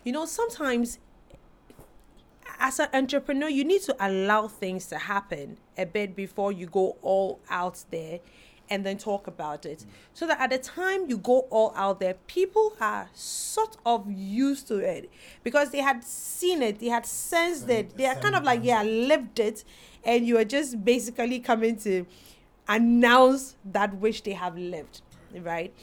You 0.05 0.13
know, 0.13 0.25
sometimes 0.25 0.99
as 2.61 2.79
an 2.79 2.89
entrepreneur, 2.93 3.49
you 3.49 3.65
need 3.65 3.83
to 3.83 3.97
allow 3.99 4.47
things 4.47 4.87
to 4.87 4.99
happen 4.99 5.57
a 5.79 5.87
bit 5.87 6.15
before 6.15 6.53
you 6.53 6.67
go 6.67 6.97
all 7.03 7.41
out 7.49 7.83
there 7.91 8.21
and 8.69 8.87
then 8.87 8.99
talk 8.99 9.27
about 9.27 9.67
it. 9.67 9.85
So 10.15 10.27
that 10.29 10.41
at 10.41 10.51
the 10.51 10.59
time 10.59 11.09
you 11.09 11.19
go 11.19 11.41
all 11.51 11.73
out 11.75 11.99
there, 11.99 12.15
people 12.27 12.75
are 12.81 13.09
sort 13.15 13.77
of 13.85 14.11
used 14.11 14.69
to 14.69 14.79
it 14.79 15.11
because 15.43 15.71
they 15.71 15.79
had 15.79 16.05
seen 16.05 16.63
it, 16.63 16.79
they 16.79 16.87
had 16.87 17.05
sensed 17.07 17.69
it, 17.69 17.97
they 17.97 18.07
are 18.07 18.15
kind 18.15 18.37
of 18.37 18.45
like, 18.45 18.61
yeah, 18.63 18.83
lived 18.83 19.41
it, 19.41 19.65
and 20.05 20.25
you 20.27 20.39
are 20.39 20.45
just 20.45 20.85
basically 20.85 21.41
coming 21.41 21.77
to 21.79 22.07
announce 22.69 23.57
that 23.65 23.95
which 23.97 24.23
they 24.23 24.33
have 24.33 24.57
lived, 24.57 25.03
right? 25.41 25.75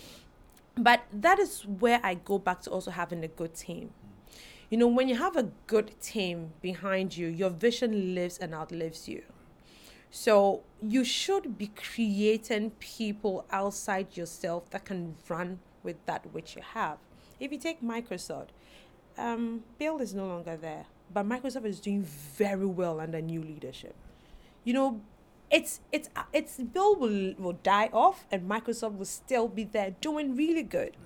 But 0.76 1.02
that 1.12 1.40
is 1.40 1.64
where 1.64 2.00
I 2.04 2.14
go 2.14 2.38
back 2.38 2.62
to 2.62 2.70
also 2.70 2.92
having 2.92 3.24
a 3.24 3.28
good 3.28 3.56
team 3.56 3.90
you 4.70 4.78
know, 4.78 4.88
when 4.88 5.08
you 5.08 5.16
have 5.16 5.38
a 5.38 5.50
good 5.66 6.00
team 6.02 6.52
behind 6.62 7.16
you, 7.16 7.28
your 7.28 7.50
vision 7.50 8.16
lives 8.16 8.38
and 8.38 8.54
outlives 8.54 9.08
you. 9.08 9.24
So 10.10 10.64
you 10.82 11.04
should 11.04 11.58
be 11.58 11.68
creating 11.68 12.72
people 12.80 13.46
outside 13.52 14.18
yourself 14.18 14.70
that 14.72 14.86
can 14.86 15.16
run 15.30 15.60
with 15.84 16.06
that 16.06 16.34
which 16.34 16.56
you 16.56 16.62
have. 16.74 16.98
If 17.40 17.52
you 17.52 17.60
take 17.60 17.82
Microsoft, 17.82 18.50
um, 19.18 19.64
Bill 19.78 20.00
is 20.00 20.14
no 20.14 20.28
longer 20.28 20.58
there, 20.58 20.86
but 21.14 21.28
Microsoft 21.28 21.66
is 21.66 21.80
doing 21.80 22.04
very 22.04 22.66
well 22.66 23.00
under 23.00 23.22
new 23.22 23.42
leadership. 23.42 23.96
You 24.64 24.74
know, 24.74 25.02
it's 25.50 25.80
it's 25.92 26.10
it's 26.34 26.58
Bill 26.58 26.96
will 26.96 27.34
will 27.38 27.60
die 27.64 27.90
off, 27.94 28.26
and 28.32 28.50
Microsoft 28.50 28.98
will 28.98 29.06
still 29.06 29.48
be 29.48 29.64
there 29.64 29.96
doing 30.02 30.36
really 30.36 30.64
good. 30.64 30.98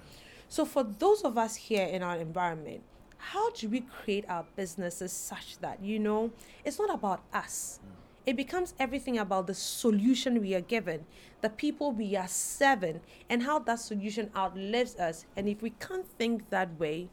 So 0.49 0.65
for 0.65 0.83
those 0.83 1.21
of 1.21 1.37
us 1.37 1.55
here 1.55 1.85
in 1.85 2.03
our 2.03 2.17
environment, 2.17 2.83
how 3.21 3.51
do 3.51 3.69
we 3.69 3.81
create 3.81 4.25
our 4.27 4.45
businesses 4.55 5.13
such 5.13 5.59
that 5.59 5.81
you 5.81 5.99
know 5.99 6.31
it's 6.65 6.79
not 6.79 6.93
about 6.93 7.21
us? 7.33 7.79
Mm. 7.83 7.89
It 8.25 8.35
becomes 8.35 8.73
everything 8.79 9.17
about 9.17 9.47
the 9.47 9.53
solution 9.53 10.41
we 10.41 10.53
are 10.53 10.61
given, 10.61 11.05
the 11.41 11.49
people 11.49 11.91
we 11.91 12.15
are 12.15 12.27
serving, 12.27 13.01
and 13.29 13.43
how 13.43 13.59
that 13.59 13.79
solution 13.79 14.29
outlives 14.35 14.95
us. 14.95 15.25
And 15.35 15.47
if 15.47 15.61
we 15.61 15.71
can't 15.71 16.07
think 16.17 16.49
that 16.49 16.79
way, 16.79 17.09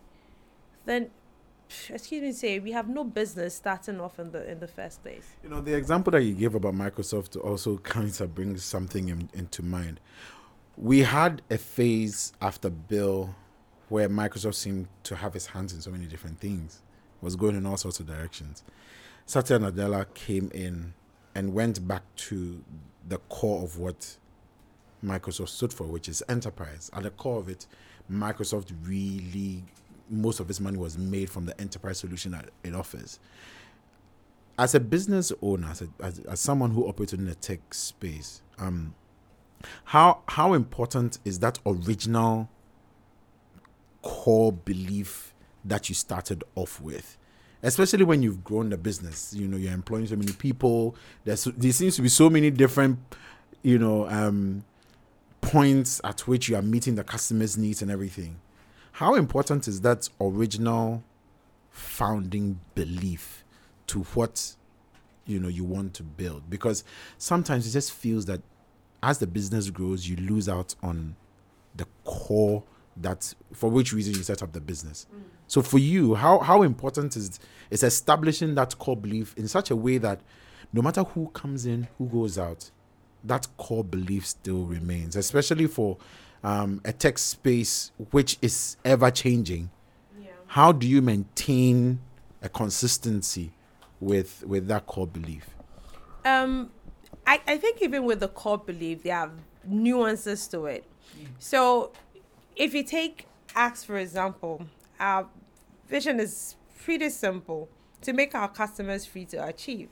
then 0.86 1.10
excuse 1.90 2.22
me 2.22 2.32
say 2.32 2.58
we 2.58 2.72
have 2.72 2.88
no 2.88 3.04
business 3.04 3.54
starting 3.54 4.00
off 4.00 4.18
in 4.18 4.32
the 4.32 4.50
in 4.50 4.58
the 4.58 4.66
first 4.66 5.02
place 5.02 5.36
you 5.42 5.50
know 5.50 5.60
the 5.60 5.74
example 5.74 6.10
that 6.10 6.22
you 6.22 6.32
gave 6.32 6.54
about 6.54 6.72
microsoft 6.72 7.36
also 7.44 7.76
kind 7.78 8.18
of 8.22 8.34
brings 8.34 8.64
something 8.64 9.10
in, 9.10 9.28
into 9.34 9.62
mind 9.62 10.00
we 10.78 11.00
had 11.00 11.42
a 11.50 11.58
phase 11.58 12.32
after 12.40 12.70
bill 12.70 13.34
where 13.88 14.08
microsoft 14.08 14.54
seemed 14.54 14.88
to 15.04 15.16
have 15.16 15.34
its 15.34 15.46
hands 15.46 15.72
in 15.72 15.80
so 15.80 15.90
many 15.90 16.06
different 16.06 16.40
things. 16.40 16.82
Was 17.20 17.34
going 17.34 17.56
in 17.56 17.66
all 17.66 17.76
sorts 17.76 17.98
of 17.98 18.06
directions. 18.06 18.62
Satya 19.26 19.58
nadella 19.58 20.06
came 20.14 20.50
in 20.54 20.94
and 21.34 21.52
went 21.52 21.86
back 21.86 22.02
to 22.16 22.62
the 23.06 23.18
core 23.28 23.64
of 23.64 23.78
what 23.78 24.16
microsoft 25.04 25.48
stood 25.48 25.72
for 25.72 25.84
which 25.84 26.08
is 26.08 26.22
enterprise. 26.28 26.90
At 26.92 27.02
the 27.02 27.10
core 27.10 27.38
of 27.38 27.48
it 27.48 27.66
microsoft 28.10 28.72
really 28.84 29.64
most 30.10 30.40
of 30.40 30.48
its 30.48 30.60
money 30.60 30.78
was 30.78 30.96
made 30.96 31.28
from 31.28 31.46
the 31.46 31.60
enterprise 31.60 31.98
solution 31.98 32.32
that 32.32 32.50
it 32.64 32.74
offers. 32.74 33.18
As 34.58 34.74
a 34.74 34.80
business 34.80 35.32
owner, 35.42 35.68
as, 35.68 35.82
a, 35.82 35.88
as, 36.00 36.18
as 36.20 36.40
someone 36.40 36.70
who 36.70 36.88
operates 36.88 37.12
in 37.12 37.26
the 37.26 37.34
tech 37.34 37.72
space, 37.72 38.42
um, 38.58 38.94
how 39.84 40.22
how 40.28 40.52
important 40.52 41.18
is 41.24 41.40
that 41.40 41.58
original 41.66 42.48
core 44.02 44.52
belief 44.52 45.34
that 45.64 45.88
you 45.88 45.94
started 45.94 46.44
off 46.54 46.80
with? 46.80 47.16
Especially 47.62 48.04
when 48.04 48.22
you've 48.22 48.44
grown 48.44 48.70
the 48.70 48.78
business, 48.78 49.34
you 49.34 49.48
know, 49.48 49.56
you're 49.56 49.72
employing 49.72 50.06
so 50.06 50.14
many 50.14 50.32
people. 50.32 50.94
There's 51.24 51.44
there 51.44 51.72
seems 51.72 51.96
to 51.96 52.02
be 52.02 52.08
so 52.08 52.30
many 52.30 52.50
different, 52.50 52.98
you 53.62 53.78
know, 53.78 54.08
um, 54.08 54.64
points 55.40 56.00
at 56.04 56.20
which 56.28 56.48
you 56.48 56.56
are 56.56 56.62
meeting 56.62 56.94
the 56.94 57.02
customer's 57.02 57.58
needs 57.58 57.82
and 57.82 57.90
everything 57.90 58.38
how 58.98 59.14
important 59.14 59.68
is 59.68 59.82
that 59.82 60.08
original 60.20 61.04
founding 61.70 62.58
belief 62.74 63.44
to 63.86 64.00
what 64.14 64.56
you 65.24 65.38
know 65.38 65.46
you 65.46 65.62
want 65.62 65.94
to 65.94 66.02
build? 66.02 66.50
Because 66.50 66.82
sometimes 67.16 67.64
it 67.64 67.70
just 67.70 67.92
feels 67.92 68.26
that 68.26 68.42
as 69.00 69.18
the 69.18 69.28
business 69.28 69.70
grows, 69.70 70.08
you 70.08 70.16
lose 70.16 70.48
out 70.48 70.74
on 70.82 71.14
the 71.76 71.86
core 72.02 72.64
that 73.00 73.34
for 73.52 73.70
which 73.70 73.92
reason 73.92 74.14
you 74.14 74.22
set 74.22 74.42
up 74.42 74.52
the 74.52 74.60
business. 74.60 75.06
Mm. 75.14 75.22
So 75.46 75.62
for 75.62 75.78
you, 75.78 76.14
how 76.14 76.38
how 76.40 76.62
important 76.62 77.16
is 77.16 77.40
is 77.70 77.82
establishing 77.82 78.54
that 78.56 78.78
core 78.78 78.96
belief 78.96 79.34
in 79.36 79.48
such 79.48 79.70
a 79.70 79.76
way 79.76 79.98
that 79.98 80.20
no 80.72 80.82
matter 80.82 81.02
who 81.02 81.28
comes 81.28 81.66
in, 81.66 81.88
who 81.96 82.06
goes 82.06 82.38
out, 82.38 82.70
that 83.24 83.46
core 83.56 83.84
belief 83.84 84.26
still 84.26 84.64
remains, 84.64 85.16
especially 85.16 85.66
for 85.66 85.96
um, 86.44 86.80
a 86.84 86.92
tech 86.92 87.18
space 87.18 87.90
which 88.10 88.38
is 88.42 88.76
ever 88.84 89.10
changing, 89.10 89.70
yeah. 90.20 90.28
how 90.46 90.72
do 90.72 90.86
you 90.86 91.02
maintain 91.02 92.00
a 92.42 92.48
consistency 92.48 93.52
with 94.00 94.44
with 94.46 94.68
that 94.68 94.86
core 94.86 95.06
belief? 95.06 95.46
Um, 96.24 96.70
I, 97.26 97.40
I 97.46 97.56
think 97.56 97.82
even 97.82 98.04
with 98.04 98.20
the 98.20 98.28
core 98.28 98.58
belief, 98.58 99.02
there 99.02 99.16
are 99.16 99.30
nuances 99.66 100.46
to 100.48 100.66
it. 100.66 100.84
Mm. 101.18 101.26
So, 101.38 101.92
if 102.58 102.74
you 102.74 102.82
take 102.82 103.26
Axe 103.54 103.82
for 103.84 103.96
example, 103.96 104.66
our 105.00 105.26
vision 105.88 106.20
is 106.20 106.56
pretty 106.82 107.08
simple 107.08 107.68
to 108.02 108.12
make 108.12 108.34
our 108.34 108.48
customers 108.48 109.06
free 109.06 109.24
to 109.26 109.44
achieve. 109.44 109.88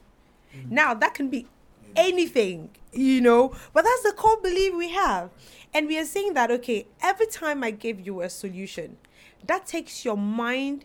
Mm-hmm. 0.54 0.74
Now 0.74 0.94
that 0.94 1.14
can 1.14 1.28
be 1.30 1.46
anything, 1.94 2.70
you 2.92 3.20
know, 3.20 3.54
but 3.72 3.82
that's 3.82 4.02
the 4.02 4.12
core 4.12 4.40
belief 4.42 4.74
we 4.74 4.90
have. 4.90 5.30
And 5.72 5.86
we 5.86 5.98
are 5.98 6.04
saying 6.04 6.34
that, 6.34 6.50
okay, 6.50 6.86
every 7.02 7.26
time 7.26 7.64
I 7.64 7.70
give 7.70 8.04
you 8.04 8.20
a 8.20 8.28
solution, 8.28 8.98
that 9.46 9.66
takes 9.66 10.04
your 10.04 10.16
mind 10.16 10.84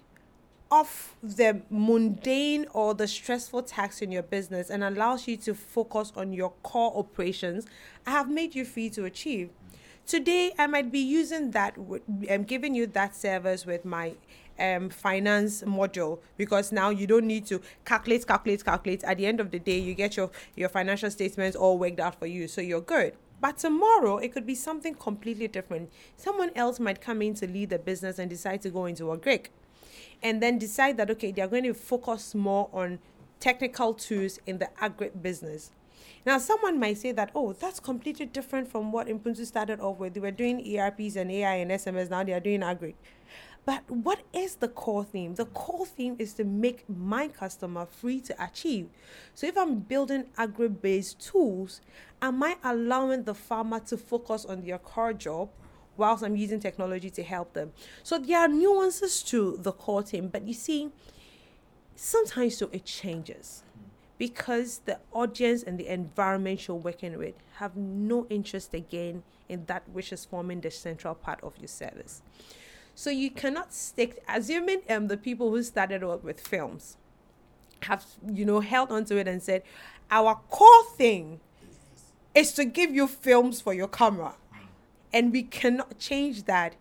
off 0.72 1.16
the 1.22 1.62
mundane 1.70 2.66
or 2.74 2.94
the 2.94 3.08
stressful 3.08 3.64
tasks 3.64 4.02
in 4.02 4.12
your 4.12 4.24
business 4.24 4.70
and 4.70 4.84
allows 4.84 5.28
you 5.28 5.36
to 5.36 5.54
focus 5.54 6.14
on 6.16 6.32
your 6.32 6.52
core 6.64 6.94
operations, 6.96 7.66
I 8.08 8.12
have 8.12 8.30
made 8.30 8.56
you 8.56 8.64
free 8.64 8.90
to 8.92 9.04
achieve. 9.04 9.50
Today, 10.12 10.52
I 10.60 10.68
might 10.68 10.92
be 10.92 11.00
using 11.00 11.52
that, 11.52 11.78
I'm 12.30 12.44
giving 12.44 12.76
you 12.76 12.86
that 12.88 13.16
service 13.16 13.66
with 13.66 13.86
my 13.86 14.16
um, 14.60 14.90
finance 14.90 15.62
module 15.62 16.20
because 16.36 16.74
now 16.74 16.90
you 16.90 17.08
don't 17.08 17.26
need 17.26 17.46
to 17.46 17.62
calculate, 17.86 18.28
calculate, 18.28 18.66
calculate. 18.66 19.06
At 19.06 19.20
the 19.20 19.26
end 19.26 19.40
of 19.40 19.52
the 19.52 19.60
day, 19.60 19.80
you 19.80 19.94
get 19.94 20.18
your, 20.18 20.30
your 20.54 20.68
financial 20.68 21.10
statements 21.12 21.56
all 21.56 21.78
worked 21.78 22.02
out 22.02 22.20
for 22.20 22.26
you. 22.26 22.50
So 22.50 22.60
you're 22.60 22.82
good. 22.82 23.14
But 23.40 23.60
tomorrow, 23.60 24.18
it 24.18 24.34
could 24.34 24.46
be 24.46 24.54
something 24.54 24.96
completely 24.96 25.48
different. 25.48 25.90
Someone 26.18 26.52
else 26.58 26.78
might 26.78 27.00
come 27.00 27.22
in 27.22 27.34
to 27.36 27.48
lead 27.48 27.70
the 27.70 27.80
business 27.80 28.20
and 28.20 28.30
decide 28.30 28.62
to 28.64 28.70
go 28.70 28.88
into 28.88 29.14
agri 29.14 29.44
and 30.22 30.44
then 30.44 30.58
decide 30.58 30.98
that, 30.98 31.10
okay, 31.12 31.32
they're 31.32 31.48
going 31.48 31.64
to 31.64 31.74
focus 31.74 32.36
more 32.36 32.70
on 32.74 33.00
technical 33.40 33.94
tools 33.94 34.42
in 34.46 34.58
the 34.58 34.68
agri 34.84 35.12
business. 35.22 35.72
Now, 36.24 36.38
someone 36.38 36.80
might 36.80 37.00
say 37.00 37.12
that, 37.14 37.32
oh, 37.34 37.54
that's 37.54 37.80
completely 37.80 38.28
different 38.28 38.72
from 38.72 38.92
what 38.92 39.08
Impuntu 39.08 39.44
started 39.46 39.80
off 39.80 39.98
with. 39.98 40.14
They 40.14 40.20
were 40.20 40.32
doing 40.32 40.60
ERPs 40.78 41.16
and 41.16 41.32
AI 41.32 41.56
and 41.56 41.72
SMS, 41.72 42.10
now 42.12 42.24
they 42.24 42.34
are 42.34 42.40
doing 42.40 42.62
agri. 42.62 42.96
But 43.66 43.90
what 43.90 44.22
is 44.34 44.56
the 44.56 44.68
core 44.68 45.04
theme? 45.04 45.36
The 45.36 45.46
core 45.46 45.86
theme 45.86 46.16
is 46.20 46.34
to 46.36 46.44
make 46.44 46.88
my 46.90 47.28
customer 47.28 47.86
free 47.86 48.20
to 48.22 48.44
achieve. 48.44 48.90
So 49.36 49.48
if 49.48 49.58
I'm 49.58 49.80
building 49.80 50.26
agri 50.38 50.70
based 50.70 51.20
tools, 51.20 51.82
am 52.22 52.42
I 52.42 52.58
allowing 52.64 53.24
the 53.24 53.36
farmer 53.36 53.80
to 53.82 53.98
focus 53.98 54.46
on 54.46 54.62
their 54.66 54.80
core 54.80 55.14
job? 55.14 55.50
Whilst 55.98 56.24
I'm 56.24 56.36
using 56.36 56.60
technology 56.60 57.10
to 57.12 57.24
help 57.24 57.54
them. 57.54 57.74
So 58.02 58.18
there 58.18 58.40
are 58.40 58.48
nuances 58.48 59.22
to 59.24 59.58
the 59.60 59.72
core 59.72 60.02
theme, 60.02 60.30
but 60.30 60.48
you 60.48 60.54
see, 60.54 60.90
sometimes 61.96 62.58
so 62.58 62.70
it 62.72 62.86
changes 62.86 63.64
because 64.22 64.82
the 64.86 65.00
audience 65.14 65.64
and 65.64 65.80
the 65.80 65.88
environment 65.88 66.68
you're 66.68 66.78
working 66.78 67.18
with 67.18 67.34
have 67.56 67.76
no 67.76 68.28
interest 68.30 68.72
again 68.72 69.24
in 69.50 69.66
that 69.66 69.82
which 69.90 70.14
is 70.14 70.26
forming 70.26 70.62
the 70.62 70.70
central 70.70 71.16
part 71.16 71.40
of 71.42 71.58
your 71.58 71.68
service. 71.68 72.22
So 72.94 73.10
you 73.10 73.32
cannot 73.32 73.74
stick, 73.74 74.24
assuming 74.30 74.84
um, 74.92 75.08
the 75.08 75.18
people 75.18 75.50
who 75.50 75.64
started 75.64 76.04
out 76.04 76.24
with 76.24 76.40
films 76.40 76.98
have, 77.82 78.06
you 78.32 78.46
know, 78.46 78.60
held 78.60 78.92
onto 78.92 79.18
it 79.18 79.28
and 79.28 79.42
said, 79.42 79.64
our 80.12 80.40
core 80.52 80.86
thing 80.96 81.40
is 82.36 82.54
to 82.54 82.64
give 82.64 82.94
you 82.94 83.08
films 83.08 83.60
for 83.60 83.74
your 83.74 83.88
camera. 83.88 84.36
And 85.12 85.32
we 85.32 85.42
cannot 85.42 85.98
change 85.98 86.44
that. 86.44 86.76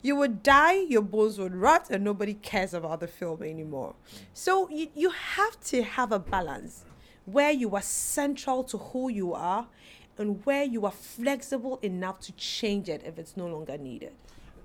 You 0.00 0.16
would 0.16 0.42
die, 0.42 0.80
your 0.88 1.02
bones 1.02 1.38
would 1.38 1.54
rot, 1.54 1.90
and 1.90 2.02
nobody 2.02 2.32
cares 2.32 2.72
about 2.72 3.00
the 3.00 3.06
film 3.06 3.42
anymore. 3.42 3.96
So 4.32 4.70
you, 4.70 4.88
you 4.94 5.10
have 5.10 5.60
to 5.64 5.82
have 5.82 6.10
a 6.10 6.18
balance 6.18 6.85
where 7.26 7.50
you 7.50 7.74
are 7.76 7.82
central 7.82 8.64
to 8.64 8.78
who 8.78 9.08
you 9.10 9.34
are 9.34 9.66
and 10.18 10.44
where 10.46 10.64
you 10.64 10.86
are 10.86 10.92
flexible 10.92 11.78
enough 11.82 12.20
to 12.20 12.32
change 12.32 12.88
it 12.88 13.02
if 13.04 13.18
it's 13.18 13.36
no 13.36 13.46
longer 13.46 13.76
needed. 13.76 14.12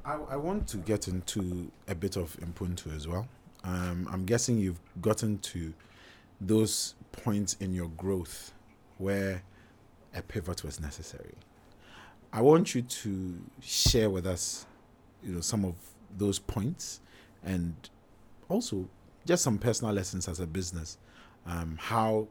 I, 0.05 0.13
I 0.29 0.35
want 0.37 0.67
to 0.69 0.77
get 0.77 1.07
into 1.07 1.71
a 1.87 1.95
bit 1.95 2.15
of 2.15 2.37
Impuntu 2.37 2.95
as 2.95 3.07
well. 3.07 3.27
Um, 3.63 4.07
I'm 4.11 4.25
guessing 4.25 4.57
you've 4.57 4.79
gotten 5.01 5.39
to 5.39 5.73
those 6.39 6.95
points 7.11 7.55
in 7.59 7.73
your 7.73 7.89
growth 7.89 8.53
where 8.97 9.43
a 10.15 10.21
pivot 10.21 10.63
was 10.63 10.79
necessary. 10.79 11.35
I 12.33 12.41
want 12.41 12.73
you 12.73 12.81
to 12.81 13.41
share 13.61 14.09
with 14.09 14.25
us, 14.25 14.65
you 15.23 15.33
know, 15.33 15.41
some 15.41 15.65
of 15.65 15.75
those 16.17 16.39
points, 16.39 17.01
and 17.43 17.75
also 18.49 18.87
just 19.25 19.43
some 19.43 19.57
personal 19.57 19.93
lessons 19.93 20.27
as 20.27 20.39
a 20.39 20.47
business, 20.47 20.97
um, 21.45 21.77
how 21.79 22.27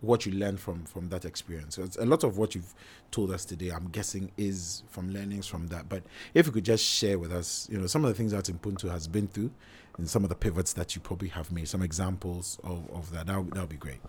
what 0.00 0.24
you 0.24 0.32
learned 0.32 0.60
from 0.60 0.84
from 0.84 1.08
that 1.10 1.24
experience. 1.24 1.76
So 1.76 1.86
a 1.98 2.06
lot 2.06 2.24
of 2.24 2.38
what 2.38 2.54
you've 2.54 2.74
told 3.10 3.30
us 3.30 3.44
today, 3.44 3.70
I'm 3.70 3.88
guessing, 3.88 4.30
is 4.36 4.82
from 4.90 5.10
learnings 5.10 5.46
from 5.46 5.66
that. 5.68 5.88
But 5.88 6.02
if 6.34 6.46
you 6.46 6.52
could 6.52 6.64
just 6.64 6.84
share 6.84 7.18
with 7.18 7.32
us, 7.32 7.68
you 7.70 7.78
know, 7.78 7.86
some 7.86 8.04
of 8.04 8.08
the 8.08 8.14
things 8.14 8.32
that 8.32 8.44
Impuntu 8.44 8.90
has 8.90 9.06
been 9.08 9.28
through, 9.28 9.50
and 9.98 10.08
some 10.08 10.22
of 10.22 10.28
the 10.28 10.36
pivots 10.36 10.72
that 10.74 10.94
you 10.94 11.00
probably 11.00 11.28
have 11.28 11.52
made, 11.52 11.68
some 11.68 11.82
examples 11.82 12.58
of, 12.64 12.90
of 12.90 13.10
that, 13.12 13.26
that 13.26 13.36
would, 13.36 13.52
that 13.54 13.60
would 13.60 13.68
be 13.68 13.76
great. 13.76 14.00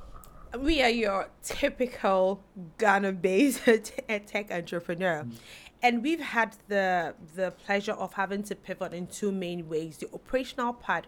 we 0.59 0.81
are 0.81 0.89
your 0.89 1.29
typical 1.43 2.41
Ghana-based 2.77 3.63
tech 4.27 4.51
entrepreneur. 4.51 5.23
Mm. 5.23 5.31
And 5.83 6.03
we've 6.03 6.21
had 6.21 6.57
the 6.67 7.15
the 7.35 7.51
pleasure 7.51 7.93
of 7.93 8.13
having 8.13 8.43
to 8.43 8.55
pivot 8.55 8.93
in 8.93 9.07
two 9.07 9.31
main 9.31 9.67
ways: 9.67 9.97
the 9.97 10.09
operational 10.13 10.73
part, 10.73 11.07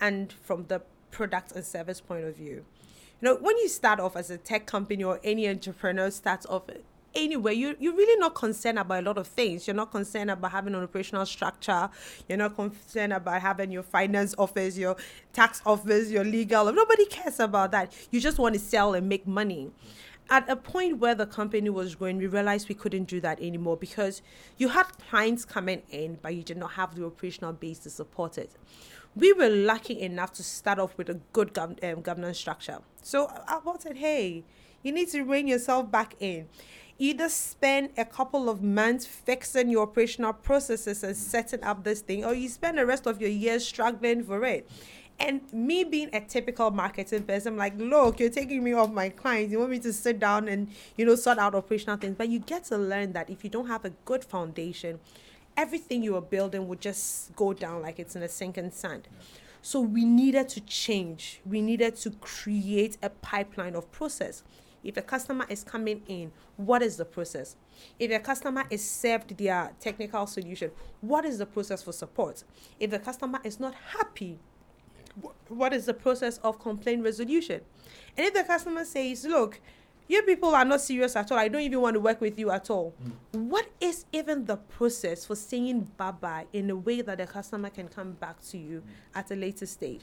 and 0.00 0.32
from 0.32 0.66
the 0.66 0.82
product 1.10 1.52
and 1.52 1.64
service 1.64 2.00
point 2.00 2.24
of 2.24 2.36
view. 2.36 2.64
You 3.22 3.28
know, 3.28 3.36
when 3.36 3.58
you 3.58 3.68
start 3.68 4.00
off 4.00 4.16
as 4.16 4.30
a 4.30 4.38
tech 4.38 4.64
company 4.64 5.04
or 5.04 5.20
any 5.22 5.46
entrepreneur 5.46 6.10
starts 6.10 6.46
off 6.46 6.62
anywhere, 7.14 7.52
you, 7.52 7.76
you're 7.78 7.94
really 7.94 8.18
not 8.18 8.34
concerned 8.34 8.78
about 8.78 9.02
a 9.02 9.06
lot 9.06 9.18
of 9.18 9.26
things. 9.26 9.66
You're 9.66 9.76
not 9.76 9.90
concerned 9.90 10.30
about 10.30 10.52
having 10.52 10.74
an 10.74 10.82
operational 10.82 11.26
structure. 11.26 11.90
You're 12.30 12.38
not 12.38 12.56
concerned 12.56 13.12
about 13.12 13.42
having 13.42 13.70
your 13.70 13.82
finance 13.82 14.34
office, 14.38 14.78
your 14.78 14.96
tax 15.34 15.60
office, 15.66 16.10
your 16.10 16.24
legal. 16.24 16.72
Nobody 16.72 17.04
cares 17.04 17.40
about 17.40 17.72
that. 17.72 17.92
You 18.10 18.20
just 18.20 18.38
want 18.38 18.54
to 18.54 18.58
sell 18.58 18.94
and 18.94 19.06
make 19.06 19.26
money. 19.26 19.70
At 20.30 20.48
a 20.48 20.56
point 20.56 20.96
where 20.98 21.14
the 21.14 21.26
company 21.26 21.68
was 21.68 21.96
growing, 21.96 22.16
we 22.16 22.26
realized 22.26 22.70
we 22.70 22.74
couldn't 22.74 23.04
do 23.04 23.20
that 23.20 23.38
anymore 23.42 23.76
because 23.76 24.22
you 24.56 24.68
had 24.68 24.84
clients 25.10 25.44
coming 25.44 25.82
in, 25.90 26.18
but 26.22 26.34
you 26.34 26.42
did 26.42 26.56
not 26.56 26.70
have 26.72 26.94
the 26.94 27.04
operational 27.04 27.52
base 27.52 27.80
to 27.80 27.90
support 27.90 28.38
it. 28.38 28.52
We 29.16 29.32
were 29.32 29.48
lucky 29.48 30.00
enough 30.00 30.32
to 30.34 30.42
start 30.42 30.78
off 30.78 30.96
with 30.96 31.10
a 31.10 31.20
good 31.32 31.52
gov- 31.52 31.82
um, 31.84 32.00
governance 32.00 32.38
structure. 32.38 32.78
So 33.02 33.28
I 33.46 33.60
said, 33.78 33.96
hey, 33.96 34.44
you 34.82 34.92
need 34.92 35.08
to 35.10 35.22
rein 35.22 35.48
yourself 35.48 35.90
back 35.90 36.14
in 36.20 36.48
either 37.00 37.30
spend 37.30 37.88
a 37.96 38.04
couple 38.04 38.50
of 38.50 38.62
months 38.62 39.06
fixing 39.06 39.70
your 39.70 39.84
operational 39.84 40.34
processes 40.34 41.02
and 41.02 41.16
setting 41.16 41.64
up 41.64 41.82
this 41.82 42.02
thing, 42.02 42.24
or 42.26 42.34
you 42.34 42.46
spend 42.46 42.76
the 42.76 42.84
rest 42.84 43.06
of 43.06 43.20
your 43.22 43.30
years 43.30 43.66
struggling 43.66 44.22
for 44.22 44.44
it. 44.44 44.70
And 45.18 45.40
me 45.52 45.82
being 45.82 46.10
a 46.14 46.20
typical 46.20 46.70
marketing 46.70 47.22
person, 47.22 47.54
I'm 47.54 47.58
like, 47.58 47.74
look, 47.78 48.20
you're 48.20 48.28
taking 48.28 48.62
me 48.62 48.74
off 48.74 48.90
my 48.90 49.08
clients. 49.08 49.50
You 49.50 49.58
want 49.58 49.70
me 49.70 49.78
to 49.80 49.92
sit 49.94 50.18
down 50.18 50.46
and, 50.46 50.68
you 50.96 51.06
know, 51.06 51.14
sort 51.14 51.38
out 51.38 51.54
operational 51.54 51.96
things. 51.96 52.16
But 52.16 52.28
you 52.28 52.38
get 52.38 52.64
to 52.64 52.76
learn 52.76 53.12
that 53.12 53.28
if 53.30 53.44
you 53.44 53.50
don't 53.50 53.66
have 53.66 53.84
a 53.86 53.90
good 54.04 54.22
foundation, 54.22 55.00
everything 55.56 56.02
you 56.02 56.16
are 56.16 56.22
building 56.22 56.66
will 56.68 56.78
just 56.78 57.34
go 57.36 57.52
down 57.52 57.82
like 57.82 57.98
it's 57.98 58.16
in 58.16 58.22
a 58.22 58.28
sinking 58.28 58.70
sand. 58.70 59.08
So 59.62 59.80
we 59.80 60.04
needed 60.04 60.48
to 60.50 60.60
change. 60.60 61.40
We 61.44 61.60
needed 61.60 61.96
to 61.96 62.10
create 62.12 62.96
a 63.02 63.10
pipeline 63.10 63.74
of 63.74 63.90
process. 63.92 64.42
If 64.82 64.96
a 64.96 65.02
customer 65.02 65.44
is 65.50 65.62
coming 65.62 66.02
in, 66.08 66.32
what 66.56 66.82
is 66.82 66.96
the 66.96 67.04
process? 67.04 67.56
If 67.98 68.10
a 68.10 68.18
customer 68.18 68.64
is 68.70 68.88
served 68.88 69.36
their 69.36 69.72
technical 69.78 70.26
solution, 70.26 70.70
what 71.02 71.26
is 71.26 71.38
the 71.38 71.46
process 71.46 71.82
for 71.82 71.92
support? 71.92 72.44
If 72.78 72.90
the 72.90 72.98
customer 72.98 73.40
is 73.44 73.60
not 73.60 73.74
happy, 73.74 74.38
what 75.48 75.74
is 75.74 75.86
the 75.86 75.94
process 75.94 76.38
of 76.38 76.58
complaint 76.58 77.02
resolution? 77.02 77.60
And 78.16 78.26
if 78.26 78.32
the 78.34 78.44
customer 78.44 78.84
says, 78.84 79.26
look, 79.26 79.60
you 80.10 80.22
people 80.22 80.54
are 80.54 80.64
not 80.64 80.80
serious 80.80 81.14
at 81.14 81.30
all. 81.30 81.38
I 81.38 81.48
don't 81.48 81.62
even 81.62 81.80
want 81.80 81.94
to 81.94 82.00
work 82.00 82.20
with 82.20 82.38
you 82.38 82.50
at 82.50 82.68
all. 82.68 82.94
Mm. 83.02 83.42
What 83.42 83.70
is 83.80 84.06
even 84.12 84.44
the 84.44 84.56
process 84.56 85.24
for 85.24 85.36
saying 85.36 85.92
bye 85.96 86.10
bye 86.10 86.46
in 86.52 86.68
a 86.70 86.76
way 86.76 87.00
that 87.00 87.18
the 87.18 87.26
customer 87.26 87.70
can 87.70 87.88
come 87.88 88.12
back 88.12 88.42
to 88.48 88.58
you 88.58 88.80
mm. 88.80 89.18
at 89.18 89.30
a 89.30 89.36
later 89.36 89.66
stage? 89.66 90.00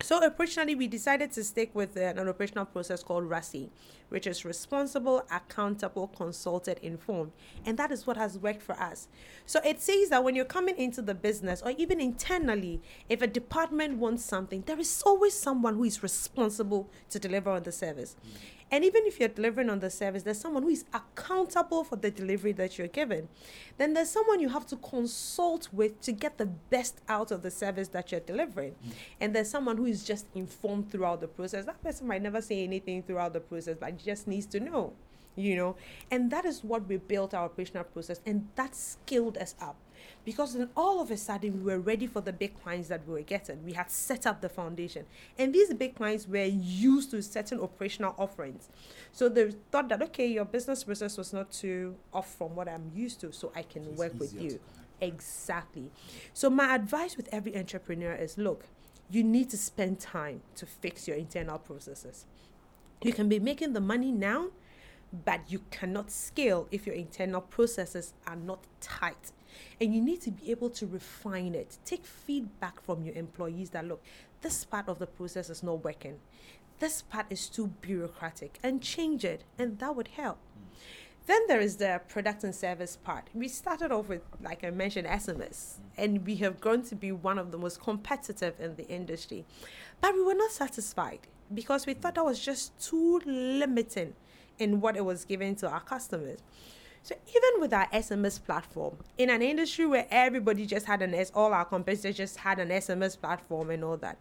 So 0.00 0.20
operationally, 0.20 0.76
we 0.76 0.86
decided 0.86 1.32
to 1.32 1.42
stick 1.44 1.70
with 1.72 1.96
an 1.96 2.28
operational 2.28 2.66
process 2.66 3.02
called 3.02 3.24
RACI, 3.24 3.70
which 4.08 4.26
is 4.26 4.44
responsible, 4.44 5.24
accountable, 5.30 6.08
consulted, 6.08 6.78
informed. 6.82 7.32
And 7.64 7.78
that 7.78 7.90
is 7.90 8.06
what 8.06 8.16
has 8.16 8.36
worked 8.36 8.60
for 8.60 8.74
us. 8.74 9.08
So 9.46 9.60
it 9.64 9.80
says 9.80 10.10
that 10.10 10.22
when 10.22 10.34
you're 10.34 10.44
coming 10.44 10.76
into 10.76 11.00
the 11.00 11.14
business 11.14 11.62
or 11.62 11.70
even 11.78 12.00
internally, 12.00 12.82
if 13.08 13.22
a 13.22 13.26
department 13.26 13.96
wants 13.98 14.24
something, 14.24 14.62
there 14.66 14.78
is 14.78 15.02
always 15.06 15.32
someone 15.32 15.76
who 15.76 15.84
is 15.84 16.02
responsible 16.02 16.90
to 17.08 17.18
deliver 17.18 17.50
on 17.50 17.62
the 17.62 17.72
service. 17.72 18.16
Mm. 18.26 18.63
And 18.74 18.84
even 18.84 19.06
if 19.06 19.20
you're 19.20 19.28
delivering 19.28 19.70
on 19.70 19.78
the 19.78 19.88
service, 19.88 20.24
there's 20.24 20.40
someone 20.40 20.64
who 20.64 20.68
is 20.68 20.84
accountable 20.92 21.84
for 21.84 21.94
the 21.94 22.10
delivery 22.10 22.50
that 22.54 22.76
you're 22.76 22.88
given. 22.88 23.28
Then 23.78 23.94
there's 23.94 24.10
someone 24.10 24.40
you 24.40 24.48
have 24.48 24.66
to 24.66 24.74
consult 24.74 25.68
with 25.72 26.00
to 26.00 26.10
get 26.10 26.38
the 26.38 26.46
best 26.46 27.00
out 27.08 27.30
of 27.30 27.42
the 27.42 27.52
service 27.52 27.86
that 27.90 28.10
you're 28.10 28.20
delivering. 28.20 28.72
Mm. 28.72 28.92
And 29.20 29.32
there's 29.32 29.48
someone 29.48 29.76
who 29.76 29.86
is 29.86 30.02
just 30.02 30.26
informed 30.34 30.90
throughout 30.90 31.20
the 31.20 31.28
process. 31.28 31.66
That 31.66 31.80
person 31.84 32.08
might 32.08 32.20
never 32.20 32.42
say 32.42 32.64
anything 32.64 33.04
throughout 33.04 33.32
the 33.32 33.38
process, 33.38 33.76
but 33.78 33.96
just 33.96 34.26
needs 34.26 34.46
to 34.46 34.58
know 34.58 34.92
you 35.36 35.56
know 35.56 35.74
and 36.12 36.30
that 36.30 36.44
is 36.44 36.62
what 36.62 36.86
we 36.86 36.96
built 36.96 37.34
our 37.34 37.46
operational 37.46 37.82
process 37.82 38.20
and 38.24 38.46
that 38.54 38.72
skilled 38.72 39.36
us 39.38 39.56
up 39.60 39.74
because 40.24 40.54
then 40.54 40.68
all 40.76 41.00
of 41.00 41.10
a 41.10 41.16
sudden 41.16 41.64
we 41.64 41.72
were 41.72 41.80
ready 41.80 42.06
for 42.06 42.20
the 42.20 42.32
big 42.32 42.60
clients 42.62 42.88
that 42.88 43.06
we 43.06 43.14
were 43.14 43.22
getting. 43.22 43.64
We 43.64 43.72
had 43.72 43.90
set 43.90 44.26
up 44.26 44.40
the 44.40 44.48
foundation, 44.48 45.06
and 45.38 45.54
these 45.54 45.72
big 45.74 45.96
clients 45.96 46.26
were 46.26 46.44
used 46.44 47.10
to 47.12 47.22
certain 47.22 47.60
operational 47.60 48.14
offerings. 48.18 48.68
So 49.12 49.28
they 49.28 49.52
thought 49.70 49.88
that 49.88 50.02
okay, 50.02 50.26
your 50.26 50.44
business 50.44 50.84
process 50.84 51.16
was 51.16 51.32
not 51.32 51.50
too 51.50 51.96
off 52.12 52.34
from 52.34 52.54
what 52.54 52.68
I'm 52.68 52.90
used 52.94 53.20
to, 53.20 53.32
so 53.32 53.52
I 53.54 53.62
can 53.62 53.84
so 53.84 53.90
work 54.02 54.18
with 54.18 54.34
you. 54.40 54.60
Exactly. 55.00 55.90
So 56.32 56.48
my 56.48 56.74
advice 56.74 57.16
with 57.16 57.28
every 57.32 57.56
entrepreneur 57.56 58.14
is 58.14 58.38
look, 58.38 58.64
you 59.10 59.22
need 59.22 59.50
to 59.50 59.58
spend 59.58 60.00
time 60.00 60.42
to 60.56 60.66
fix 60.66 61.06
your 61.06 61.16
internal 61.16 61.58
processes. 61.58 62.26
You 63.02 63.12
can 63.12 63.28
be 63.28 63.38
making 63.38 63.74
the 63.74 63.80
money 63.80 64.10
now, 64.10 64.48
but 65.24 65.40
you 65.48 65.60
cannot 65.70 66.10
scale 66.10 66.66
if 66.70 66.86
your 66.86 66.94
internal 66.94 67.40
processes 67.40 68.14
are 68.26 68.36
not 68.36 68.66
tight 68.80 69.32
and 69.80 69.94
you 69.94 70.00
need 70.00 70.20
to 70.22 70.30
be 70.30 70.50
able 70.50 70.70
to 70.70 70.86
refine 70.86 71.54
it. 71.54 71.78
Take 71.84 72.04
feedback 72.04 72.80
from 72.82 73.04
your 73.04 73.14
employees 73.14 73.70
that 73.70 73.86
look, 73.86 74.02
this 74.42 74.64
part 74.64 74.88
of 74.88 74.98
the 74.98 75.06
process 75.06 75.50
is 75.50 75.62
not 75.62 75.84
working. 75.84 76.18
This 76.78 77.02
part 77.02 77.26
is 77.30 77.48
too 77.48 77.68
bureaucratic 77.80 78.58
and 78.62 78.82
change 78.82 79.24
it, 79.24 79.44
and 79.58 79.78
that 79.78 79.94
would 79.94 80.08
help. 80.08 80.38
Then 81.26 81.40
there 81.48 81.60
is 81.60 81.76
the 81.76 82.02
product 82.08 82.44
and 82.44 82.54
service 82.54 82.96
part. 82.96 83.28
We 83.32 83.48
started 83.48 83.90
off 83.90 84.08
with, 84.08 84.20
like 84.42 84.62
I 84.62 84.70
mentioned, 84.70 85.08
SMS, 85.08 85.76
and 85.96 86.26
we 86.26 86.36
have 86.36 86.60
grown 86.60 86.82
to 86.82 86.94
be 86.94 87.12
one 87.12 87.38
of 87.38 87.50
the 87.50 87.56
most 87.56 87.80
competitive 87.80 88.60
in 88.60 88.76
the 88.76 88.86
industry. 88.88 89.46
But 90.02 90.14
we 90.14 90.22
were 90.22 90.34
not 90.34 90.50
satisfied 90.50 91.20
because 91.52 91.86
we 91.86 91.94
thought 91.94 92.16
that 92.16 92.24
was 92.24 92.38
just 92.38 92.78
too 92.78 93.22
limiting 93.24 94.12
in 94.58 94.80
what 94.82 94.96
it 94.96 95.04
was 95.04 95.24
giving 95.24 95.56
to 95.56 95.68
our 95.68 95.80
customers. 95.80 96.40
So 97.04 97.14
even 97.28 97.60
with 97.60 97.74
our 97.74 97.86
SMS 97.88 98.42
platform, 98.42 98.96
in 99.18 99.28
an 99.28 99.42
industry 99.42 99.84
where 99.84 100.06
everybody 100.10 100.64
just 100.64 100.86
had 100.86 101.02
an 101.02 101.14
S, 101.14 101.30
all 101.34 101.52
our 101.52 101.66
competitors 101.66 102.16
just 102.16 102.38
had 102.38 102.58
an 102.58 102.70
SMS 102.70 103.20
platform 103.20 103.68
and 103.68 103.84
all 103.84 103.98
that, 103.98 104.16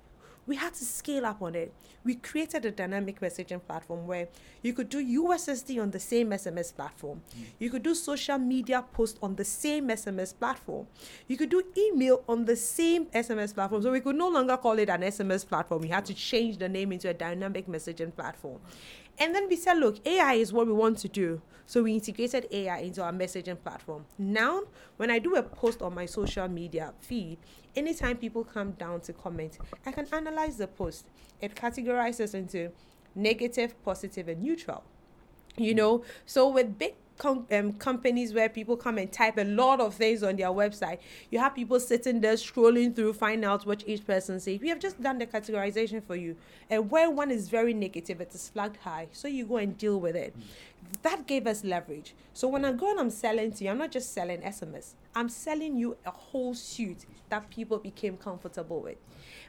we 0.46 0.58
had 0.58 0.74
to 0.74 0.84
scale 0.84 1.26
up 1.26 1.42
on 1.42 1.56
it. 1.56 1.74
We 2.04 2.16
created 2.16 2.66
a 2.66 2.72
dynamic 2.72 3.22
messaging 3.22 3.66
platform 3.66 4.06
where 4.06 4.28
you 4.62 4.74
could 4.74 4.90
do 4.90 5.00
USSD 5.22 5.82
on 5.82 5.92
the 5.92 6.00
same 6.00 6.32
SMS 6.32 6.76
platform. 6.76 7.22
You 7.58 7.70
could 7.70 7.84
do 7.84 7.96
social 7.96 8.38
media 8.38 8.84
posts 8.92 9.18
on 9.24 9.38
the 9.38 9.46
same 9.46 9.88
SMS 9.88 10.38
platform. 10.38 10.88
You 11.30 11.38
could 11.38 11.50
do 11.50 11.64
email 11.78 12.26
on 12.28 12.44
the 12.44 12.58
same 12.58 13.06
SMS 13.06 13.54
platform. 13.54 13.82
So 13.82 13.92
we 13.94 14.02
could 14.02 14.18
no 14.18 14.28
longer 14.28 14.58
call 14.58 14.78
it 14.80 14.90
an 14.90 15.04
SMS 15.04 15.48
platform. 15.48 15.82
We 15.84 15.88
had 15.88 16.04
to 16.08 16.14
change 16.14 16.58
the 16.58 16.68
name 16.68 16.92
into 16.92 17.10
a 17.10 17.14
dynamic 17.14 17.68
messaging 17.68 18.14
platform. 18.14 18.60
And 19.20 19.34
then 19.34 19.48
we 19.48 19.56
said, 19.56 19.78
look, 19.78 20.06
AI 20.06 20.34
is 20.34 20.52
what 20.52 20.68
we 20.68 20.74
want 20.74 20.98
to 21.00 21.08
do. 21.08 21.42
So 21.66 21.84
we 21.84 21.94
integrated 21.94 22.48
AI 22.52 22.80
into 22.80 23.02
our 23.02 23.12
messaging 23.12 23.62
platform. 23.62 24.06
Now, 24.18 24.64
when 24.98 25.10
I 25.10 25.20
do 25.20 25.36
a 25.36 25.44
post 25.44 25.82
on 25.82 25.96
my 25.96 26.06
social 26.06 26.48
media 26.48 26.94
feed, 27.00 27.38
anytime 27.76 28.18
people 28.18 28.44
come 28.44 28.72
down 28.72 29.02
to 29.02 29.14
comment, 29.14 29.58
I 29.86 29.92
can 29.92 30.08
analyze 30.12 30.58
the 30.58 30.68
post. 30.68 31.08
It 31.42 31.56
categorizes 31.56 32.34
into 32.34 32.72
negative, 33.16 33.82
positive, 33.84 34.28
and 34.28 34.42
neutral. 34.42 34.84
You 35.56 35.76
know, 35.76 36.04
so 36.26 36.50
with 36.50 36.80
big 36.80 36.96
com- 37.18 37.48
um, 37.52 37.74
companies 37.74 38.34
where 38.34 38.50
people 38.50 38.78
come 38.78 38.98
and 38.98 39.12
type 39.12 39.38
a 39.38 39.44
lot 39.44 39.80
of 39.80 39.96
things 39.96 40.24
on 40.24 40.36
their 40.36 40.48
website. 40.48 41.00
You 41.30 41.40
have 41.40 41.56
people 41.56 41.80
sitting 41.80 42.22
there 42.22 42.34
scrolling 42.34 42.96
through, 42.96 43.14
find 43.14 43.44
out 43.46 43.66
what 43.66 43.84
each 43.88 44.06
person 44.06 44.40
says. 44.40 44.60
We 44.60 44.70
have 44.70 44.80
just 44.80 45.02
done 45.02 45.18
the 45.18 45.28
categorization 45.28 46.04
for 46.04 46.16
you. 46.16 46.36
And 46.70 46.90
where 46.90 47.10
one 47.10 47.32
is 47.32 47.50
very 47.50 47.74
negative, 47.74 48.22
it 48.22 48.34
is 48.34 48.50
flagged 48.50 48.78
high. 48.78 49.08
So 49.12 49.28
you 49.28 49.46
go 49.46 49.58
and 49.58 49.78
deal 49.78 50.00
with 50.00 50.16
it. 50.16 50.38
Mm. 50.38 50.44
That 51.02 51.28
gave 51.28 51.48
us 51.48 51.64
leverage. 51.64 52.16
So 52.34 52.48
when 52.48 52.64
I 52.64 52.72
go 52.72 52.90
and 52.92 53.00
I'm 53.00 53.10
selling 53.10 53.52
to 53.54 53.64
you, 53.64 53.70
I'm 53.70 53.78
not 53.78 53.92
just 53.92 54.14
selling 54.14 54.40
SMS. 54.42 54.94
I'm 55.16 55.30
selling 55.30 55.78
you 55.78 55.98
a 56.06 56.12
whole 56.12 56.54
suit 56.54 57.06
that 57.30 57.50
people 57.50 57.78
became 57.78 58.18
comfortable 58.18 58.82
with. 58.82 58.98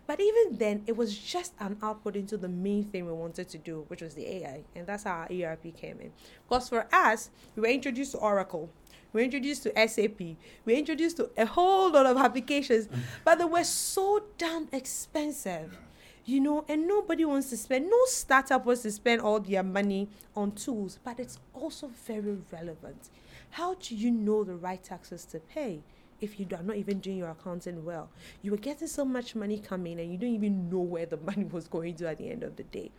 But 0.06 0.20
even 0.20 0.58
then, 0.58 0.82
it 0.86 0.96
was 0.96 1.16
just 1.16 1.54
an 1.60 1.78
output 1.82 2.16
into 2.16 2.36
the 2.36 2.48
main 2.48 2.84
thing 2.84 3.06
we 3.06 3.12
wanted 3.12 3.48
to 3.48 3.58
do, 3.58 3.84
which 3.88 4.02
was 4.02 4.14
the 4.14 4.26
AI. 4.26 4.64
And 4.74 4.86
that's 4.86 5.04
how 5.04 5.12
our 5.12 5.28
ERP 5.30 5.76
came 5.76 6.00
in. 6.00 6.12
Because 6.48 6.68
for 6.68 6.86
us, 6.92 7.30
we 7.56 7.62
were 7.62 7.68
introduced 7.68 8.12
to 8.12 8.18
Oracle. 8.18 8.68
We 9.12 9.20
were 9.20 9.24
introduced 9.24 9.62
to 9.62 9.88
SAP. 9.88 10.18
We 10.18 10.36
were 10.66 10.72
introduced 10.72 11.18
to 11.18 11.30
a 11.38 11.46
whole 11.46 11.92
lot 11.92 12.06
of 12.06 12.16
applications, 12.16 12.88
mm. 12.88 12.98
but 13.24 13.38
they 13.38 13.44
were 13.44 13.64
so 13.64 14.24
damn 14.36 14.68
expensive 14.72 15.78
you 16.24 16.40
know, 16.40 16.64
and 16.68 16.88
nobody 16.88 17.24
wants 17.24 17.50
to 17.50 17.56
spend, 17.56 17.90
no 17.90 17.98
startup 18.06 18.64
wants 18.64 18.82
to 18.82 18.90
spend 18.90 19.20
all 19.20 19.40
their 19.40 19.62
money 19.62 20.08
on 20.34 20.52
tools, 20.52 20.98
but 21.04 21.20
it's 21.20 21.38
also 21.52 21.90
very 22.06 22.38
relevant. 22.50 23.10
How 23.50 23.74
do 23.74 23.94
you 23.94 24.10
know 24.10 24.42
the 24.42 24.54
right 24.54 24.82
taxes 24.82 25.24
to 25.26 25.40
pay? 25.40 25.82
if 26.20 26.40
you 26.40 26.46
are 26.56 26.62
not 26.62 26.76
even 26.76 27.00
doing 27.00 27.18
your 27.18 27.30
accounting 27.30 27.84
well. 27.84 28.08
You 28.40 28.52
were 28.52 28.56
getting 28.56 28.88
so 28.88 29.04
much 29.04 29.34
money 29.34 29.58
coming 29.58 30.00
and 30.00 30.10
you 30.10 30.16
don't 30.16 30.34
even 30.34 30.70
know 30.70 30.80
where 30.80 31.06
the 31.06 31.16
money 31.18 31.44
was 31.44 31.68
going 31.68 31.96
to 31.96 32.08
at 32.08 32.18
the 32.18 32.30
end 32.30 32.42
of 32.42 32.56
the 32.56 32.62
day. 32.62 32.90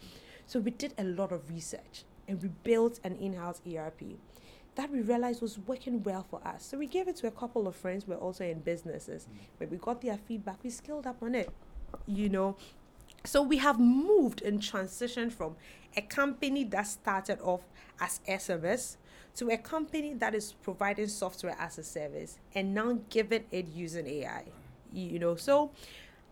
So 0.45 0.59
we 0.59 0.71
did 0.71 0.93
a 0.97 1.03
lot 1.03 1.31
of 1.31 1.49
research 1.49 2.03
and 2.27 2.41
we 2.41 2.49
built 2.63 2.99
an 3.03 3.15
in-house 3.15 3.61
ERP 3.65 4.01
that 4.75 4.91
we 4.91 5.01
realized 5.01 5.41
was 5.41 5.57
working 5.59 6.03
well 6.03 6.25
for 6.29 6.45
us. 6.45 6.65
So 6.65 6.77
we 6.77 6.87
gave 6.87 7.07
it 7.07 7.15
to 7.17 7.27
a 7.27 7.31
couple 7.31 7.67
of 7.67 7.75
friends 7.75 8.03
who 8.03 8.11
were 8.11 8.17
also 8.17 8.43
in 8.43 8.59
businesses. 8.59 9.23
Mm. 9.23 9.37
When 9.57 9.69
we 9.69 9.77
got 9.77 10.01
their 10.01 10.17
feedback, 10.17 10.63
we 10.63 10.69
scaled 10.69 11.07
up 11.07 11.23
on 11.23 11.33
it. 11.33 11.49
You 12.05 12.27
know, 12.27 12.57
so 13.25 13.41
we 13.41 13.57
have 13.57 13.79
moved 13.79 14.41
and 14.41 14.59
transitioned 14.59 15.31
from 15.31 15.55
a 15.97 16.01
company 16.01 16.63
that 16.65 16.83
started 16.83 17.39
off 17.41 17.61
as 17.99 18.19
SMS 18.27 18.97
to 19.35 19.49
a 19.49 19.57
company 19.57 20.13
that 20.13 20.33
is 20.33 20.53
providing 20.63 21.07
software 21.07 21.55
as 21.59 21.77
a 21.77 21.83
service 21.83 22.39
and 22.53 22.73
now 22.73 22.99
giving 23.09 23.43
it 23.51 23.67
using 23.67 24.07
AI. 24.07 24.45
You 24.93 25.19
know, 25.19 25.35
so 25.35 25.71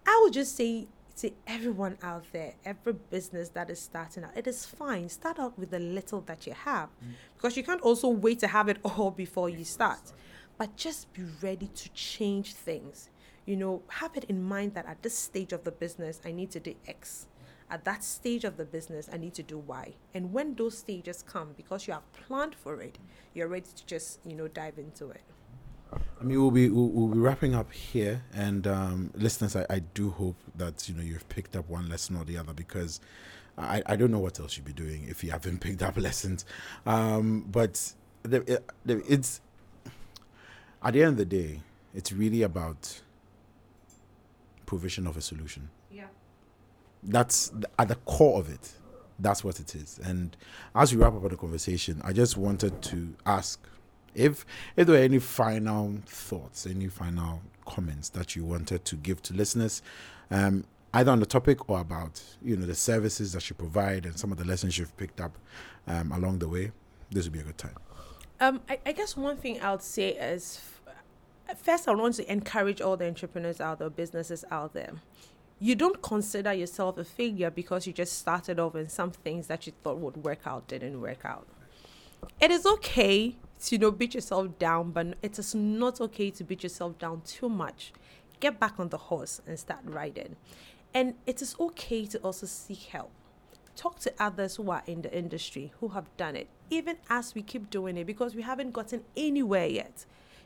I 0.08 0.20
would 0.24 0.34
just 0.34 0.56
say 0.56 0.88
to 1.18 1.32
everyone 1.46 1.98
out 2.02 2.24
there, 2.32 2.54
every 2.66 2.94
business 2.94 3.50
that 3.50 3.70
is 3.70 3.80
starting 3.80 4.24
out, 4.24 4.32
it 4.36 4.48
is 4.48 4.66
fine. 4.66 5.10
Start 5.10 5.38
out 5.38 5.58
with 5.60 5.72
the 5.72 5.80
little 5.80 6.22
that 6.22 6.48
you 6.48 6.54
have 6.54 6.90
mm. 6.90 7.12
because 7.36 7.58
you 7.58 7.64
can't 7.64 7.82
also 7.82 8.08
wait 8.08 8.40
to 8.40 8.48
have 8.48 8.70
it 8.70 8.78
all 8.84 9.12
before 9.12 9.50
you 9.50 9.64
start. 9.64 10.14
But 10.58 10.76
just 10.76 11.12
be 11.14 11.24
ready 11.42 11.68
to 11.68 11.90
change 11.90 12.54
things. 12.54 13.10
You 13.46 13.58
know, 13.58 13.82
have 13.90 14.16
it 14.16 14.26
in 14.26 14.44
mind 14.44 14.74
that 14.76 14.86
at 14.86 15.04
this 15.04 15.18
stage 15.18 15.54
of 15.54 15.64
the 15.64 15.72
business, 15.72 16.22
I 16.26 16.32
need 16.32 16.52
to 16.52 16.60
do 16.60 16.76
X. 16.88 17.28
At 17.70 17.86
that 17.86 18.04
stage 18.04 18.44
of 18.44 18.58
the 18.58 18.66
business, 18.66 19.10
I 19.12 19.18
need 19.18 19.34
to 19.36 19.44
do 19.44 19.58
Y. 19.58 19.94
And 20.14 20.32
when 20.32 20.56
those 20.56 20.78
stages 20.78 21.24
come, 21.24 21.54
because 21.58 21.88
you 21.88 21.94
have 21.94 22.12
planned 22.14 22.56
for 22.56 22.82
it, 22.82 23.00
you're 23.34 23.48
ready 23.48 23.68
to 23.76 23.86
just, 23.86 24.20
you 24.26 24.36
know, 24.36 24.48
dive 24.48 24.78
into 24.78 25.10
it. 25.10 25.24
I 25.92 26.24
mean, 26.24 26.40
we'll 26.40 26.52
be 26.52 26.70
we'll, 26.70 26.88
we'll 26.88 27.08
be 27.14 27.20
wrapping 27.20 27.54
up 27.54 27.72
here, 27.72 28.24
and 28.34 28.66
um, 28.66 29.12
listeners, 29.14 29.56
I, 29.56 29.66
I 29.70 29.80
do 29.80 30.10
hope 30.10 30.38
that 30.56 30.90
you 30.90 30.96
know 30.96 31.04
you've 31.04 31.28
picked 31.30 31.56
up 31.56 31.70
one 31.70 31.88
lesson 31.88 32.16
or 32.16 32.24
the 32.24 32.38
other 32.38 32.54
because 32.54 33.00
I, 33.58 33.84
I 33.86 33.96
don't 33.96 34.12
know 34.12 34.20
what 34.20 34.40
else 34.40 34.58
you'd 34.58 34.66
be 34.66 34.74
doing 34.74 35.06
if 35.08 35.24
you 35.24 35.32
haven't 35.32 35.60
picked 35.62 35.84
up 35.84 35.98
lessons. 35.98 36.46
Um, 36.86 37.46
but 37.52 37.94
the, 38.24 38.62
the, 38.86 39.04
it's 39.08 39.42
at 40.82 40.94
the 40.94 41.04
end 41.04 41.12
of 41.12 41.18
the 41.18 41.26
day, 41.26 41.62
it's 41.94 42.12
really 42.12 42.42
about 42.42 43.02
provision 44.74 45.08
of 45.08 45.16
a 45.18 45.22
solution. 45.22 45.70
Yeah, 45.92 46.08
that's 47.04 47.52
at 47.78 47.88
the 47.88 47.96
core 47.96 48.40
of 48.40 48.50
it. 48.50 48.66
That's 49.20 49.44
what 49.44 49.60
it 49.60 49.76
is. 49.76 50.00
And 50.04 50.36
as 50.76 50.94
we 50.94 51.02
wrap 51.02 51.14
up 51.14 51.30
the 51.30 51.38
conversation, 51.38 52.02
I 52.04 52.14
just 52.14 52.36
wanted 52.38 52.82
to 52.82 53.16
ask 53.26 53.60
if 54.16 54.46
if 54.76 54.88
there 54.88 54.96
were 54.96 55.04
any 55.04 55.20
final 55.20 56.00
thoughts, 56.06 56.66
any 56.66 56.88
final 56.88 57.42
comments 57.66 58.10
that 58.10 58.36
you 58.36 58.44
wanted 58.44 58.84
to 58.86 58.96
give 58.96 59.22
to 59.24 59.34
listeners, 59.34 59.82
um, 60.32 60.66
either 60.94 61.12
on 61.12 61.20
the 61.20 61.26
topic 61.26 61.70
or 61.70 61.80
about 61.80 62.22
you 62.42 62.56
know 62.58 62.66
the 62.66 62.76
services 62.76 63.34
that 63.34 63.50
you 63.50 63.56
provide 63.56 64.06
and 64.06 64.18
some 64.20 64.32
of 64.32 64.38
the 64.38 64.46
lessons 64.46 64.78
you've 64.78 64.96
picked 64.98 65.22
up 65.22 65.38
um, 65.88 66.12
along 66.12 66.40
the 66.40 66.48
way, 66.48 66.72
this 67.12 67.26
would 67.26 67.34
be 67.34 67.40
a 67.40 67.44
good 67.44 67.58
time. 67.58 67.76
Um, 68.40 68.62
I, 68.68 68.80
I 68.86 68.92
guess 68.92 69.16
one 69.16 69.38
thing 69.38 69.62
I 69.62 69.72
would 69.72 69.82
say 69.82 70.10
is, 70.10 70.60
first, 71.58 71.88
I 71.88 71.94
want 71.94 72.16
to 72.16 72.32
encourage 72.32 72.82
all 72.82 72.98
the 72.98 73.06
entrepreneurs 73.08 73.62
out 73.62 73.80
there, 73.80 73.90
businesses 73.90 74.46
out 74.52 74.74
there. 74.74 74.94
You 75.60 75.76
don't 75.76 76.02
consider 76.02 76.54
yourself 76.54 76.98
a 76.98 77.06
failure 77.06 77.50
because 77.50 77.88
you 77.88 77.94
just 77.94 78.18
started 78.18 78.60
off 78.60 78.76
and 78.76 78.92
some 78.92 79.12
things 79.12 79.48
that 79.48 79.66
you 79.66 79.74
thought 79.84 79.98
would 79.98 80.18
work 80.18 80.42
out 80.46 80.68
didn't 80.68 81.00
work 81.00 81.24
out. 81.24 81.48
It 82.42 82.52
is 82.52 82.66
okay 82.66 83.38
to 83.64 83.76
you 83.76 83.80
know 83.80 83.92
beat 83.92 84.14
yourself 84.14 84.58
down, 84.60 84.92
but 84.92 85.16
it 85.22 85.40
is 85.40 85.56
not 85.56 86.02
okay 86.02 86.32
to 86.32 86.44
beat 86.44 86.64
yourself 86.64 86.98
down 86.98 87.22
too 87.26 87.50
much. 87.50 87.94
Get 88.40 88.60
back 88.60 88.80
on 88.80 88.90
the 88.90 88.98
horse 88.98 89.42
and 89.48 89.58
start 89.58 89.82
riding. 89.86 90.36
And 90.94 91.16
it 91.26 91.42
is 91.42 91.56
okay 91.60 92.06
to 92.08 92.20
also 92.20 92.46
seek 92.46 92.84
help. 92.84 93.12
Talk 93.76 94.00
to 94.00 94.14
others 94.20 94.58
who 94.58 94.70
are 94.70 94.84
in 94.86 95.02
the 95.02 95.18
industry 95.18 95.72
who 95.80 95.90
have 95.90 96.06
done 96.18 96.36
it, 96.36 96.48
even 96.70 96.98
as 97.10 97.34
we 97.34 97.42
keep 97.42 97.70
doing 97.70 97.98
it, 97.98 98.06
because 98.06 98.36
we 98.36 98.44
haven't 98.44 98.72
gotten 98.72 99.04
anywhere 99.18 99.66
yet, 99.66 100.06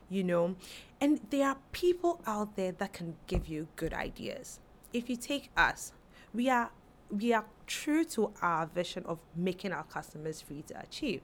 you 0.09 0.23
know. 0.23 0.55
And 0.99 1.21
there 1.29 1.49
are 1.49 1.57
people 1.71 2.21
out 2.25 2.55
there 2.55 2.71
that 2.73 2.93
can 2.93 3.15
give 3.27 3.47
you 3.47 3.67
good 3.75 3.93
ideas. 3.93 4.59
If 4.93 5.09
you 5.09 5.15
take 5.15 5.49
us, 5.55 5.93
we 6.33 6.49
are 6.49 6.71
we 7.09 7.33
are 7.33 7.45
true 7.67 8.03
to 8.05 8.31
our 8.41 8.65
vision 8.65 9.03
of 9.05 9.19
making 9.35 9.71
our 9.71 9.83
customers 9.83 10.41
free 10.41 10.63
to 10.63 10.79
achieve. 10.79 11.21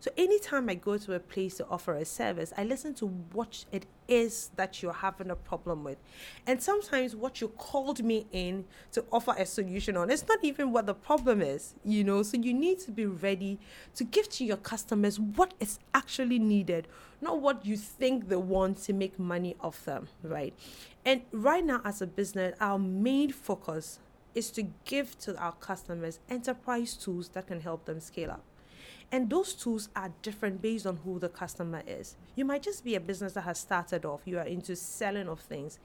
So 0.00 0.10
anytime 0.16 0.68
I 0.68 0.74
go 0.74 0.98
to 0.98 1.14
a 1.14 1.20
place 1.20 1.56
to 1.58 1.66
offer 1.68 1.94
a 1.94 2.04
service, 2.04 2.52
I 2.56 2.64
listen 2.64 2.94
to 2.94 3.06
what 3.06 3.64
it 3.70 3.86
is 4.08 4.50
that 4.56 4.82
you're 4.82 4.92
having 4.92 5.30
a 5.30 5.36
problem 5.36 5.84
with. 5.84 5.98
And 6.46 6.60
sometimes 6.60 7.14
what 7.14 7.40
you 7.40 7.48
called 7.48 8.02
me 8.02 8.26
in 8.32 8.64
to 8.92 9.04
offer 9.12 9.34
a 9.38 9.46
solution 9.46 9.96
on, 9.96 10.10
it's 10.10 10.26
not 10.26 10.38
even 10.42 10.72
what 10.72 10.86
the 10.86 10.94
problem 10.94 11.40
is, 11.40 11.74
you 11.84 12.02
know. 12.02 12.22
So 12.24 12.36
you 12.36 12.52
need 12.52 12.80
to 12.80 12.90
be 12.90 13.06
ready 13.06 13.60
to 13.94 14.04
give 14.04 14.28
to 14.30 14.44
your 14.44 14.56
customers 14.56 15.20
what 15.20 15.54
is 15.60 15.78
actually 15.94 16.40
needed, 16.40 16.88
not 17.20 17.40
what 17.40 17.64
you 17.64 17.76
think 17.76 18.28
they 18.28 18.36
want 18.36 18.78
to 18.84 18.92
make 18.92 19.18
money 19.18 19.54
off 19.60 19.84
them, 19.84 20.08
right? 20.24 20.54
And 21.04 21.22
right 21.30 21.64
now, 21.64 21.80
as 21.84 22.02
a 22.02 22.06
business, 22.06 22.56
our 22.60 22.78
main 22.78 23.30
focus 23.30 24.00
is 24.34 24.50
to 24.52 24.62
give 24.84 25.18
to 25.20 25.36
our 25.36 25.52
customers 25.52 26.18
enterprise 26.28 26.94
tools 26.94 27.28
that 27.30 27.46
can 27.46 27.60
help 27.60 27.84
them 27.84 28.00
scale 28.00 28.30
up. 28.30 28.44
And 29.10 29.28
those 29.28 29.52
tools 29.52 29.90
are 29.94 30.10
different 30.22 30.62
based 30.62 30.86
on 30.86 30.96
who 31.04 31.18
the 31.18 31.28
customer 31.28 31.82
is. 31.86 32.16
You 32.34 32.46
might 32.46 32.62
just 32.62 32.82
be 32.82 32.94
a 32.94 33.00
business 33.00 33.34
that 33.34 33.42
has 33.42 33.58
started 33.58 34.06
off, 34.06 34.22
you 34.24 34.38
are 34.38 34.46
into 34.46 34.74
selling 34.74 35.28
of 35.28 35.40
things. 35.40 35.78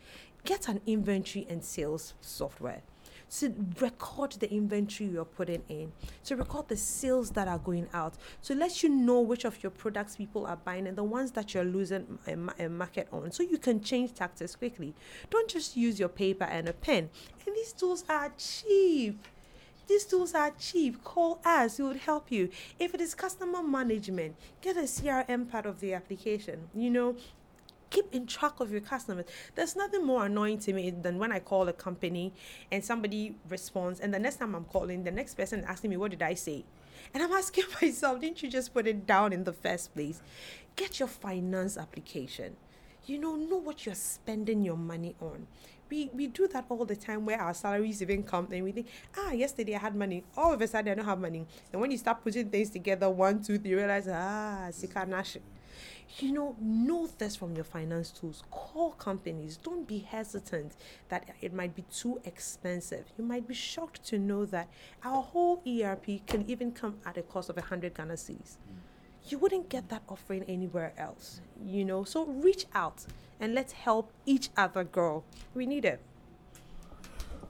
Get 0.46 0.70
an 0.70 0.80
inventory 0.86 1.46
and 1.50 1.64
sales 1.64 2.14
software 2.22 2.84
to 3.30 3.54
record 3.80 4.32
the 4.34 4.52
inventory 4.52 5.10
you're 5.10 5.26
putting 5.26 5.64
in, 5.70 5.92
to 6.26 6.36
record 6.36 6.68
the 6.68 6.78
sales 6.78 7.32
that 7.32 7.48
are 7.48 7.60
going 7.60 7.88
out, 7.94 8.14
to 8.44 8.56
let 8.56 8.84
you 8.84 8.90
know 8.90 9.20
which 9.20 9.46
of 9.46 9.62
your 9.62 9.72
products 9.72 10.16
people 10.16 10.46
are 10.46 10.56
buying 10.56 10.88
and 10.88 10.98
the 10.98 11.04
ones 11.04 11.32
that 11.32 11.54
you're 11.54 11.64
losing 11.64 12.20
a, 12.28 12.66
a 12.66 12.70
market 12.70 13.08
on, 13.12 13.32
so 13.32 13.44
you 13.44 13.58
can 13.58 13.82
change 13.82 14.14
tactics 14.14 14.56
quickly. 14.56 14.94
Don't 15.30 15.50
just 15.50 15.76
use 15.76 16.00
your 16.00 16.10
paper 16.10 16.46
and 16.46 16.68
a 16.68 16.74
pen. 16.74 17.10
And 17.46 17.56
these 17.56 17.74
tools 17.74 18.04
are 18.10 18.32
cheap. 18.38 19.20
These 19.88 20.06
tools 20.06 20.34
are 20.34 20.52
cheap. 20.60 21.02
Call 21.04 21.40
us, 21.46 21.80
it 21.80 21.84
would 21.84 21.98
help 21.98 22.30
you. 22.30 22.50
If 22.78 22.94
it 22.94 23.00
is 23.00 23.16
customer 23.16 23.64
management, 23.64 24.36
get 24.62 24.76
a 24.76 24.82
CRM 24.82 25.50
part 25.50 25.66
of 25.66 25.80
the 25.80 25.94
application. 25.94 26.68
You 26.76 26.90
know, 26.90 27.16
keep 27.90 28.14
in 28.14 28.28
track 28.28 28.60
of 28.60 28.72
your 28.72 28.82
customers. 28.82 29.26
There's 29.56 29.76
nothing 29.76 30.06
more 30.06 30.26
annoying 30.26 30.60
to 30.60 30.74
me 30.74 30.90
than 30.90 31.18
when 31.18 31.32
I 31.32 31.40
call 31.40 31.68
a 31.68 31.74
company 31.74 32.34
and 32.72 32.84
somebody 32.84 33.36
responds, 33.50 34.00
and 34.00 34.14
the 34.14 34.20
next 34.20 34.38
time 34.38 34.56
I'm 34.56 34.66
calling, 34.66 35.04
the 35.04 35.12
next 35.12 35.36
person 35.36 35.60
is 35.60 35.66
asking 35.66 35.90
me, 35.92 35.98
What 35.98 36.12
did 36.12 36.22
I 36.22 36.34
say? 36.34 36.66
And 37.14 37.24
I'm 37.24 37.32
asking 37.32 37.66
myself, 37.82 38.22
Didn't 38.22 38.44
you 38.44 38.50
just 38.50 38.74
put 38.74 38.88
it 38.88 39.06
down 39.06 39.34
in 39.34 39.44
the 39.44 39.54
first 39.54 39.94
place? 39.94 40.22
Get 40.76 41.00
your 41.00 41.08
finance 41.08 41.78
application. 41.78 42.56
You 43.06 43.20
know, 43.20 43.36
know 43.36 43.58
what 43.58 43.86
you're 43.86 43.96
spending 43.96 44.64
your 44.64 44.76
money 44.76 45.16
on 45.22 45.48
we 45.90 46.10
we 46.14 46.28
do 46.28 46.48
that 46.48 46.66
all 46.70 46.86
the 46.86 46.96
time 46.96 47.26
where 47.26 47.40
our 47.40 47.54
salaries 47.54 48.02
even 48.02 48.24
come 48.24 48.48
and 48.52 48.64
we 48.64 48.72
think 48.72 48.88
ah 49.18 49.32
yesterday 49.32 49.76
i 49.76 49.80
had 49.80 49.96
money 49.96 50.24
all 50.36 50.54
of 50.54 50.62
a 50.62 50.68
sudden 50.68 50.92
i 50.92 50.96
don't 50.96 51.06
have 51.06 51.20
money 51.20 51.46
and 51.72 51.82
when 51.82 51.92
you 51.92 51.98
start 51.98 52.24
putting 52.24 52.50
things 52.50 52.70
together 52.70 53.10
one 53.10 53.42
two 53.42 53.58
three 53.58 53.74
realize 53.74 54.08
ah 54.08 54.68
sikanash 54.70 55.38
you 56.20 56.32
know 56.32 56.56
know 56.60 57.08
this 57.18 57.36
from 57.36 57.56
your 57.56 57.64
finance 57.64 58.12
tools 58.12 58.44
call 58.52 58.92
companies 58.92 59.58
don't 59.58 59.88
be 59.88 60.00
hesitant 60.00 60.74
that 61.10 61.28
it 61.42 61.54
might 61.54 61.76
be 61.76 61.84
too 61.94 62.20
expensive 62.24 63.06
you 63.18 63.24
might 63.24 63.48
be 63.48 63.54
shocked 63.54 64.04
to 64.06 64.18
know 64.18 64.46
that 64.46 64.68
our 65.04 65.22
whole 65.22 65.62
erp 65.68 66.06
can 66.26 66.50
even 66.50 66.72
come 66.72 66.96
at 67.06 67.18
a 67.18 67.22
cost 67.22 67.50
of 67.50 67.56
100 67.56 67.94
ghana 67.94 68.14
cedis 68.14 68.58
you 69.28 69.38
wouldn't 69.38 69.68
get 69.68 69.90
that 69.90 70.02
offering 70.08 70.44
anywhere 70.44 70.94
else 70.98 71.42
you 71.66 71.84
know 71.84 72.04
so 72.04 72.26
reach 72.26 72.66
out 72.74 73.06
and 73.40 73.54
let's 73.54 73.74
help 73.74 74.12
each 74.26 74.50
other 74.58 74.84
grow. 74.84 75.24
We 75.54 75.66
need 75.66 75.86
it. 75.86 76.00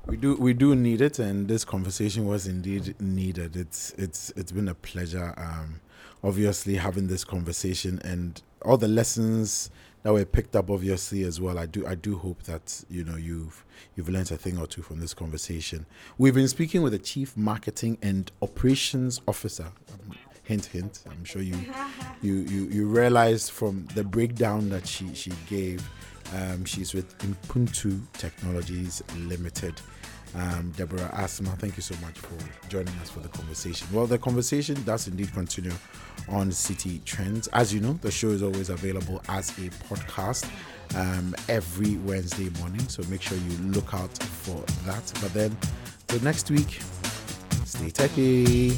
We 0.06 0.16
do 0.16 0.36
we 0.36 0.54
do 0.54 0.74
need 0.74 1.02
it, 1.02 1.20
and 1.20 1.48
this 1.48 1.66
conversation 1.66 2.26
was 2.26 2.48
indeed 2.48 2.96
needed. 3.00 3.58
It's 3.58 3.92
it's 3.98 4.32
it's 4.38 4.54
been 4.54 4.70
a 4.70 4.74
pleasure, 4.74 5.34
um, 5.36 5.82
obviously 6.28 6.76
having 6.76 7.08
this 7.08 7.24
conversation 7.24 8.00
and 8.04 8.42
all 8.64 8.78
the 8.78 8.88
lessons 8.88 9.72
that 10.04 10.12
were 10.12 10.26
picked 10.26 10.56
up 10.56 10.70
obviously 10.70 11.24
as 11.24 11.40
well. 11.40 11.58
I 11.58 11.66
do 11.66 11.88
I 11.88 11.96
do 11.96 12.18
hope 12.18 12.44
that 12.44 12.84
you 12.90 13.04
know 13.04 13.16
you've 13.16 13.66
you've 13.96 14.10
learned 14.10 14.32
a 14.32 14.38
thing 14.38 14.58
or 14.58 14.68
two 14.68 14.82
from 14.82 15.00
this 15.00 15.14
conversation. 15.14 15.86
We've 16.18 16.36
been 16.36 16.48
speaking 16.50 16.82
with 16.82 16.92
the 16.92 17.00
chief 17.00 17.36
marketing 17.38 17.98
and 18.02 18.32
operations 18.42 19.22
officer. 19.28 19.72
Um, 19.92 20.18
hint 20.44 20.66
hint 20.68 21.04
i'm 21.10 21.26
sure 21.26 21.42
you 21.42 21.58
you 22.22 22.36
you, 22.36 22.68
you 22.68 22.88
realized 22.88 23.52
from 23.52 23.86
the 23.96 24.04
breakdown 24.04 24.70
that 24.70 24.88
she 24.88 25.14
she 25.14 25.30
gave 25.50 25.86
um, 26.34 26.66
she's 26.66 26.94
with 26.94 27.18
Impuntu 27.20 28.02
Technologies 28.14 29.02
Limited. 29.18 29.80
Um, 30.36 30.72
Deborah 30.78 31.10
Asma, 31.14 31.50
thank 31.58 31.78
you 31.78 31.82
so 31.82 31.96
much 32.02 32.18
for 32.20 32.68
joining 32.70 32.94
us 33.00 33.10
for 33.10 33.20
the 33.20 33.30
conversation. 33.30 33.88
Well, 33.92 34.06
the 34.08 34.18
conversation 34.18 34.82
does 34.84 35.08
indeed 35.08 35.34
continue 35.34 35.74
on 36.30 36.52
City 36.52 37.02
Trends. 37.06 37.48
As 37.50 37.74
you 37.74 37.80
know, 37.80 37.94
the 38.02 38.12
show 38.12 38.30
is 38.30 38.44
always 38.44 38.70
available 38.70 39.22
as 39.30 39.50
a 39.58 39.70
podcast 39.90 40.50
um, 40.96 41.36
every 41.50 41.98
Wednesday 41.98 42.50
morning, 42.60 42.88
so 42.88 43.04
make 43.10 43.22
sure 43.22 43.38
you 43.38 43.58
look 43.70 43.94
out 43.94 44.16
for 44.18 44.64
that. 44.86 45.12
But 45.22 45.34
then, 45.34 45.58
till 46.08 46.22
next 46.22 46.52
week, 46.52 46.82
Stay 47.68 47.90
techy. 47.90 48.70